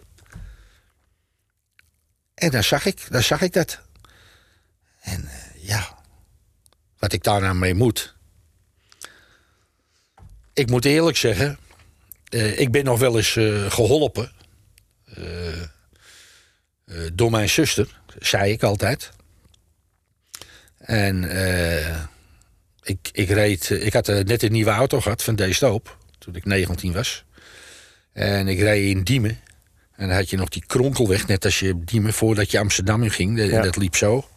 En 2.37 2.51
dan 2.51 2.63
zag 2.63 2.85
ik, 2.85 3.07
dan 3.09 3.23
zag 3.23 3.41
ik 3.41 3.53
dat. 3.53 3.81
En 4.99 5.25
eh, 5.25 5.67
ja, 5.67 5.97
wat 6.97 7.13
ik 7.13 7.23
daar 7.23 7.41
nou 7.41 7.55
mee 7.55 7.73
moet. 7.73 8.15
Ik 10.53 10.69
moet 10.69 10.85
eerlijk 10.85 11.17
zeggen, 11.17 11.57
eh, 12.29 12.59
ik 12.59 12.71
ben 12.71 12.83
nog 12.83 12.99
wel 12.99 13.17
eens 13.17 13.35
eh, 13.35 13.71
geholpen 13.71 14.31
eh, 15.05 15.61
eh, 15.61 15.67
door 17.13 17.31
mijn 17.31 17.49
zuster, 17.49 17.99
zei 18.19 18.51
ik 18.51 18.63
altijd. 18.63 19.11
En 20.77 21.23
ik, 22.83 23.09
ik 23.11 23.29
reed, 23.29 23.69
ik 23.69 23.93
had 23.93 24.07
net 24.07 24.43
een 24.43 24.51
nieuwe 24.51 24.71
auto 24.71 25.01
gehad 25.01 25.23
van 25.23 25.35
D 25.35 25.43
Stoop, 25.49 25.97
toen 26.17 26.35
ik 26.35 26.45
19 26.45 26.93
was. 26.93 27.25
En 28.13 28.47
ik 28.47 28.59
reed 28.59 28.95
in 28.95 29.03
Diemen. 29.03 29.39
En 29.97 30.07
dan 30.07 30.15
had 30.17 30.29
je 30.29 30.37
nog 30.37 30.49
die 30.49 30.63
kronkelweg, 30.65 31.27
net 31.27 31.45
als 31.45 31.59
je 31.59 31.83
Diemen, 31.83 32.13
voordat 32.13 32.51
je 32.51 32.59
Amsterdam 32.59 33.03
in 33.03 33.11
ging. 33.11 33.35
De- 33.35 33.45
Ja. 33.45 33.61
Dat 33.61 33.75
liep 33.77 33.95
zo. 33.95 34.27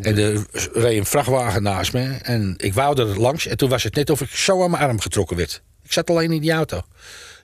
En 0.00 0.18
er 0.18 0.46
reed 0.72 0.98
een 0.98 1.06
vrachtwagen 1.06 1.62
naast 1.62 1.92
me. 1.92 2.18
En 2.22 2.54
ik 2.56 2.74
wou 2.74 3.00
er 3.00 3.20
langs. 3.20 3.46
En 3.46 3.56
toen 3.56 3.68
was 3.68 3.82
het 3.82 3.94
net 3.94 4.10
of 4.10 4.20
ik 4.20 4.30
zo 4.30 4.62
aan 4.64 4.70
mijn 4.70 4.82
arm 4.82 5.00
getrokken 5.00 5.36
werd. 5.36 5.62
Ik 5.82 5.92
zat 5.92 6.10
alleen 6.10 6.32
in 6.32 6.40
die 6.40 6.52
auto. 6.52 6.82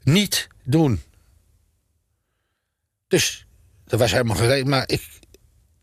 Niet 0.03 0.49
doen. 0.65 1.03
Dus 3.09 3.47
dat 3.87 3.99
was 4.01 4.11
helemaal 4.13 4.37
gereed. 4.37 4.67
Maar 4.67 4.83
ik, 4.87 5.09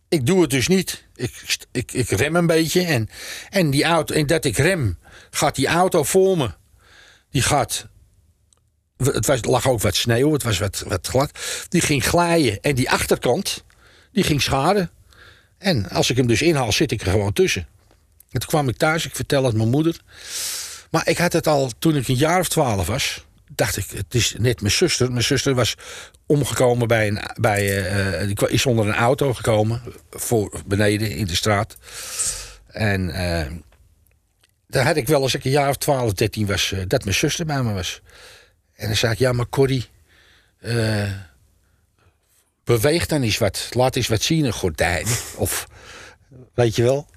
ik 0.10 0.26
doe 0.26 0.42
het 0.42 0.50
dus 0.50 0.68
niet. 0.68 1.04
Ik, 1.16 1.44
ik, 1.72 1.92
ik 1.94 2.10
rem 2.10 2.36
een 2.36 2.48
beetje. 2.48 2.82
En, 2.82 3.10
en, 3.50 3.70
die 3.70 3.84
auto, 3.84 4.16
en 4.16 4.28
dat 4.28 4.46
ik 4.46 4.58
rem, 4.58 4.98
gaat 5.32 5.56
die 5.56 5.68
auto 5.68 6.04
voor 6.04 6.38
me. 6.38 6.50
Die 7.32 7.42
gaat. 7.42 7.88
Het 8.98 9.26
was, 9.26 9.44
lag 9.44 9.68
ook 9.68 9.82
wat 9.82 9.96
sneeuw, 9.96 10.34
het 10.34 10.44
was 10.44 10.60
wat, 10.60 10.84
wat 10.88 11.08
glad. 11.08 11.32
Die 11.70 11.82
ging 11.82 12.06
glijden. 12.06 12.62
En 12.62 12.76
die 12.76 12.90
achterkant, 12.90 13.64
die 14.12 14.24
ging 14.24 14.42
schaden. 14.42 14.92
En 15.58 15.90
als 15.90 16.10
ik 16.10 16.18
hem 16.18 16.28
dus 16.28 16.42
inhaal, 16.42 16.72
zit 16.72 16.92
ik 16.92 17.02
er 17.02 17.12
gewoon 17.12 17.34
tussen. 17.34 17.68
En 18.32 18.40
toen 18.40 18.50
kwam 18.50 18.70
ik 18.70 18.78
thuis, 18.78 19.06
ik 19.06 19.16
vertelde 19.16 19.48
het 19.48 19.58
mijn 19.58 19.70
moeder. 19.70 20.00
Maar 20.92 21.08
ik 21.08 21.18
had 21.18 21.34
het 21.34 21.48
al 21.48 21.72
toen 21.80 21.96
ik 21.96 22.08
een 22.08 22.16
jaar 22.16 22.40
of 22.40 22.48
twaalf 22.48 22.88
was. 22.88 23.26
Dacht 23.56 23.78
ik, 23.78 23.86
het 23.96 24.16
is 24.16 24.36
net 24.38 24.62
mijn 24.62 24.74
zuster. 24.74 25.12
Mijn 25.12 25.24
zuster 25.24 25.56
was 25.56 25.76
omgekomen 26.26 26.88
bij 26.88 27.08
een. 27.08 27.20
Bij, 27.40 27.62
eh, 27.62 28.22
eh, 28.22 28.28
die 28.28 28.50
is 28.50 28.66
onder 28.66 28.88
een 28.88 28.94
auto 28.94 29.34
gekomen. 29.34 29.82
Voor 30.10 30.62
beneden 30.66 31.12
in 31.12 31.26
de 31.26 31.36
straat. 31.36 31.78
En. 32.68 33.10
eh 33.10 33.52
daar 34.68 34.86
had 34.86 34.96
ik 34.96 35.08
wel 35.08 35.22
als 35.22 35.34
ik 35.34 35.46
een 35.46 35.52
jaar 35.52 35.70
of 35.70 35.78
12, 35.78 36.14
13 36.14 36.46
was. 36.46 36.74
dat 36.88 37.04
mijn 37.04 37.16
zuster 37.16 37.46
bij 37.46 37.64
me 37.64 37.74
was. 37.74 38.02
En 38.76 38.88
dan 38.88 38.96
zei 38.96 39.12
ik, 39.14 39.20
ja, 39.20 39.32
maar 39.32 39.50
Corrie. 39.50 39.86
eh, 40.60 41.12
beweeg 42.64 43.06
dan 43.06 43.22
eens 43.22 43.38
wat. 43.38 43.70
Laat 43.74 43.96
eens 43.96 44.08
wat 44.08 44.22
zien, 44.22 44.46
een 44.46 44.54
gordijn. 44.54 45.06
Of. 45.36 45.68
Weet 46.54 46.76
je 46.76 46.84
wel. 46.84 47.08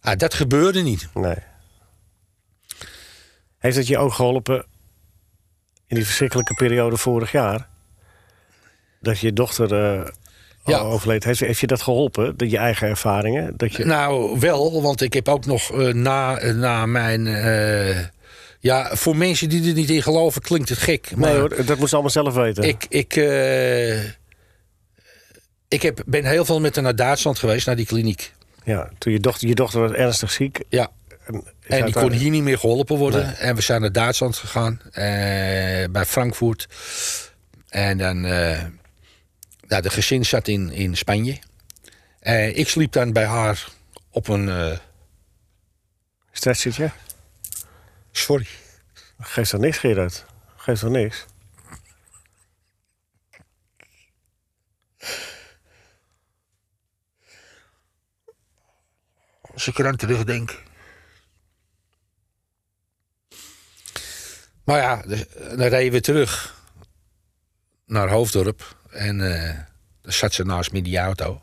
Ah, 0.00 0.16
dat 0.18 0.34
gebeurde 0.34 0.80
niet. 0.82 1.08
Nee. 1.14 1.36
Heeft 3.58 3.76
het 3.76 3.86
je 3.86 3.98
ook 3.98 4.12
geholpen 4.12 4.64
in 5.86 5.96
die 5.96 6.04
verschrikkelijke 6.04 6.54
periode 6.54 6.96
vorig 6.96 7.32
jaar? 7.32 7.68
dat 9.00 9.18
je 9.18 9.32
dochter 9.32 9.68
Ja. 10.64 10.78
overleed. 10.78 11.24
Heeft, 11.24 11.40
heeft 11.40 11.60
je 11.60 11.66
dat 11.66 11.82
geholpen, 11.82 12.36
dat 12.36 12.50
je 12.50 12.56
eigen 12.58 12.88
ervaringen? 12.88 13.56
Dat 13.56 13.74
je, 13.74 13.84
Nou, 13.84 14.38
wel, 14.40 14.82
want 14.82 15.00
ik 15.00 15.12
heb 15.12 15.28
ook 15.28 15.46
nog 15.46 15.70
eh, 15.72 15.92
na, 15.94 16.52
na 16.52 16.86
mijn. 16.86 17.26
Ja, 18.62 18.96
voor 18.96 19.16
mensen 19.16 19.48
die 19.48 19.68
er 19.68 19.74
niet 19.74 19.90
in 19.90 20.02
geloven 20.02 20.42
klinkt 20.42 20.68
het 20.68 20.78
gek. 20.78 21.16
Maar 21.16 21.30
nee 21.30 21.38
hoor, 21.40 21.64
dat 21.64 21.78
moet 21.78 21.88
ze 21.88 21.94
allemaal 21.94 22.10
zelf 22.12 22.34
weten. 22.34 22.62
ik, 22.64 22.86
ik, 22.88 23.16
eh, 23.16 24.04
ik 25.68 25.82
heb, 25.82 26.02
ben 26.06 26.24
heel 26.24 26.44
veel 26.44 26.60
met 26.60 26.74
haar 26.74 26.84
naar 26.84 26.96
Duitsland 26.96 27.38
geweest, 27.38 27.66
naar 27.66 27.76
die 27.76 27.86
kliniek. 27.86 28.32
Ja, 28.64 28.90
toen 28.98 29.12
je 29.12 29.20
dochter, 29.20 29.48
je 29.48 29.54
dochter 29.54 29.80
was 29.80 29.90
ernstig 29.92 30.30
ziek. 30.30 30.60
Ja, 30.68 30.90
En, 31.66 31.84
die 31.84 31.94
kon 31.94 32.12
hier 32.12 32.30
niet 32.30 32.42
meer 32.42 32.58
geholpen 32.58 32.96
worden. 32.96 33.26
Nee. 33.26 33.34
En 33.34 33.54
we 33.54 33.60
zijn 33.60 33.80
naar 33.80 33.92
Duitsland 33.92 34.36
gegaan, 34.36 34.80
eh, 34.84 35.02
bij 35.90 36.04
Frankfurt. 36.06 36.68
En 37.68 37.98
dan, 37.98 38.24
eh 38.24 38.62
nou, 39.68 39.82
de 39.82 39.90
gezin 39.90 40.24
zat 40.24 40.48
in, 40.48 40.70
in 40.70 40.96
Spanje. 40.96 41.38
Eh, 42.20 42.56
ik 42.56 42.68
sliep 42.68 42.92
dan 42.92 43.12
bij 43.12 43.26
haar 43.26 43.68
op 44.10 44.28
een. 44.28 44.48
eh, 44.48 44.78
Stretchertje? 46.32 46.90
Sorry. 48.12 48.46
Geeft 49.18 49.50
toch 49.50 49.60
niks, 49.60 49.78
Gerard? 49.78 50.24
Geeft 50.56 50.80
toch 50.80 50.90
niks? 50.90 51.24
Als 59.40 59.68
ik 59.68 59.78
eraan 59.78 59.96
terugdenk. 59.96 60.62
Maar 64.64 64.78
ja, 64.78 65.02
dus, 65.02 65.24
dan 65.32 65.68
reden 65.68 65.92
we 65.92 66.00
terug 66.00 66.62
naar 67.86 68.08
Hoofddorp. 68.08 68.76
En 68.90 69.20
eh 69.20 69.70
dan 70.02 70.12
zat 70.12 70.32
ze 70.32 70.44
naast 70.44 70.72
me 70.72 70.78
in 70.78 70.84
die 70.84 70.98
auto. 70.98 71.40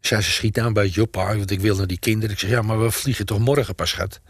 Zei 0.00 0.22
ze, 0.22 0.30
schiet 0.30 0.54
nou 0.54 0.66
een 0.66 0.72
beetje 0.72 1.02
op, 1.02 1.10
pa, 1.10 1.36
want 1.36 1.50
ik 1.50 1.60
wil 1.60 1.76
naar 1.76 1.86
die 1.86 1.98
kinderen. 1.98 2.30
Ik 2.30 2.38
zeg, 2.38 2.50
ja, 2.50 2.62
maar 2.62 2.82
we 2.82 2.90
vliegen 2.90 3.26
toch 3.26 3.38
morgen 3.38 3.74
pas, 3.74 3.90
schat? 3.90 4.20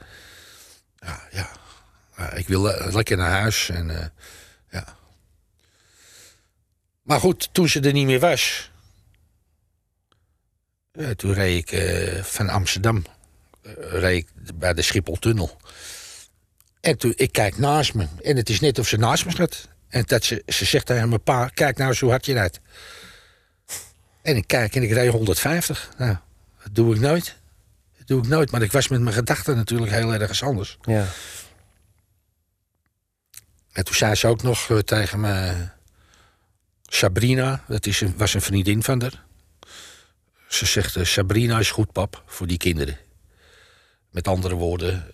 Ja, 1.03 1.23
ja. 1.31 1.51
Ik 2.35 2.49
wil 2.49 2.71
eh, 2.71 2.95
lekker 2.95 3.17
naar 3.17 3.31
huis. 3.31 3.69
En, 3.69 4.01
eh, 4.01 4.07
ja. 4.71 4.97
Maar 7.03 7.21
goed, 7.21 7.49
toen 7.53 7.69
ze 7.69 7.81
er 7.81 7.93
niet 7.93 8.07
meer 8.07 8.21
was... 8.21 8.71
Ja, 10.93 11.15
toen 11.15 11.33
reed 11.33 11.59
ik 11.59 11.73
eh, 11.73 12.23
van 12.23 12.49
Amsterdam 12.49 13.05
eh, 13.63 13.73
reed 13.77 14.27
ik 14.45 14.59
bij 14.59 14.75
de 14.75 14.83
Schipholtunnel. 14.83 15.57
En 16.81 16.99
toen, 16.99 17.13
ik 17.17 17.33
kijk 17.33 17.59
naast 17.59 17.95
me. 17.95 18.07
En 18.23 18.37
het 18.37 18.49
is 18.49 18.61
net 18.61 18.79
of 18.79 18.89
ze 18.89 18.97
naast 18.97 19.25
me 19.25 19.31
staat. 19.31 19.69
En 19.89 20.03
dat 20.07 20.25
ze, 20.25 20.43
ze 20.47 20.65
zegt 20.65 20.87
tegen 20.87 21.09
mijn 21.09 21.23
pa, 21.23 21.51
kijk 21.55 21.77
nou 21.77 21.97
hoe 22.01 22.11
hard 22.11 22.27
je 22.27 22.33
rijdt. 22.33 22.61
En 24.23 24.37
ik 24.37 24.47
kijk 24.47 24.75
en 24.77 24.83
ik 24.83 24.91
reed 24.91 25.11
150. 25.11 25.91
Nou, 25.99 26.17
dat 26.63 26.75
doe 26.75 26.95
ik 26.95 27.01
nooit. 27.01 27.37
Dat 28.03 28.17
doe 28.17 28.23
ik 28.23 28.29
nooit. 28.29 28.51
Maar 28.51 28.63
ik 28.63 28.73
was 28.73 28.89
met 28.89 29.01
mijn 29.01 29.15
gedachten 29.15 29.57
natuurlijk 29.57 29.93
heel 29.93 30.13
ergens 30.13 30.43
anders. 30.43 30.79
Ja. 30.83 31.07
En 33.73 33.85
toen 33.85 33.95
zei 33.95 34.15
ze 34.15 34.27
ook 34.27 34.43
nog 34.43 34.71
eh, 34.71 34.79
tegen 34.79 35.21
me... 35.21 35.55
Sabrina, 36.83 37.65
dat 37.69 37.87
is 37.87 38.01
een, 38.01 38.15
was 38.17 38.35
een 38.35 38.41
vriendin 38.41 38.83
van 38.83 39.01
haar. 39.01 39.25
Ze 40.49 40.67
zegt, 40.67 40.97
eh, 40.97 41.05
Sabrina 41.05 41.59
is 41.59 41.71
goed, 41.71 41.93
pap, 41.93 42.23
voor 42.27 42.47
die 42.47 42.59
kinderen. 42.59 42.99
Met 44.11 44.29
andere 44.29 44.55
woorden, 44.55 45.13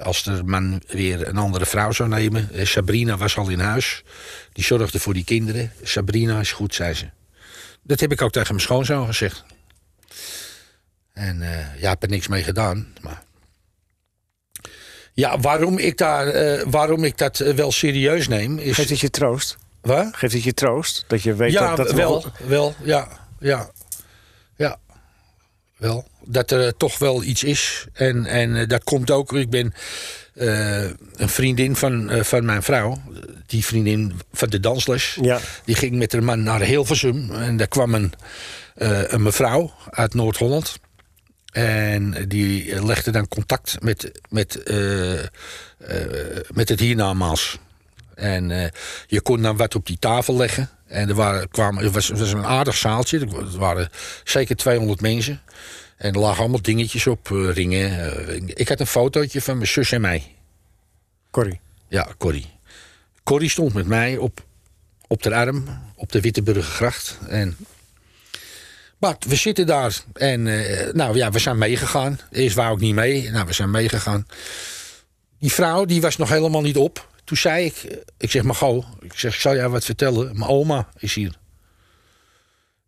als 0.00 0.22
de 0.22 0.42
man 0.42 0.82
weer 0.86 1.28
een 1.28 1.36
andere 1.36 1.66
vrouw 1.66 1.92
zou 1.92 2.08
nemen... 2.08 2.48
Sabrina 2.66 3.16
was 3.16 3.36
al 3.36 3.48
in 3.48 3.60
huis, 3.60 4.02
die 4.52 4.64
zorgde 4.64 5.00
voor 5.00 5.14
die 5.14 5.24
kinderen. 5.24 5.72
Sabrina 5.82 6.40
is 6.40 6.52
goed, 6.52 6.74
zei 6.74 6.94
ze. 6.94 7.10
Dat 7.82 8.00
heb 8.00 8.12
ik 8.12 8.22
ook 8.22 8.32
tegen 8.32 8.54
mijn 8.54 8.66
schoonzoon 8.66 9.06
gezegd. 9.06 9.44
En 11.14 11.42
eh, 11.42 11.58
ja, 11.58 11.74
ik 11.74 11.82
heb 11.82 12.02
er 12.02 12.08
niks 12.08 12.28
mee 12.28 12.42
gedaan, 12.42 12.86
maar... 13.00 13.22
Ja, 15.12 15.40
waarom 15.40 15.78
ik, 15.78 15.98
daar, 15.98 16.26
eh, 16.28 16.64
waarom 16.66 17.04
ik 17.04 17.18
dat 17.18 17.40
eh, 17.40 17.54
wel 17.54 17.72
serieus 17.72 18.28
neem 18.28 18.58
is... 18.58 18.74
Geeft 18.74 18.90
het 18.90 19.00
je 19.00 19.10
troost? 19.10 19.56
Wat? 19.80 20.08
Geeft 20.16 20.32
het 20.32 20.42
je 20.42 20.54
troost? 20.54 21.04
Dat 21.06 21.22
je 21.22 21.34
weet 21.34 21.52
ja, 21.52 21.74
dat 21.74 21.86
dat 21.86 21.96
wel, 21.96 22.24
wel, 22.46 22.74
ja, 22.82 23.08
ja, 23.38 23.70
ja, 24.56 24.78
wel. 25.76 26.08
Dat 26.24 26.50
er 26.50 26.76
toch 26.76 26.98
wel 26.98 27.22
iets 27.22 27.44
is. 27.44 27.86
En, 27.92 28.26
en 28.26 28.68
dat 28.68 28.84
komt 28.84 29.10
ook, 29.10 29.32
ik 29.32 29.50
ben 29.50 29.74
een 30.34 31.28
vriendin 31.28 31.76
van, 31.76 32.10
van 32.24 32.44
mijn 32.44 32.62
vrouw, 32.62 33.02
die 33.46 33.64
vriendin 33.64 34.20
van 34.32 34.48
de 34.48 34.60
dansles, 34.60 35.18
Ja. 35.20 35.40
die 35.64 35.74
ging 35.74 35.94
met 35.96 36.12
haar 36.12 36.24
man 36.24 36.42
naar 36.42 36.60
Hilversum. 36.60 37.30
En 37.34 37.56
daar 37.56 37.68
kwam 37.68 37.94
een, 37.94 38.12
een 38.74 39.22
mevrouw 39.22 39.72
uit 39.90 40.14
Noord-Holland. 40.14 40.76
En 41.54 42.28
die 42.28 42.84
legde 42.84 43.10
dan 43.10 43.28
contact 43.28 43.76
met, 43.82 44.10
met, 44.28 44.62
eh, 44.62 45.22
eh, 45.22 45.28
met 46.52 46.68
het 46.68 46.80
hiernamaals. 46.80 47.58
En 48.14 48.50
eh, 48.50 48.70
je 49.06 49.20
kon 49.20 49.42
dan 49.42 49.56
wat 49.56 49.74
op 49.74 49.86
die 49.86 49.98
tafel 49.98 50.36
leggen. 50.36 50.70
En 50.86 51.08
er 51.08 51.14
waren, 51.14 51.48
kwamen, 51.48 51.84
het 51.84 51.92
was, 51.92 52.08
het 52.08 52.18
was 52.18 52.32
een 52.32 52.44
aardig 52.44 52.76
zaaltje. 52.76 53.18
Er 53.18 53.58
waren 53.58 53.90
zeker 54.24 54.56
200 54.56 55.00
mensen. 55.00 55.40
En 55.96 56.14
er 56.14 56.20
lagen 56.20 56.40
allemaal 56.40 56.62
dingetjes 56.62 57.06
op, 57.06 57.26
ringen. 57.26 58.58
ik 58.58 58.68
had 58.68 58.80
een 58.80 58.86
fotootje 58.86 59.40
van 59.40 59.56
mijn 59.56 59.68
zus 59.68 59.92
en 59.92 60.00
mij. 60.00 60.34
Corrie. 61.30 61.60
Ja, 61.88 62.08
Corrie. 62.18 62.50
Corrie 63.22 63.50
stond 63.50 63.74
met 63.74 63.86
mij 63.86 64.16
op, 64.16 64.44
op 65.06 65.22
de 65.22 65.34
arm, 65.34 65.64
op 65.96 66.12
de 66.12 66.20
Witteburgergracht. 66.20 67.18
En 67.28 67.56
maar 69.04 69.16
we 69.26 69.34
zitten 69.34 69.66
daar 69.66 70.02
en 70.12 70.46
eh, 70.46 70.92
nou 70.92 71.16
ja, 71.16 71.30
we 71.30 71.38
zijn 71.38 71.58
meegegaan. 71.58 72.18
Eerst 72.30 72.56
wou 72.56 72.74
ik 72.74 72.80
niet 72.80 72.94
mee, 72.94 73.30
nou 73.30 73.46
we 73.46 73.52
zijn 73.52 73.70
meegegaan. 73.70 74.26
Die 75.38 75.52
vrouw 75.52 75.84
die 75.84 76.00
was 76.00 76.16
nog 76.16 76.28
helemaal 76.28 76.60
niet 76.60 76.76
op. 76.76 77.08
Toen 77.24 77.36
zei 77.36 77.64
ik, 77.64 78.04
ik 78.16 78.30
zeg 78.30 78.42
maar 78.42 78.54
gauw, 78.54 78.84
ik 79.00 79.12
zeg 79.12 79.34
zal 79.34 79.54
jou 79.54 79.70
wat 79.70 79.84
vertellen. 79.84 80.38
Mijn 80.38 80.50
oma 80.50 80.88
is 80.98 81.14
hier. 81.14 81.36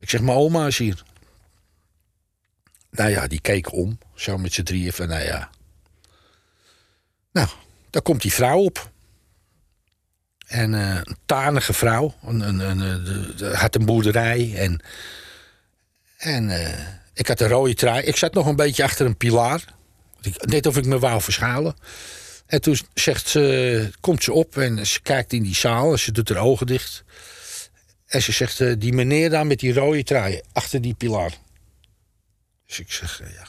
Ik 0.01 0.11
zeg 0.11 0.21
mijn 0.21 0.39
oma 0.39 0.67
is 0.67 0.79
hier. 0.79 1.03
Nou 2.91 3.11
ja, 3.11 3.27
die 3.27 3.41
keek 3.41 3.73
om, 3.73 3.99
zo 4.15 4.39
met 4.39 4.53
z'n 4.53 4.63
drieën 4.63 4.93
van 4.93 5.09
nou 5.09 5.23
ja. 5.23 5.51
Nou, 7.33 7.49
daar 7.91 8.03
komt 8.03 8.23
die 8.23 8.33
vrouw 8.33 8.59
op. 8.59 8.91
En 10.47 10.75
eh, 10.75 10.95
een 10.95 11.17
tanige 11.27 11.73
vrouw. 11.73 12.15
Een, 12.27 12.41
een, 12.41 12.81
een, 12.81 13.55
had 13.55 13.75
een 13.75 13.85
boerderij. 13.85 14.55
En, 14.57 14.81
en 16.17 16.51
eh, 16.51 16.87
ik 17.15 17.27
had 17.27 17.41
een 17.41 17.49
rode 17.49 17.75
trui. 17.75 18.03
Ik 18.03 18.17
zat 18.17 18.35
nog 18.35 18.47
een 18.47 18.57
beetje 18.57 18.83
achter 18.83 19.07
een 19.07 19.17
pilaar. 19.17 19.65
Net 20.41 20.67
of 20.67 20.77
ik 20.77 20.85
me 20.85 20.99
wou 20.99 21.23
verschuilen. 21.23 21.77
En 22.47 22.61
toen 22.61 22.79
zegt 22.95 23.29
ze, 23.29 23.91
komt 24.01 24.23
ze 24.23 24.33
op 24.33 24.57
en 24.57 24.87
ze 24.87 25.03
kijkt 25.03 25.33
in 25.33 25.43
die 25.43 25.55
zaal. 25.55 25.93
En 25.93 25.99
ze 25.99 26.13
doet 26.13 26.29
haar 26.29 26.39
ogen 26.39 26.67
dicht. 26.67 27.05
En 28.07 28.23
ze 28.23 28.33
zegt, 28.33 28.61
eh, 28.61 28.75
die 28.79 28.93
meneer 28.93 29.31
daar 29.31 29.47
met 29.47 29.59
die 29.59 29.75
rode 29.75 30.03
trui. 30.03 30.41
Achter 30.53 30.81
die 30.81 30.95
pilaar. 30.95 31.33
Dus 32.67 32.81
ik 32.81 32.93
zeg, 32.93 33.21
eh, 33.21 33.35
ja. 33.35 33.49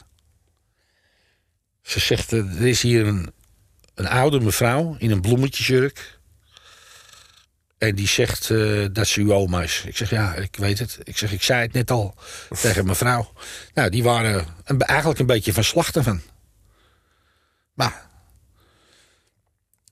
Ze 1.82 2.00
zegt, 2.00 2.32
er 2.32 2.66
is 2.66 2.82
hier 2.82 3.06
een, 3.06 3.32
een 3.94 4.08
oude 4.08 4.40
mevrouw 4.40 4.96
in 4.98 5.10
een 5.10 5.20
bloemetjesjurk. 5.20 6.17
En 7.78 7.94
die 7.94 8.08
zegt 8.08 8.50
eh, 8.50 8.84
dat 8.92 9.06
ze 9.06 9.20
uw 9.20 9.32
oma 9.32 9.62
is. 9.62 9.84
Ik 9.86 9.96
zeg, 9.96 10.10
ja, 10.10 10.34
ik 10.34 10.56
weet 10.56 10.78
het. 10.78 10.98
Ik 11.02 11.18
zeg, 11.18 11.32
ik 11.32 11.42
zei 11.42 11.60
het 11.60 11.72
net 11.72 11.90
al 11.90 12.14
tegen 12.60 12.84
mijn 12.84 12.96
vrouw. 12.96 13.32
Nou, 13.74 13.90
die 13.90 14.02
waren 14.02 14.46
een, 14.64 14.80
eigenlijk 14.80 15.20
een 15.20 15.26
beetje 15.26 15.52
van 15.52 15.64
slachten 15.64 16.04
van. 16.04 16.20
Maar... 17.74 18.06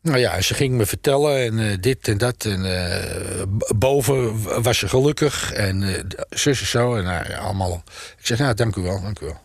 Nou 0.02 0.18
ja, 0.18 0.34
en 0.34 0.44
ze 0.44 0.54
ging 0.54 0.74
me 0.74 0.86
vertellen 0.86 1.44
en 1.44 1.70
eh, 1.70 1.76
dit 1.80 2.08
en 2.08 2.18
dat. 2.18 2.44
En 2.44 2.88
eh, 2.88 3.42
boven 3.76 4.42
was 4.62 4.78
ze 4.78 4.88
gelukkig 4.88 5.52
en 5.52 6.06
zus 6.30 6.60
en 6.60 6.66
zo. 6.66 6.96
En 6.96 7.04
nou, 7.04 7.28
ja, 7.28 7.38
allemaal. 7.38 7.82
Ik 8.18 8.26
zeg, 8.26 8.38
nou, 8.38 8.54
dank 8.54 8.76
u 8.76 8.82
wel, 8.82 9.00
dank 9.00 9.20
u 9.20 9.26
wel. 9.26 9.40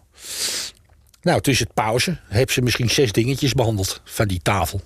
Nou, 1.22 1.42
tussen 1.42 1.66
het 1.66 1.74
pauze 1.74 2.20
heb 2.28 2.52
ze 2.52 2.62
misschien 2.62 2.90
zes 2.90 3.12
dingetjes 3.12 3.54
behandeld 3.54 4.02
van 4.04 4.28
die 4.28 4.42
tafel. 4.42 4.82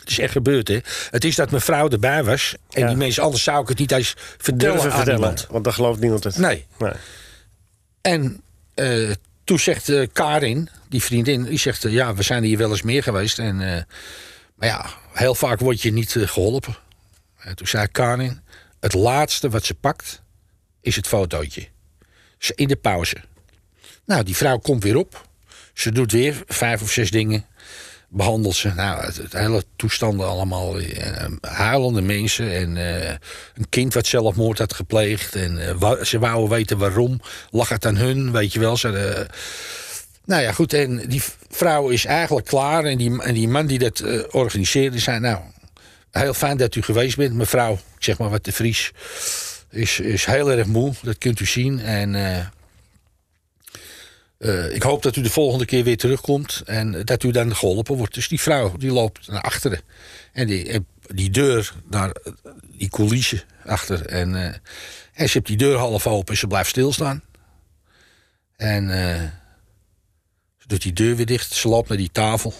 Het 0.00 0.10
is 0.10 0.18
echt 0.18 0.32
gebeurd, 0.32 0.68
hè? 0.68 0.78
Het 1.10 1.24
is 1.24 1.34
dat 1.36 1.50
mijn 1.50 1.62
vrouw 1.62 1.88
erbij 1.88 2.24
was. 2.24 2.54
En 2.70 2.80
Ja. 2.80 2.86
die 2.88 2.96
mensen, 2.96 3.22
anders 3.22 3.42
zou 3.42 3.62
ik 3.62 3.68
het 3.68 3.78
niet 3.78 3.92
eens 3.92 4.14
vertellen 4.38 4.58
Durven 4.74 4.90
aan 4.90 4.96
vertellen, 4.96 5.20
iemand. 5.20 5.46
want 5.50 5.64
dan 5.64 5.72
gelooft 5.72 6.00
niemand 6.00 6.24
het. 6.24 6.36
Nee. 6.36 6.66
Nee. 6.78 6.92
En 8.00 8.40
eh, 8.74 9.10
toen 9.44 9.58
zegt 9.58 9.88
eh, 9.88 10.06
Karin, 10.12 10.68
die 10.88 11.02
vriendin, 11.02 11.42
die 11.44 11.58
zegt... 11.58 11.84
eh, 11.84 11.92
ja, 11.92 12.14
we 12.14 12.22
zijn 12.22 12.42
hier 12.42 12.58
wel 12.58 12.70
eens 12.70 12.82
meer 12.82 13.02
geweest. 13.02 13.38
En, 13.38 13.56
maar 14.54 14.68
ja, 14.68 14.86
heel 15.12 15.34
vaak 15.34 15.60
word 15.60 15.82
je 15.82 15.92
niet 15.92 16.16
eh, 16.16 16.28
geholpen. 16.28 16.76
En 17.38 17.56
toen 17.56 17.66
zei 17.66 17.86
Karin... 17.88 18.40
het 18.80 18.92
laatste 18.94 19.48
wat 19.50 19.64
ze 19.64 19.74
pakt, 19.74 20.22
is 20.80 20.96
het 20.96 21.06
fotootje. 21.06 21.68
Ze- 22.38 22.52
In 22.54 22.68
de 22.68 22.76
pauze. 22.76 23.16
Nou, 24.04 24.22
die 24.22 24.36
vrouw 24.36 24.58
komt 24.58 24.82
weer 24.82 24.96
op. 24.96 25.28
Ze 25.74 25.92
doet 25.92 26.12
weer 26.12 26.42
vijf 26.46 26.82
of 26.82 26.90
zes 26.90 27.10
dingen. 27.10 27.44
Behandelt 28.10 28.54
ze. 28.54 28.68
Nou, 28.74 29.04
het, 29.04 29.32
hele 29.32 29.64
toestanden 29.76 30.26
allemaal. 30.26 30.78
eh, 30.78 31.26
huilende 31.40 32.00
mensen. 32.00 32.52
En 32.52 32.76
eh, 32.76 33.10
een 33.54 33.68
kind 33.68 33.94
wat 33.94 34.06
zelfmoord 34.06 34.58
had 34.58 34.74
gepleegd. 34.74 35.34
En 35.34 35.68
eh, 35.68 35.74
wou- 35.78 36.04
ze 36.04 36.18
wouden 36.18 36.50
weten 36.50 36.78
waarom. 36.78 37.20
Lag 37.50 37.68
het 37.68 37.86
aan 37.86 37.96
hun, 37.96 38.32
weet 38.32 38.52
je 38.52 38.58
wel. 38.58 38.76
Ze, 38.76 39.26
nou 40.24 40.42
ja, 40.42 40.52
goed. 40.52 40.72
En 40.72 41.08
die 41.08 41.22
vrouw 41.48 41.88
is 41.88 42.04
eigenlijk 42.04 42.46
klaar. 42.46 42.84
En 42.84 42.98
die, 42.98 43.22
en 43.22 43.34
die 43.34 43.48
man 43.48 43.66
die 43.66 43.78
dat 43.78 44.02
organiseerde 44.30 44.98
zei... 44.98 45.20
Nou, 45.20 45.38
heel 46.10 46.34
fijn 46.34 46.56
dat 46.56 46.74
u 46.74 46.82
geweest 46.82 47.16
bent. 47.16 47.34
Mevrouw, 47.34 47.78
zeg 47.98 48.18
maar 48.18 48.30
wat 48.30 48.44
de 48.44 48.52
Vries... 48.52 48.92
Is, 49.70 50.00
is 50.00 50.24
heel 50.24 50.50
erg 50.50 50.66
moe, 50.66 50.92
dat 51.02 51.18
kunt 51.18 51.40
u 51.40 51.46
zien. 51.46 51.80
En... 51.80 52.14
eh, 54.40 54.64
eh, 54.66 54.74
ik 54.74 54.82
hoop 54.82 55.02
dat 55.02 55.16
u 55.16 55.22
de 55.22 55.30
volgende 55.30 55.64
keer 55.64 55.84
weer 55.84 55.96
terugkomt 55.96 56.62
en 56.64 57.04
dat 57.04 57.22
u 57.22 57.30
dan 57.30 57.56
geholpen 57.56 57.96
wordt. 57.96 58.14
Dus 58.14 58.28
die 58.28 58.40
vrouw 58.40 58.76
die 58.76 58.92
loopt 58.92 59.28
naar 59.28 59.42
achteren. 59.42 59.80
En 60.32 60.46
die, 60.46 60.68
en 60.68 60.86
die 61.14 61.30
deur, 61.30 61.74
naar 61.88 62.10
eh, 62.10 62.32
die 62.76 62.88
coulisse 62.88 63.44
achter. 63.64 64.06
En, 64.06 64.34
eh, 64.34 64.44
en 65.12 65.28
ze 65.28 65.32
heeft 65.32 65.46
die 65.46 65.56
deur 65.56 65.76
half 65.76 66.06
open 66.06 66.32
en 66.32 66.40
ze 66.40 66.46
blijft 66.46 66.70
stilstaan. 66.70 67.22
En 68.56 68.90
eh, 68.90 69.22
ze 70.58 70.66
doet 70.66 70.82
die 70.82 70.92
deur 70.92 71.16
weer 71.16 71.26
dicht. 71.26 71.52
Ze 71.52 71.68
loopt 71.68 71.88
naar 71.88 71.98
die 71.98 72.12
tafel. 72.12 72.54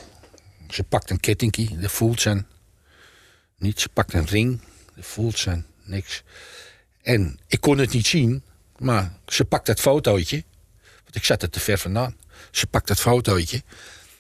Ze 0.69 0.83
pakt 0.83 1.11
een 1.11 1.21
kettingkie, 1.21 1.79
dat 1.79 1.91
voelt 1.91 2.21
ze 2.21 2.45
niet. 3.57 3.81
Ze 3.81 3.89
pakt 3.89 4.13
een 4.13 4.27
ring, 4.27 4.61
dat 4.95 5.07
voelt 5.07 5.39
ze 5.39 5.63
niks. 5.83 6.23
En 7.03 7.39
ik 7.47 7.61
kon 7.61 7.79
het 7.79 7.93
niet 7.93 8.07
zien, 8.07 8.43
maar 8.79 9.13
ze 9.27 9.45
pakt 9.45 9.67
dat 9.67 9.81
fotootje. 9.81 10.45
Want 11.11 11.23
ik 11.23 11.29
zat 11.29 11.43
er 11.43 11.51
te 11.51 11.61
ver 11.61 11.79
vandaan. 11.79 12.17
Ze 12.51 12.67
pakt 12.67 12.89
dat 12.89 13.01
fotootje. 13.01 13.63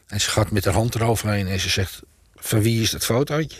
En 0.06 0.20
ze 0.20 0.30
gaat 0.30 0.50
met 0.50 0.64
haar 0.64 0.74
hand 0.74 0.94
eroverheen 0.94 1.48
en 1.48 1.60
ze 1.60 1.68
zegt... 1.68 2.02
Van 2.34 2.62
wie 2.62 2.82
is 2.82 2.90
dat 2.90 3.04
fotootje? 3.04 3.58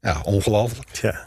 Ja, 0.00 0.20
ongelooflijk. 0.20 0.96
Ja. 0.96 1.26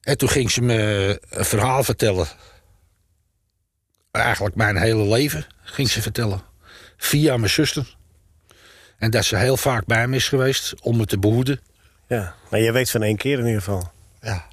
En 0.00 0.18
toen 0.18 0.28
ging 0.28 0.50
ze 0.50 0.60
me 0.60 1.20
een 1.30 1.44
verhaal 1.44 1.84
vertellen. 1.84 2.26
Eigenlijk 4.10 4.54
mijn 4.54 4.76
hele 4.76 5.08
leven 5.08 5.46
ging 5.62 5.90
ze 5.90 6.02
vertellen. 6.02 6.42
Via 6.96 7.36
mijn 7.36 7.50
zuster. 7.50 7.96
En 8.98 9.10
dat 9.10 9.24
ze 9.24 9.36
heel 9.36 9.56
vaak 9.56 9.86
bij 9.86 10.08
me 10.08 10.16
is 10.16 10.28
geweest 10.28 10.80
om 10.82 10.96
me 10.96 11.06
te 11.06 11.18
behoeden. 11.18 11.60
ja. 12.08 12.34
Maar 12.50 12.60
je 12.60 12.72
weet 12.72 12.90
van 12.90 13.02
één 13.02 13.16
keer 13.16 13.38
in 13.38 13.46
ieder 13.46 13.62
geval. 13.62 13.92
Ja. 14.20 14.46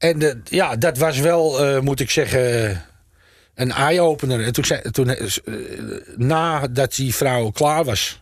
En 0.00 0.22
eh, 0.22 0.34
ja, 0.44 0.76
dat 0.76 0.98
was 0.98 1.18
wel, 1.18 1.64
eh, 1.66 1.80
moet 1.80 2.00
ik 2.00 2.10
zeggen, 2.10 2.82
een 3.54 3.72
eye-opener. 3.72 4.44
En 4.44 4.52
toen, 4.52 4.64
zei, 4.64 4.80
toen 4.90 5.08
eh, 5.08 5.26
nadat 6.16 6.94
die 6.94 7.14
vrouw 7.14 7.50
klaar 7.50 7.84
was, 7.84 8.20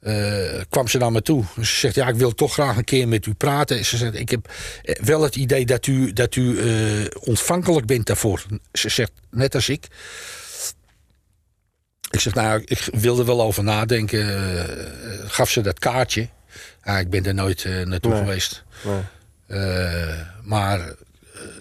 eh, 0.00 0.60
kwam 0.68 0.88
ze 0.88 0.98
naar 0.98 1.12
me 1.12 1.22
toe. 1.22 1.44
Ze 1.56 1.64
zegt, 1.64 1.94
ja, 1.94 2.08
ik 2.08 2.14
wil 2.14 2.34
toch 2.34 2.52
graag 2.52 2.76
een 2.76 2.84
keer 2.84 3.08
met 3.08 3.26
u 3.26 3.34
praten. 3.34 3.84
Ze 3.84 3.96
zegt, 3.96 4.14
ik 4.14 4.30
heb 4.30 4.52
eh, 4.82 4.94
wel 5.04 5.22
het 5.22 5.36
idee 5.36 5.66
dat 5.66 5.86
u, 5.86 6.12
dat 6.12 6.36
u 6.36 6.58
eh, 6.60 7.06
ontvankelijk 7.20 7.86
bent 7.86 8.06
daarvoor. 8.06 8.44
Ze 8.72 8.88
zegt, 8.88 9.12
net 9.30 9.54
als 9.54 9.68
ik. 9.68 9.86
Ik 12.10 12.20
zeg, 12.20 12.34
nou, 12.34 12.62
ik 12.64 12.88
wil 12.92 13.18
er 13.18 13.24
wel 13.24 13.42
over 13.42 13.64
nadenken. 13.64 14.46
Eh, 14.48 14.64
gaf 15.26 15.50
ze 15.50 15.60
dat 15.60 15.78
kaartje. 15.78 16.28
Ja, 16.84 16.98
ik 16.98 17.10
ben 17.10 17.24
er 17.26 17.34
nooit 17.34 17.64
eh, 17.64 17.80
naartoe 17.86 18.12
Nee. 18.12 18.20
geweest. 18.20 18.64
Nee. 18.84 19.00
Eh, 19.48 20.20
maar 20.42 20.80
eh, 20.80 20.94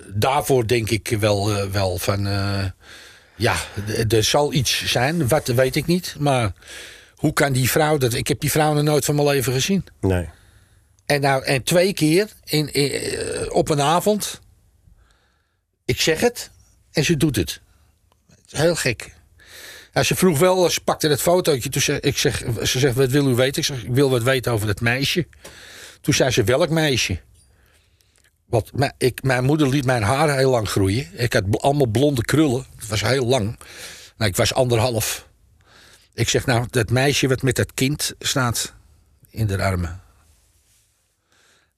daarvoor 0.08 0.67
denk 0.67 0.89
ik 0.89 1.15
wel, 1.19 1.52
eh, 1.52 1.65
wel 1.65 1.97
van... 1.97 2.23
ja, 3.36 3.56
er 4.10 4.23
zal 4.23 4.54
iets 4.54 4.86
zijn, 4.86 5.28
wat 5.28 5.47
weet 5.47 5.76
ik 5.76 5.86
niet. 5.86 6.15
Maar 6.19 6.52
hoe 7.15 7.34
kan 7.34 7.54
die 7.54 7.69
vrouw 7.69 7.97
dat... 7.97 8.13
Ik 8.13 8.28
heb 8.28 8.39
die 8.39 8.52
vrouw 8.52 8.73
nog 8.73 8.84
nooit 8.84 9.06
van 9.06 9.15
mijn 9.15 9.28
leven 9.28 9.54
gezien. 9.54 9.86
Nee. 10.02 10.30
En, 11.06 11.21
nou, 11.21 11.43
en 11.43 11.63
twee 11.63 11.93
keer 11.93 12.30
in, 12.43 12.73
in, 12.73 13.52
op 13.52 13.69
een 13.69 13.82
avond... 13.82 14.41
Ik 15.86 16.02
zeg 16.02 16.19
het 16.19 16.52
en 16.91 17.04
ze 17.04 17.17
doet 17.17 17.36
het. 17.36 17.62
Het 18.30 18.54
is 18.54 18.60
heel 18.60 18.76
gek. 18.76 19.13
Ja, 19.93 20.04
ze 20.04 20.15
vroeg 20.15 20.39
wel, 20.39 20.69
ze 20.69 20.82
pakte 20.82 21.08
het 21.08 21.21
fotootje. 21.21 21.69
Toen 21.69 21.82
zei, 21.82 22.00
ik 22.00 22.17
zeg, 22.17 22.43
ze 22.63 22.80
zegt, 22.80 22.95
wat 22.95 23.10
wil 23.10 23.30
u 23.30 23.36
weten? 23.36 23.62
Ik 23.62 23.67
zeg, 23.67 23.84
ik 23.84 23.93
wil 23.93 24.10
wat 24.10 24.23
weten 24.23 24.52
over 24.52 24.67
dat 24.67 24.82
meisje. 24.82 25.28
Toen 26.02 26.13
zei 26.13 26.32
ze, 26.32 26.43
welk 26.43 26.69
meisje? 26.69 27.19
Want 28.48 28.74
mijn, 28.74 28.94
ik, 28.98 29.24
mijn 29.24 29.44
moeder 29.44 29.70
liet 29.70 29.86
mijn 29.86 30.04
haar 30.04 30.38
heel 30.38 30.52
lang 30.52 30.70
groeien. 30.70 31.08
Ik 31.14 31.34
had 31.34 31.62
allemaal 31.62 31.88
blonde 31.88 32.22
krullen. 32.22 32.66
Het 32.76 32.88
was 32.88 33.02
heel 33.02 33.26
lang. 33.26 33.60
Nou, 34.18 34.30
ik 34.30 34.36
was 34.36 34.54
anderhalf. 34.54 35.28
Ik 36.14 36.30
zeg, 36.30 36.46
nou, 36.46 36.68
dat 36.70 36.90
meisje 36.90 37.28
wat 37.28 37.42
met 37.42 37.56
dat 37.56 37.74
kind 37.74 38.14
staat 38.20 38.74
in 39.30 39.48
de 39.48 39.64
armen. 39.64 40.02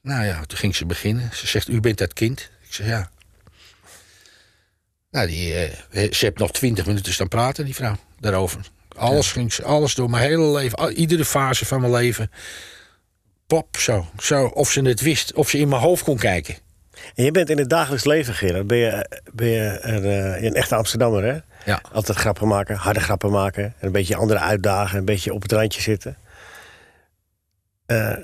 Nou 0.01 0.25
ja, 0.25 0.45
toen 0.45 0.57
ging 0.57 0.75
ze 0.75 0.85
beginnen. 0.85 1.29
Ze 1.33 1.47
zegt, 1.47 1.67
u 1.67 1.79
bent 1.79 1.97
dat 1.97 2.13
kind? 2.13 2.49
Ik 2.61 2.73
zeg, 2.73 2.87
ja. 2.87 3.11
Nou, 5.11 5.27
die, 5.27 5.53
eh, 5.53 6.11
ze 6.11 6.25
heeft 6.25 6.37
nog 6.37 6.51
twintig 6.51 6.85
minuten 6.85 7.13
staan 7.13 7.27
praten, 7.27 7.65
die 7.65 7.75
vrouw, 7.75 7.95
daarover. 8.19 8.61
Alles 8.95 9.31
ging 9.31 9.53
ze, 9.53 9.63
alles 9.63 9.95
door 9.95 10.09
mijn 10.09 10.23
hele 10.23 10.51
leven, 10.51 10.93
iedere 10.93 11.25
fase 11.25 11.65
van 11.65 11.81
mijn 11.81 11.93
leven. 11.93 12.31
Pop, 13.49 13.77
zo, 13.77 14.05
zo. 14.17 14.45
Of 14.45 14.71
ze 14.71 14.81
het 14.81 15.01
wist, 15.01 15.33
of 15.33 15.49
ze 15.49 15.57
in 15.57 15.67
mijn 15.69 15.81
hoofd 15.81 16.03
kon 16.03 16.17
kijken. 16.17 16.55
En 17.15 17.23
je 17.23 17.31
bent 17.31 17.49
in 17.49 17.57
het 17.57 17.69
dagelijks 17.69 18.05
leven, 18.05 18.33
Gerard, 18.33 18.67
ben 18.67 18.77
je, 18.77 19.19
ben 19.33 19.47
je 19.47 19.77
een, 19.81 20.03
eh, 20.03 20.43
een 20.43 20.53
echte 20.53 20.75
Amsterdammer, 20.75 21.23
hè? 21.23 21.37
Ja. 21.65 21.81
Altijd 21.91 22.17
grappen 22.17 22.47
maken, 22.47 22.75
harde 22.75 22.99
grappen 22.99 23.31
maken. 23.31 23.63
En 23.63 23.73
een 23.79 23.91
beetje 23.91 24.15
anderen 24.15 24.43
uitdagen, 24.43 24.97
een 24.99 25.05
beetje 25.05 25.33
op 25.33 25.41
het 25.41 25.51
randje 25.51 25.81
zitten. 25.81 26.17
Eh, 27.85 28.15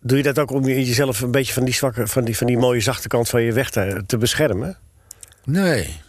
doe 0.00 0.16
je 0.16 0.22
dat 0.22 0.38
ook 0.38 0.50
om 0.50 0.64
je- 0.68 0.86
jezelf 0.86 1.20
een 1.20 1.30
beetje 1.30 1.52
van 1.52 1.64
die, 1.64 1.74
zwakke, 1.74 2.06
van 2.06 2.24
die, 2.24 2.36
van 2.36 2.46
die 2.46 2.58
mooie 2.58 2.80
zachte 2.80 3.08
kant 3.08 3.28
van 3.28 3.42
je 3.42 3.52
weg 3.52 3.70
te, 3.70 4.02
te 4.06 4.16
beschermen? 4.18 4.76
Nee. 5.44 6.00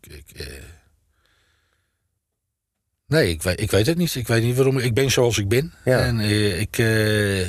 Ik, 0.00 0.24
eh, 0.36 0.46
nee, 3.06 3.30
ik 3.30 3.42
weet, 3.42 3.60
ik 3.60 3.70
weet 3.70 3.86
het 3.86 3.96
niet. 3.96 4.14
Ik 4.14 4.26
weet 4.26 4.42
niet 4.42 4.56
waarom. 4.56 4.78
Ik 4.78 4.94
ben 4.94 5.10
zoals 5.10 5.38
ik 5.38 5.48
ben. 5.48 5.72
Ja. 5.84 5.98
En 5.98 6.20
eh, 6.20 6.60
ik. 6.60 6.78
eh, 6.78 7.40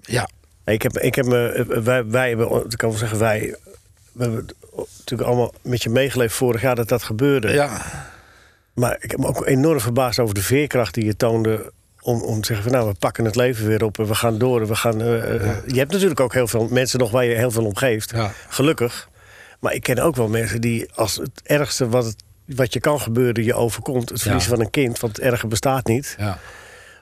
ja. 0.00 0.28
Ik 0.64 0.82
heb, 0.82 0.98
ik 0.98 1.14
heb 1.14 1.26
me, 1.26 1.48
eh, 1.48 1.78
wij, 1.78 2.06
wij 2.06 2.28
hebben, 2.28 2.64
ik 2.68 2.76
kan 2.78 2.88
wel 2.88 2.98
zeggen, 2.98 3.18
wij 3.18 3.56
we 4.12 4.22
hebben 4.22 4.46
natuurlijk 4.98 5.28
allemaal 5.28 5.54
met 5.62 5.82
je 5.82 5.90
meegeleefd 5.90 6.34
vorig 6.34 6.60
jaar 6.62 6.74
dat 6.74 6.88
dat 6.88 7.02
gebeurde. 7.02 7.48
ja. 7.52 7.80
Maar 8.74 8.96
ik 9.00 9.10
heb 9.10 9.20
me 9.20 9.26
ook 9.26 9.46
enorm 9.46 9.80
verbaasd 9.80 10.18
over 10.18 10.34
de 10.34 10.42
veerkracht 10.42 10.94
die 10.94 11.04
je 11.04 11.16
toonde. 11.16 11.72
Om, 12.00 12.22
om 12.22 12.40
te 12.40 12.46
zeggen 12.46 12.64
van 12.70 12.72
nou, 12.78 12.88
we 12.90 12.96
pakken 12.98 13.24
het 13.24 13.36
leven 13.36 13.66
weer 13.66 13.84
op 13.84 13.98
en 13.98 14.06
we 14.06 14.14
gaan 14.14 14.38
door. 14.38 14.66
We 14.66 14.74
gaan, 14.74 15.00
eh, 15.02 15.56
Je 15.66 15.78
hebt 15.78 15.92
natuurlijk 15.92 16.20
ook 16.20 16.32
heel 16.32 16.46
veel 16.46 16.68
mensen 16.70 16.98
nog 16.98 17.10
waar 17.10 17.24
je 17.24 17.34
heel 17.34 17.50
veel 17.50 17.64
om 17.64 17.76
geeft. 17.76 18.10
Ja. 18.10 18.32
Gelukkig. 18.48 19.08
Maar 19.60 19.74
ik 19.74 19.82
ken 19.82 19.98
ook 19.98 20.16
wel 20.16 20.28
mensen 20.28 20.60
die 20.60 20.92
als 20.94 21.16
het 21.16 21.40
ergste 21.42 21.88
wat, 21.88 22.04
het, 22.04 22.22
wat 22.46 22.72
je 22.72 22.80
kan 22.80 23.00
gebeuren 23.00 23.44
je 23.44 23.54
overkomt. 23.54 24.08
Het 24.08 24.22
verliezen 24.22 24.50
Ja. 24.50 24.56
van 24.56 24.64
een 24.64 24.70
kind, 24.70 25.00
want 25.00 25.16
het 25.16 25.24
erge 25.26 25.46
bestaat 25.46 25.86
niet. 25.86 26.14
ja. 26.18 26.38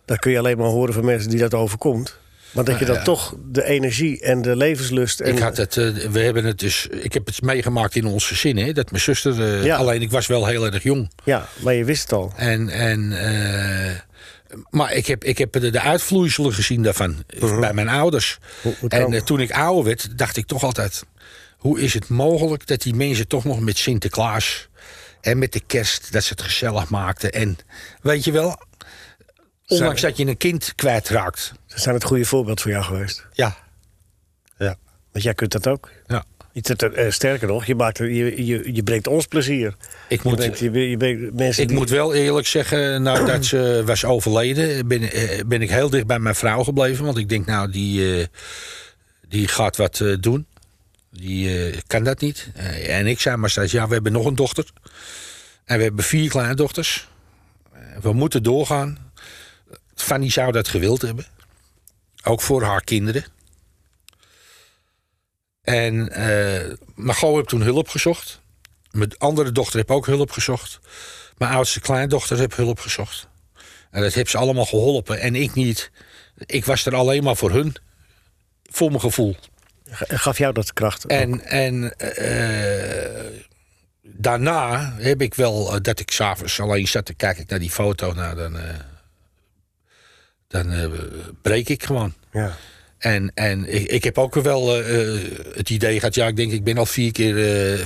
Dat 0.04 0.18
kun 0.18 0.30
je 0.32 0.38
alleen 0.38 0.58
maar 0.58 0.66
horen 0.66 0.94
van 0.94 1.04
mensen 1.04 1.30
die 1.30 1.38
dat 1.38 1.54
overkomt. 1.54 2.18
Maar 2.50 2.64
dat 2.64 2.78
je 2.78 2.84
dan 2.84 3.02
toch 3.04 3.34
de 3.50 3.64
energie 3.64 4.20
en 4.20 4.42
de 4.42 4.56
levenslust... 4.56 5.20
En, 5.20 5.32
Ik 5.32 5.38
had 5.38 5.56
het, 5.56 5.76
eh, 5.76 5.88
we 5.94 6.20
hebben 6.20 6.44
het 6.44 6.58
dus, 6.58 6.86
ik 6.90 7.12
heb 7.12 7.26
het 7.26 7.42
meegemaakt 7.42 7.96
in 7.96 8.06
ons 8.06 8.26
gezin, 8.26 8.56
hè, 8.56 8.72
dat 8.72 8.90
mijn 8.90 9.02
zuster, 9.02 9.64
Ja. 9.64 9.76
alleen 9.76 10.02
ik 10.02 10.10
was 10.10 10.26
wel 10.26 10.46
heel 10.46 10.64
erg 10.66 10.82
jong. 10.82 11.10
Ja, 11.24 11.46
maar 11.62 11.74
je 11.74 11.84
wist 11.84 12.02
het 12.02 12.12
al. 12.12 12.32
En, 12.36 12.68
en, 12.68 13.12
eh, 13.12 13.90
maar 14.70 14.92
ik 14.92 15.06
heb, 15.06 15.24
ik 15.24 15.38
heb 15.38 15.52
de, 15.52 15.70
de 15.70 15.80
uitvloeiselen 15.80 16.52
gezien 16.52 16.82
daarvan 16.82 17.24
bij 17.60 17.72
mijn 17.72 17.88
ouders. 17.88 18.38
Hoe- 18.62 18.74
hoe 18.80 18.88
en 18.88 19.24
toen 19.24 19.40
ik 19.40 19.50
ouder 19.52 19.84
werd, 19.84 20.18
dacht 20.18 20.36
ik 20.36 20.46
toch 20.46 20.62
altijd: 20.64 21.04
hoe 21.56 21.80
is 21.80 21.94
het 21.94 22.08
mogelijk 22.08 22.66
dat 22.66 22.82
die 22.82 22.94
mensen 22.94 23.28
toch 23.28 23.44
nog 23.44 23.60
met 23.60 23.78
Sinterklaas 23.78 24.68
en 25.20 25.38
met 25.38 25.52
de 25.52 25.60
kerst, 25.66 26.12
dat 26.12 26.22
ze 26.24 26.32
het 26.32 26.42
gezellig 26.42 26.88
maakten? 26.88 27.32
En 27.32 27.58
weet 28.02 28.24
je 28.24 28.32
wel, 28.32 28.56
ondanks 29.66 30.00
dat 30.00 30.16
je 30.16 30.26
een 30.26 30.36
kind 30.36 30.72
kwijtraakt. 30.74 31.52
Ze 31.66 31.80
zijn 31.80 31.94
het 31.94 32.04
goede 32.04 32.24
voorbeeld 32.24 32.60
voor 32.60 32.70
jou 32.70 32.84
geweest. 32.84 33.26
Ja. 33.32 33.56
Ja. 34.58 34.76
Want 35.12 35.24
jij 35.24 35.34
kunt 35.34 35.52
dat 35.52 35.66
ook. 35.66 35.90
ja. 36.06 36.24
Eh, 36.52 37.10
sterker 37.10 37.48
nog, 37.48 37.64
je, 37.64 37.74
maakt, 37.74 37.98
je, 37.98 38.46
je, 38.46 38.74
je 38.74 38.82
brengt 38.82 39.06
ons 39.06 39.26
plezier. 39.26 39.74
Ik 40.08 40.22
Je 40.22 40.28
moet, 40.28 40.38
brengt, 40.38 40.58
je, 40.58 40.88
je 40.88 40.96
brengt 40.96 41.34
mensen 41.34 41.62
Ik 41.62 41.68
die- 41.68 41.76
moet 41.78 41.90
wel 41.90 42.14
eerlijk 42.14 42.46
zeggen, 42.46 43.02
nadat 43.02 43.44
ze 43.44 43.82
was 43.86 44.04
overleden, 44.04 44.88
ben, 44.88 45.02
eh, 45.12 45.40
ben 45.46 45.62
ik 45.62 45.70
heel 45.70 45.90
dicht 45.90 46.06
bij 46.06 46.18
mijn 46.18 46.34
vrouw 46.34 46.62
gebleven. 46.64 47.04
Want 47.04 47.16
ik 47.16 47.28
denk, 47.28 47.46
nou, 47.46 47.70
die, 47.70 48.20
eh, 48.20 48.26
die 49.28 49.48
gaat 49.48 49.76
wat 49.76 50.04
doen. 50.20 50.46
Die 51.10 51.70
eh, 51.70 51.78
kan 51.86 52.04
dat 52.04 52.20
niet. 52.20 52.50
Eh, 52.54 52.98
en 52.98 53.06
ik 53.06 53.20
zei 53.20 53.36
maar 53.36 53.50
steeds, 53.50 53.72
ja, 53.72 53.86
we 53.86 53.92
hebben 53.92 54.12
nog 54.12 54.26
een 54.26 54.34
dochter. 54.34 54.70
En 55.64 55.76
we 55.76 55.82
hebben 55.82 56.04
vier 56.04 56.30
kleindochters. 56.30 57.08
Eh, 57.72 57.80
we 58.00 58.12
moeten 58.12 58.42
doorgaan. 58.42 59.12
Fanny 59.94 60.30
zou 60.30 60.52
dat 60.52 60.68
gewild 60.68 61.02
hebben. 61.02 61.26
Ook 62.22 62.40
voor 62.40 62.62
haar 62.62 62.84
kinderen. 62.84 63.24
En 65.62 65.94
uh, 66.20 66.76
Margot 66.94 67.34
heeft 67.34 67.48
toen 67.48 67.62
hulp 67.62 67.88
gezocht. 67.88 68.40
Mijn 68.90 69.18
andere 69.18 69.52
dochter 69.52 69.76
heeft 69.76 69.88
ook 69.88 70.06
hulp 70.06 70.30
gezocht. 70.30 70.80
Mijn 71.38 71.52
oudste 71.52 71.80
kleindochter 71.80 72.38
heeft 72.38 72.56
hulp 72.56 72.78
gezocht. 72.80 73.28
En 73.90 74.02
dat 74.02 74.14
heeft 74.14 74.30
ze 74.30 74.38
allemaal 74.38 74.64
geholpen. 74.64 75.20
En 75.20 75.34
ik 75.34 75.54
niet. 75.54 75.90
Ik 76.46 76.64
was 76.64 76.86
er 76.86 76.94
alleen 76.94 77.22
maar 77.22 77.36
voor 77.36 77.50
hun. 77.50 77.74
Voor 78.62 78.88
mijn 78.88 79.00
gevoel. 79.00 79.36
Gaf 79.90 80.38
jou 80.38 80.52
dat 80.52 80.72
kracht? 80.72 81.04
ook? 81.04 81.10
En, 81.10 81.44
en 81.44 81.98
eh, 81.98 83.40
daarna 84.02 84.94
heb 84.98 85.22
ik 85.22 85.34
wel 85.34 85.74
eh, 85.74 85.80
dat 85.82 86.00
ik 86.00 86.10
s'avonds 86.10 86.60
alleen 86.60 86.88
zat 86.88 87.04
te 87.04 87.14
kijken 87.14 87.44
naar 87.48 87.58
die 87.58 87.70
foto. 87.70 88.12
Nou, 88.12 88.36
dan, 88.36 88.58
eh, 88.58 88.64
dan 90.48 90.92
breek 91.42 91.68
ik 91.68 91.82
gewoon. 91.82 92.14
Ja. 92.32 92.56
En, 92.98 93.32
en 93.34 93.74
ik, 93.74 93.86
ik 93.86 94.04
heb 94.04 94.18
ook 94.18 94.34
wel 94.34 94.68
het 95.54 95.70
idee 95.70 95.98
gehad, 95.98 96.14
ja, 96.14 96.26
ik 96.26 96.36
denk, 96.36 96.52
ik 96.52 96.64
ben 96.64 96.78
al 96.78 96.86
vier 96.86 97.12
keer, 97.12 97.36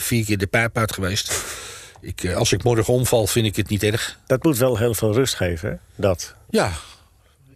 vier 0.00 0.24
keer 0.24 0.38
de 0.38 0.46
pijp 0.46 0.78
uit 0.78 0.92
geweest. 0.92 1.42
Ik, 2.00 2.34
als 2.34 2.52
ik 2.52 2.62
morgen 2.62 2.94
omval, 2.94 3.26
vind 3.26 3.46
ik 3.46 3.56
het 3.56 3.68
niet 3.68 3.82
erg. 3.82 4.18
Dat 4.26 4.44
moet 4.44 4.58
wel 4.58 4.78
heel 4.78 4.94
veel 4.94 5.12
rust 5.12 5.34
geven, 5.34 5.70
hè? 5.70 5.76
Dat. 5.96 6.34
Ja. 6.50 6.72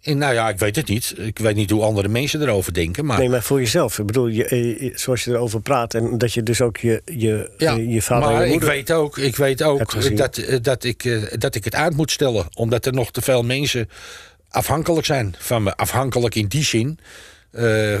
En 0.01 0.17
nou 0.17 0.33
ja, 0.33 0.49
ik 0.49 0.59
weet 0.59 0.75
het 0.75 0.87
niet. 0.87 1.13
Ik 1.17 1.39
weet 1.39 1.55
niet 1.55 1.69
hoe 1.69 1.83
andere 1.83 2.07
mensen 2.07 2.41
erover 2.41 2.73
denken. 2.73 3.05
Maar, 3.05 3.19
Nee, 3.19 3.29
maar 3.29 3.43
voor 3.43 3.59
jezelf. 3.59 3.99
Ik 3.99 4.05
bedoel, 4.05 4.27
je, 4.27 4.45
eh, 4.45 4.97
zoals 4.97 5.23
je 5.23 5.31
erover 5.31 5.61
praat... 5.61 5.93
en 5.93 6.17
dat 6.17 6.33
je 6.33 6.43
dus 6.43 6.61
ook 6.61 6.77
je, 6.77 7.01
je, 7.05 7.51
ja, 7.57 7.75
eh, 7.75 7.93
je 7.93 8.01
vader 8.01 8.29
en 8.29 8.35
maar 8.35 8.47
ik 8.47 8.61
weet 8.61 8.91
ook, 8.91 9.17
ik 9.17 9.35
weet 9.35 9.63
ook 9.63 10.17
dat, 10.17 10.37
eh, 10.37 10.57
dat, 10.61 10.83
ik, 10.83 11.19
dat 11.41 11.55
ik 11.55 11.63
het 11.63 11.75
uit 11.75 11.95
moet 11.95 12.11
stellen. 12.11 12.45
Omdat 12.53 12.85
er 12.85 12.93
nog 12.93 13.11
te 13.11 13.21
veel 13.21 13.43
mensen 13.43 13.89
afhankelijk 14.49 15.05
zijn 15.05 15.35
van 15.37 15.63
me. 15.63 15.75
Afhankelijk 15.75 16.35
in 16.35 16.47
die 16.47 16.63
zin 16.63 16.99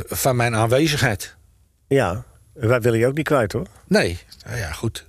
van 0.07 0.35
mijn 0.35 0.55
aanwezigheid. 0.55 1.35
Ja, 1.87 2.23
wij 2.53 2.81
willen 2.81 2.99
je 2.99 3.07
ook 3.07 3.15
niet 3.15 3.27
kwijt, 3.27 3.51
hoor. 3.51 3.67
Nee, 3.87 4.17
nou 4.45 4.57
ja, 4.57 4.71
goed. 4.71 5.07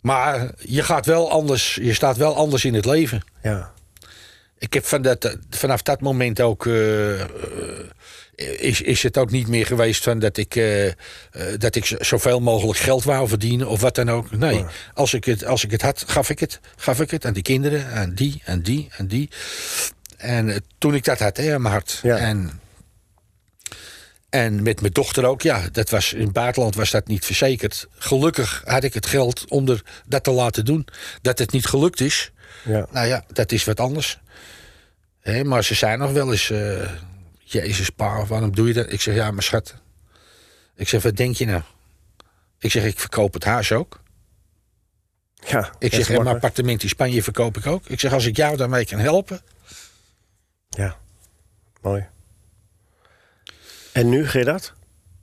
Maar 0.00 0.50
je 0.58 0.82
gaat 0.82 1.06
wel 1.06 1.30
anders, 1.30 1.74
je 1.74 1.94
staat 1.94 2.16
wel 2.16 2.36
anders 2.36 2.64
in 2.64 2.74
het 2.74 2.84
leven. 2.84 3.22
Ja. 3.42 3.72
Ik 4.60 4.72
heb 4.72 4.86
van 4.86 5.02
dat, 5.02 5.36
vanaf 5.50 5.82
dat 5.82 6.00
moment 6.00 6.40
ook. 6.40 6.66
eh, 6.66 7.20
eh, 7.20 7.28
is, 8.34 8.80
is 8.80 9.02
het 9.02 9.18
ook 9.18 9.30
niet 9.30 9.48
meer 9.48 9.66
geweest 9.66 10.02
van 10.02 10.18
dat 10.18 10.36
ik, 10.36 10.56
eh, 10.56 10.92
dat 11.58 11.74
ik 11.74 11.96
zoveel 11.98 12.40
mogelijk 12.40 12.78
geld 12.78 13.04
wou 13.04 13.28
verdienen 13.28 13.68
of 13.68 13.80
wat 13.80 13.94
dan 13.94 14.10
ook. 14.10 14.30
Nee, 14.30 14.64
als, 14.94 15.14
ik 15.14 15.24
het, 15.24 15.44
als 15.44 15.64
ik 15.64 15.70
het 15.70 15.82
had, 15.82 16.04
gaf 16.06 16.30
ik 16.30 16.38
het. 16.38 16.60
Gaf 16.76 17.00
ik 17.00 17.10
het 17.10 17.26
aan 17.26 17.32
die 17.32 17.42
kinderen, 17.42 17.86
aan 17.86 18.14
die, 18.14 18.42
en 18.44 18.62
die, 18.62 18.88
en 18.96 19.06
die. 19.06 19.30
En 20.16 20.64
toen 20.78 20.94
ik 20.94 21.04
dat 21.04 21.18
had, 21.18 21.36
hè, 21.36 21.54
aan 21.54 21.62
mijn 21.62 21.74
hart. 21.74 22.00
Ja. 22.02 22.16
En, 22.16 22.60
en 24.28 24.62
met 24.62 24.80
mijn 24.80 24.92
dochter 24.92 25.24
ook, 25.24 25.42
ja, 25.42 25.68
dat 25.72 25.90
was, 25.90 26.12
in 26.12 26.20
het 26.24 26.32
buitenland 26.32 26.74
was 26.74 26.90
dat 26.90 27.06
niet 27.06 27.24
verzekerd. 27.24 27.88
Gelukkig 27.98 28.62
had 28.64 28.84
ik 28.84 28.94
het 28.94 29.06
geld 29.06 29.44
om 29.48 29.68
er 29.68 29.82
dat 30.06 30.24
te 30.24 30.30
laten 30.30 30.64
doen. 30.64 30.86
Dat 31.22 31.38
het 31.38 31.52
niet 31.52 31.66
gelukt 31.66 32.00
is, 32.00 32.32
ja. 32.64 32.86
nou 32.90 33.06
ja, 33.06 33.24
dat 33.32 33.52
is 33.52 33.64
wat 33.64 33.80
anders. 33.80 34.20
Hé, 35.20 35.44
maar 35.44 35.64
ze 35.64 35.74
zijn 35.74 35.98
nog 35.98 36.12
wel 36.12 36.32
eens... 36.32 36.50
eh, 36.50 36.90
Jezus, 37.38 37.90
pa, 37.90 38.24
waarom 38.26 38.54
doe 38.54 38.66
je 38.68 38.72
dat? 38.74 38.92
Ik 38.92 39.00
zeg, 39.00 39.14
ja, 39.14 39.30
maar 39.30 39.42
schat. 39.42 39.74
Ik 40.76 40.88
zeg, 40.88 41.02
wat 41.02 41.16
denk 41.16 41.36
je 41.36 41.46
nou? 41.46 41.62
Ik 42.58 42.70
zeg, 42.70 42.84
ik 42.84 42.98
verkoop 43.00 43.34
het 43.34 43.44
huis 43.44 43.72
ook. 43.72 44.00
ja 45.46 45.70
Ik 45.78 45.92
zeg, 45.94 46.08
mijn 46.08 46.26
appartement 46.34 46.82
in 46.82 46.88
Spanje 46.88 47.22
verkoop 47.22 47.56
ik 47.56 47.66
ook. 47.66 47.86
Ik 47.86 48.00
zeg, 48.00 48.12
als 48.12 48.26
ik 48.26 48.36
jou 48.36 48.56
daarmee 48.56 48.86
kan 48.86 48.98
helpen... 48.98 49.40
Ja, 50.68 50.96
mooi. 51.82 52.06
En 53.92 54.08
nu, 54.08 54.28
Gerard? 54.28 54.72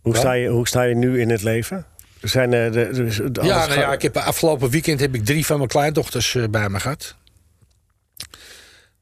Hoe, 0.02 0.14
sta 0.18 0.32
je, 0.34 0.48
hoe 0.50 0.68
sta 0.68 0.82
je 0.84 0.96
nu 0.96 1.22
in 1.22 1.30
het 1.30 1.42
leven? 1.44 1.86
Zijn, 2.22 2.54
eh, 2.54 2.72
de, 2.72 2.90
de, 2.92 3.32
de- 3.32 3.44
ja, 3.44 3.66
nou 3.68 3.80
ja, 3.80 3.94
ik 3.94 4.02
heb, 4.02 4.18
afgelopen 4.18 4.70
weekend 4.70 5.00
heb 5.00 5.16
ik 5.16 5.26
drie 5.26 5.46
van 5.46 5.58
mijn 5.58 5.70
kleindochters 5.70 6.36
eh, 6.36 6.44
bij 6.50 6.70
me 6.70 6.80
gehad. 6.80 7.16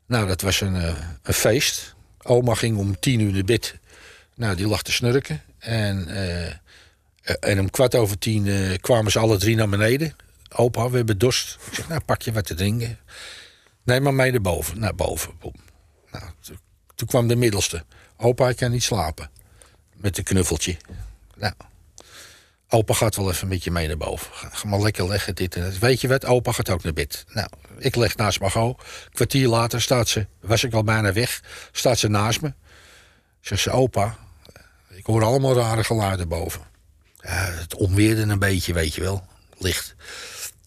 Nou, 0.06 0.28
dat 0.28 0.42
was 0.42 0.62
een, 0.62 0.76
eh, 0.76 0.96
een 1.22 1.34
feest. 1.34 1.96
Oma 2.22 2.54
ging 2.54 2.78
om 2.78 3.00
tien 3.00 3.20
uur 3.20 3.34
naar 3.34 3.44
bed. 3.44 3.76
Nou, 4.36 4.56
die 4.56 4.68
lag 4.68 4.82
te 4.82 4.92
snurken. 4.92 5.42
En, 5.60 6.08
eh, 6.08 6.56
en 7.40 7.60
om 7.60 7.70
kwart 7.70 7.96
over 7.96 8.18
tien 8.18 8.48
eh, 8.48 8.78
kwamen 8.82 9.12
ze 9.12 9.20
alle 9.20 9.38
drie 9.38 9.56
naar 9.56 9.70
beneden. 9.70 10.16
Opa, 10.56 10.90
we 10.90 10.98
hebben 10.98 11.18
dorst. 11.18 11.58
Ik 11.68 11.74
zeg, 11.74 11.88
nou, 11.88 12.02
pak 12.02 12.22
je 12.22 12.32
wat 12.32 12.46
te 12.46 12.54
drinken. 12.54 13.00
Nee, 13.84 14.00
maar 14.00 14.14
mee 14.14 14.32
naar 14.32 14.42
boven. 14.42 14.80
Naar 14.80 14.96
boven. 14.96 15.34
Nou, 16.12 16.24
toen, 16.96 17.08
kwam 17.08 17.28
de 17.28 17.36
middelste. 17.36 17.84
Opa, 18.18 18.50
ik 18.50 18.56
kan 18.56 18.72
niet 18.72 18.84
slapen. 18.84 19.30
Met 19.96 20.18
een 20.18 20.24
knuffeltje. 20.24 20.78
Nou, 21.36 21.54
Opa 22.70 22.94
gaat 22.94 23.16
wel 23.16 23.32
even 23.32 23.48
met 23.48 23.64
je 23.64 23.72
mee 23.72 23.88
naar 23.88 23.98
boven. 23.98 24.34
Ga, 24.34 24.50
ga 24.50 24.68
maar 24.68 24.80
lekker 24.80 25.08
leggen, 25.08 25.36
dit 25.36 25.56
en 25.56 25.64
dat. 25.64 25.78
Weet 25.78 26.02
je 26.02 26.08
wat? 26.08 26.26
Opa 26.26 26.52
gaat 26.52 26.70
ook 26.70 26.84
naar 26.84 26.94
bed. 26.94 27.26
Nou, 27.34 27.48
ik 27.78 27.96
leg 27.96 28.16
naast 28.16 28.40
Margot. 28.40 28.82
Kwartier 29.14 29.48
later 29.48 29.82
staat 29.82 30.08
ze, 30.08 30.28
was 30.40 30.64
ik 30.64 30.74
al 30.74 30.84
bijna 30.84 31.14
weg, 31.14 31.42
staat 31.72 31.98
ze 31.98 32.08
naast 32.08 32.42
me. 32.42 32.54
Zegt 33.42 33.62
ze, 33.62 33.72
opa, 33.72 34.18
ik 34.90 35.06
hoor 35.06 35.24
allemaal 35.24 35.56
rare 35.56 35.84
geluiden 35.84 36.28
boven. 36.28 36.62
Het 37.20 37.76
onweerde 37.76 38.22
een 38.22 38.40
beetje, 38.40 38.74
weet 38.74 38.96
je 38.96 39.02
wel. 39.02 39.28
Licht. 39.58 39.96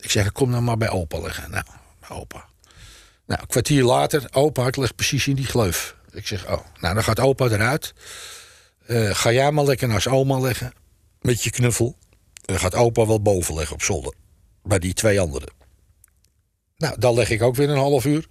Ik 0.00 0.10
zeg, 0.10 0.32
kom 0.32 0.50
dan 0.50 0.64
maar 0.64 0.76
bij 0.76 0.90
opa 0.90 1.18
liggen. 1.18 1.50
Nou, 1.50 1.64
opa. 2.08 2.44
Nou, 3.26 3.40
een 3.40 3.46
kwartier 3.46 3.84
later, 3.84 4.28
opa, 4.32 4.66
ik 4.66 4.94
precies 4.96 5.26
in 5.26 5.34
die 5.34 5.46
gleuf. 5.46 5.96
Ik 6.10 6.26
zeg, 6.26 6.46
oh, 6.46 6.64
nou 6.80 6.94
dan 6.94 7.04
gaat 7.04 7.20
opa 7.20 7.44
eruit. 7.44 7.94
Eh, 8.86 9.10
ga 9.14 9.32
jij 9.32 9.50
maar 9.50 9.64
lekker 9.64 9.88
naast 9.88 10.06
oma 10.06 10.38
leggen. 10.38 10.72
Met 11.20 11.42
je 11.42 11.50
knuffel. 11.50 11.96
Dan 12.34 12.58
gaat 12.58 12.74
opa 12.74 13.06
wel 13.06 13.22
boven 13.22 13.54
leggen 13.54 13.74
op 13.74 13.82
zolder. 13.82 14.14
Bij 14.62 14.78
die 14.78 14.92
twee 14.92 15.20
anderen. 15.20 15.57
Nou, 16.78 16.94
dan 16.98 17.14
leg 17.14 17.30
ik 17.30 17.42
ook 17.42 17.56
weer 17.56 17.70
een 17.70 17.76
half 17.76 18.04
uur. 18.04 18.26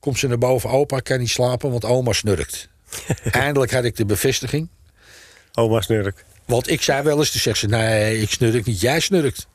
Komt 0.00 0.18
ze 0.18 0.28
naar 0.28 0.38
boven. 0.38 0.70
Opa 0.70 1.00
kan 1.00 1.18
niet 1.18 1.30
slapen, 1.30 1.70
want 1.70 1.84
oma 1.84 2.12
snurkt. 2.12 2.68
Eindelijk 3.30 3.72
had 3.72 3.84
ik 3.84 3.96
de 3.96 4.04
bevestiging. 4.04 4.68
Oma 5.54 5.80
snurk. 5.80 6.24
Want 6.44 6.70
ik 6.70 6.82
zei 6.82 7.02
wel 7.02 7.18
eens, 7.18 7.30
toen 7.30 7.40
zegt 7.40 7.58
ze... 7.58 7.66
Nee, 7.66 8.20
ik 8.20 8.30
snurk 8.30 8.66
niet, 8.66 8.80
jij 8.80 9.00
snurkt. 9.00 9.46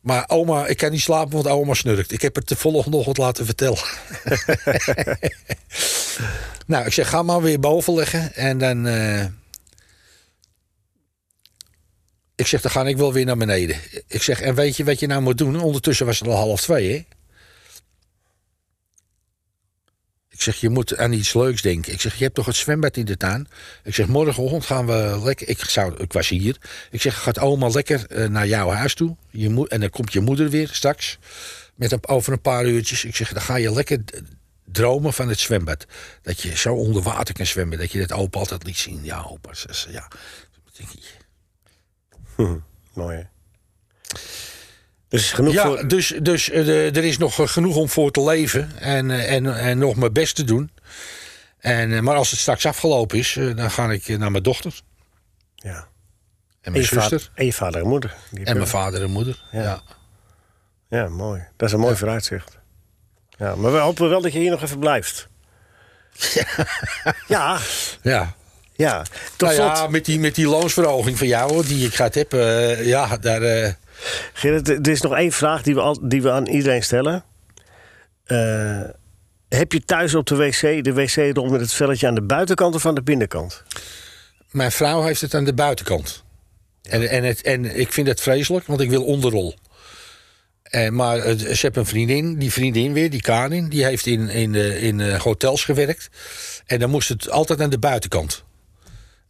Maar 0.00 0.24
oma, 0.28 0.66
ik 0.66 0.76
kan 0.76 0.90
niet 0.90 1.00
slapen, 1.00 1.32
want 1.32 1.46
oma 1.46 1.74
snurkt. 1.74 2.12
Ik 2.12 2.22
heb 2.22 2.34
het 2.34 2.48
de 2.48 2.56
volgende 2.56 2.96
ochtend 2.96 3.18
laten 3.18 3.44
vertellen. 3.46 3.78
nou, 6.66 6.86
ik 6.86 6.92
zeg, 6.92 7.08
ga 7.08 7.22
maar 7.22 7.42
weer 7.42 7.60
boven 7.60 7.94
leggen. 7.94 8.34
En 8.34 8.58
dan... 8.58 8.86
eh, 8.86 9.24
ik 12.34 12.46
zeg, 12.46 12.60
dan 12.60 12.70
ga 12.70 12.84
ik 12.84 12.96
wel 12.96 13.12
weer 13.12 13.24
naar 13.24 13.36
beneden. 13.36 13.76
Ik 14.06 14.22
zeg, 14.22 14.40
en 14.40 14.54
weet 14.54 14.76
je 14.76 14.84
wat 14.84 15.00
je 15.00 15.06
nou 15.06 15.22
moet 15.22 15.38
doen? 15.38 15.60
Ondertussen 15.60 16.06
was 16.06 16.18
het 16.18 16.28
al 16.28 16.36
half 16.36 16.60
twee, 16.60 16.92
hè? 16.92 17.04
Ik 20.32 20.40
zeg, 20.42 20.56
je 20.56 20.68
moet 20.68 20.96
aan 20.96 21.12
iets 21.12 21.34
leuks 21.34 21.62
denken. 21.62 21.92
Ik 21.92 22.00
zeg, 22.00 22.14
je 22.16 22.22
hebt 22.24 22.34
toch 22.34 22.46
het 22.46 22.56
zwembad 22.56 22.96
in 22.96 23.04
de 23.04 23.16
tuin? 23.16 23.48
Ik 23.84 23.94
zeg, 23.94 24.06
morgenochtend 24.06 24.64
gaan 24.64 24.86
we 24.86 25.20
lekker... 25.24 25.48
Ik, 25.48 25.58
zou, 25.64 25.94
ik 25.96 26.12
was 26.12 26.28
hier. 26.28 26.56
Ik 26.90 27.00
zeg, 27.00 27.22
gaat 27.22 27.38
oma 27.38 27.68
lekker 27.68 28.06
eh, 28.06 28.28
naar 28.28 28.46
jouw 28.46 28.68
huis 28.70 28.94
toe. 28.94 29.16
Je 29.30 29.50
moe- 29.50 29.68
en 29.68 29.80
dan 29.80 29.90
komt 29.90 30.12
je 30.12 30.20
moeder 30.20 30.50
weer 30.50 30.68
straks. 30.72 31.18
Met 31.74 32.08
over 32.08 32.32
een 32.32 32.40
paar 32.40 32.66
uurtjes. 32.66 33.04
Ik 33.04 33.16
zeg, 33.16 33.32
dan 33.32 33.42
ga 33.42 33.56
je 33.56 33.72
lekker 33.72 33.98
dromen 34.64 35.12
van 35.12 35.28
het 35.28 35.38
zwembad. 35.38 35.86
Dat 36.22 36.40
je 36.40 36.56
zo 36.56 36.74
onder 36.74 37.02
water 37.02 37.34
kan 37.34 37.46
zwemmen. 37.46 37.78
Dat 37.78 37.92
je 37.92 37.98
dat 38.06 38.12
opa 38.18 38.38
altijd 38.38 38.64
liet 38.64 38.76
zien. 38.78 39.04
Ja, 39.04 39.22
opa. 39.28 39.54
ze- 39.54 39.86
Ja. 39.90 40.08
Denk, 40.76 40.88
Mooi? 42.94 43.26
Dus 45.12 45.32
genoeg 45.32 45.52
Ja, 45.52 45.64
voor... 45.66 45.88
dus, 45.88 46.12
dus 46.22 46.50
eh, 46.50 46.96
er 46.96 47.04
is 47.04 47.18
nog 47.18 47.38
eh, 47.40 47.46
genoeg 47.46 47.76
om 47.76 47.88
voor 47.88 48.10
te 48.10 48.22
leven 48.22 48.70
en, 48.78 49.10
eh, 49.10 49.32
en, 49.34 49.58
en 49.58 49.78
nog 49.78 49.96
mijn 49.96 50.12
best 50.12 50.34
te 50.36 50.44
doen. 50.44 50.70
En, 51.58 52.04
maar 52.04 52.16
als 52.16 52.30
het 52.30 52.40
straks 52.40 52.66
afgelopen 52.66 53.18
is, 53.18 53.38
dan 53.56 53.70
ga 53.70 53.90
ik 53.90 54.08
naar 54.18 54.30
mijn 54.30 54.42
dochter 54.42 54.80
Ja. 55.54 55.70
en 55.74 55.86
En 56.60 56.72
mijn 56.72 56.84
vader, 56.84 57.08
zuster 57.08 57.30
en 57.34 57.44
je 57.44 57.52
vader 57.52 57.80
en 57.80 57.88
moeder. 57.88 58.10
Die 58.10 58.28
en 58.30 58.36
hebben- 58.36 58.54
mijn 58.56 58.68
vader 58.68 59.02
en 59.02 59.10
moeder. 59.10 59.42
Ja. 59.52 59.62
Ja. 59.62 59.82
Ja, 60.88 61.08
mooi. 61.08 61.42
Dat 61.56 61.68
is 61.68 61.74
een 61.74 61.80
mooi 61.80 61.96
vooruitzicht. 61.96 62.58
Ja, 63.38 63.54
maar 63.56 63.72
we 63.72 63.78
hopen 63.78 64.08
wel 64.08 64.20
dat 64.22 64.32
je 64.32 64.38
hier 64.38 64.50
nog 64.50 64.62
even 64.62 64.78
blijft. 64.78 65.28
Ja, 67.28 67.58
Ja. 68.02 68.34
ja. 68.72 69.02
Tot 69.36 69.48
Nou 69.48 69.60
ja, 69.62 69.86
met 69.86 70.04
die, 70.04 70.18
met 70.20 70.34
die 70.34 70.46
loonsverhoging 70.48 71.18
van 71.18 71.26
jou, 71.26 71.66
die 71.66 71.86
ik 71.86 71.94
gehad 71.94 72.14
heb, 72.14 72.32
eh, 72.32 72.86
ja, 72.86 73.16
daar. 73.16 73.76
Gerrit, 74.32 74.68
er 74.68 74.88
is 74.88 75.00
nog 75.00 75.16
één 75.16 75.32
vraag 75.32 75.62
die 75.62 75.74
we, 75.74 75.80
al, 75.80 76.08
die 76.08 76.22
we 76.22 76.30
aan 76.30 76.46
iedereen 76.46 76.82
stellen. 76.82 77.24
Eh, 78.24 78.80
heb 79.48 79.72
je 79.72 79.84
thuis 79.84 80.14
op 80.14 80.26
de 80.26 80.36
wc 80.36 80.84
de 80.84 80.92
wc-rol 80.92 81.48
met 81.48 81.60
het 81.60 81.72
velletje 81.72 82.06
aan 82.06 82.14
de 82.14 82.22
buitenkant 82.22 82.74
of 82.74 82.86
aan 82.86 82.94
de 82.94 83.02
binnenkant? 83.02 83.62
mijn 84.52 84.72
vrouw 84.72 85.02
heeft 85.02 85.20
het 85.20 85.34
aan 85.34 85.44
de 85.44 85.54
buitenkant. 85.54 86.22
En, 86.82 87.08
en, 87.08 87.24
het, 87.24 87.42
en 87.42 87.78
ik 87.78 87.92
vind 87.92 88.06
het 88.06 88.20
vreselijk, 88.20 88.66
want 88.66 88.80
ik 88.80 88.90
wil 88.90 89.04
onderrol. 89.04 89.54
En, 90.62 90.94
maar 90.94 91.18
eh, 91.18 91.36
ze 91.36 91.58
heeft 91.60 91.76
een 91.76 91.86
vriendin, 91.86 92.38
die 92.38 92.52
vriendin 92.52 92.92
weer, 92.92 93.10
die 93.10 93.20
Karin, 93.20 93.68
die 93.68 93.84
heeft 93.84 94.06
in, 94.06 94.28
in, 94.28 94.54
eh, 94.54 94.82
in 94.82 95.00
eh, 95.00 95.20
hotels 95.20 95.64
gewerkt. 95.64 96.10
En 96.66 96.78
dan 96.78 96.90
moest 96.90 97.08
het 97.08 97.30
altijd 97.30 97.60
aan 97.60 97.70
de 97.70 97.78
buitenkant. 97.78 98.44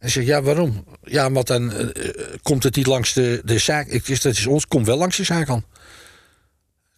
En 0.03 0.09
ze 0.09 0.15
zegt, 0.15 0.27
ja, 0.27 0.41
waarom? 0.41 0.85
Ja, 1.03 1.31
want 1.31 1.47
dan 1.47 1.71
eh, 1.71 1.81
eh, 1.81 2.15
komt 2.41 2.63
het 2.63 2.75
niet 2.75 2.87
langs 2.87 3.13
de, 3.13 3.41
de 3.45 3.57
zaak. 3.57 3.87
Ik 3.87 4.05
zeg, 4.05 4.19
dat 4.19 4.33
is 4.33 4.45
ons, 4.45 4.67
komt 4.67 4.85
wel 4.85 4.97
langs 4.97 5.17
de 5.17 5.23
zijkant. 5.23 5.63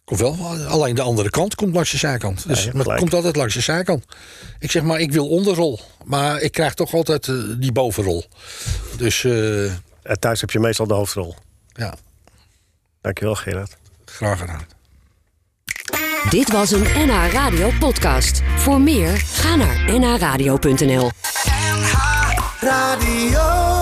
Komt 0.04 0.20
wel, 0.20 0.36
alleen 0.68 0.94
de 0.94 1.02
andere 1.02 1.30
kant 1.30 1.54
komt 1.54 1.74
langs 1.74 1.90
de 1.90 1.96
zijkant. 1.96 2.48
Dus 2.48 2.64
hebt 2.64 2.76
het 2.76 2.96
komt 2.96 3.14
altijd 3.14 3.36
langs 3.36 3.54
de 3.54 3.60
zijkant. 3.60 4.04
Ik 4.58 4.70
zeg 4.70 4.82
maar, 4.82 5.00
ik 5.00 5.12
wil 5.12 5.28
onderrol. 5.28 5.80
Maar 6.04 6.40
ik 6.40 6.52
krijg 6.52 6.74
toch 6.74 6.94
altijd 6.94 7.28
eh, 7.28 7.34
die 7.58 7.72
bovenrol. 7.72 8.24
Dus 8.96 9.24
eh, 9.24 9.64
En 10.02 10.18
thuis 10.18 10.40
heb 10.40 10.50
je 10.50 10.58
meestal 10.58 10.86
de 10.86 10.94
hoofdrol. 10.94 11.34
ja, 11.72 11.94
Dankjewel, 13.00 13.34
Gerard. 13.34 13.76
graag 14.04 14.38
gedaan. 14.38 14.66
Dit 16.30 16.52
was 16.52 16.70
een 16.70 16.82
NH 17.06 17.32
Radio 17.32 17.70
podcast. 17.78 18.42
Voor 18.56 18.80
meer, 18.80 19.16
ga 19.16 19.54
naar 19.56 19.98
nhradio.nl. 20.00 21.10
Radio. 22.62 23.75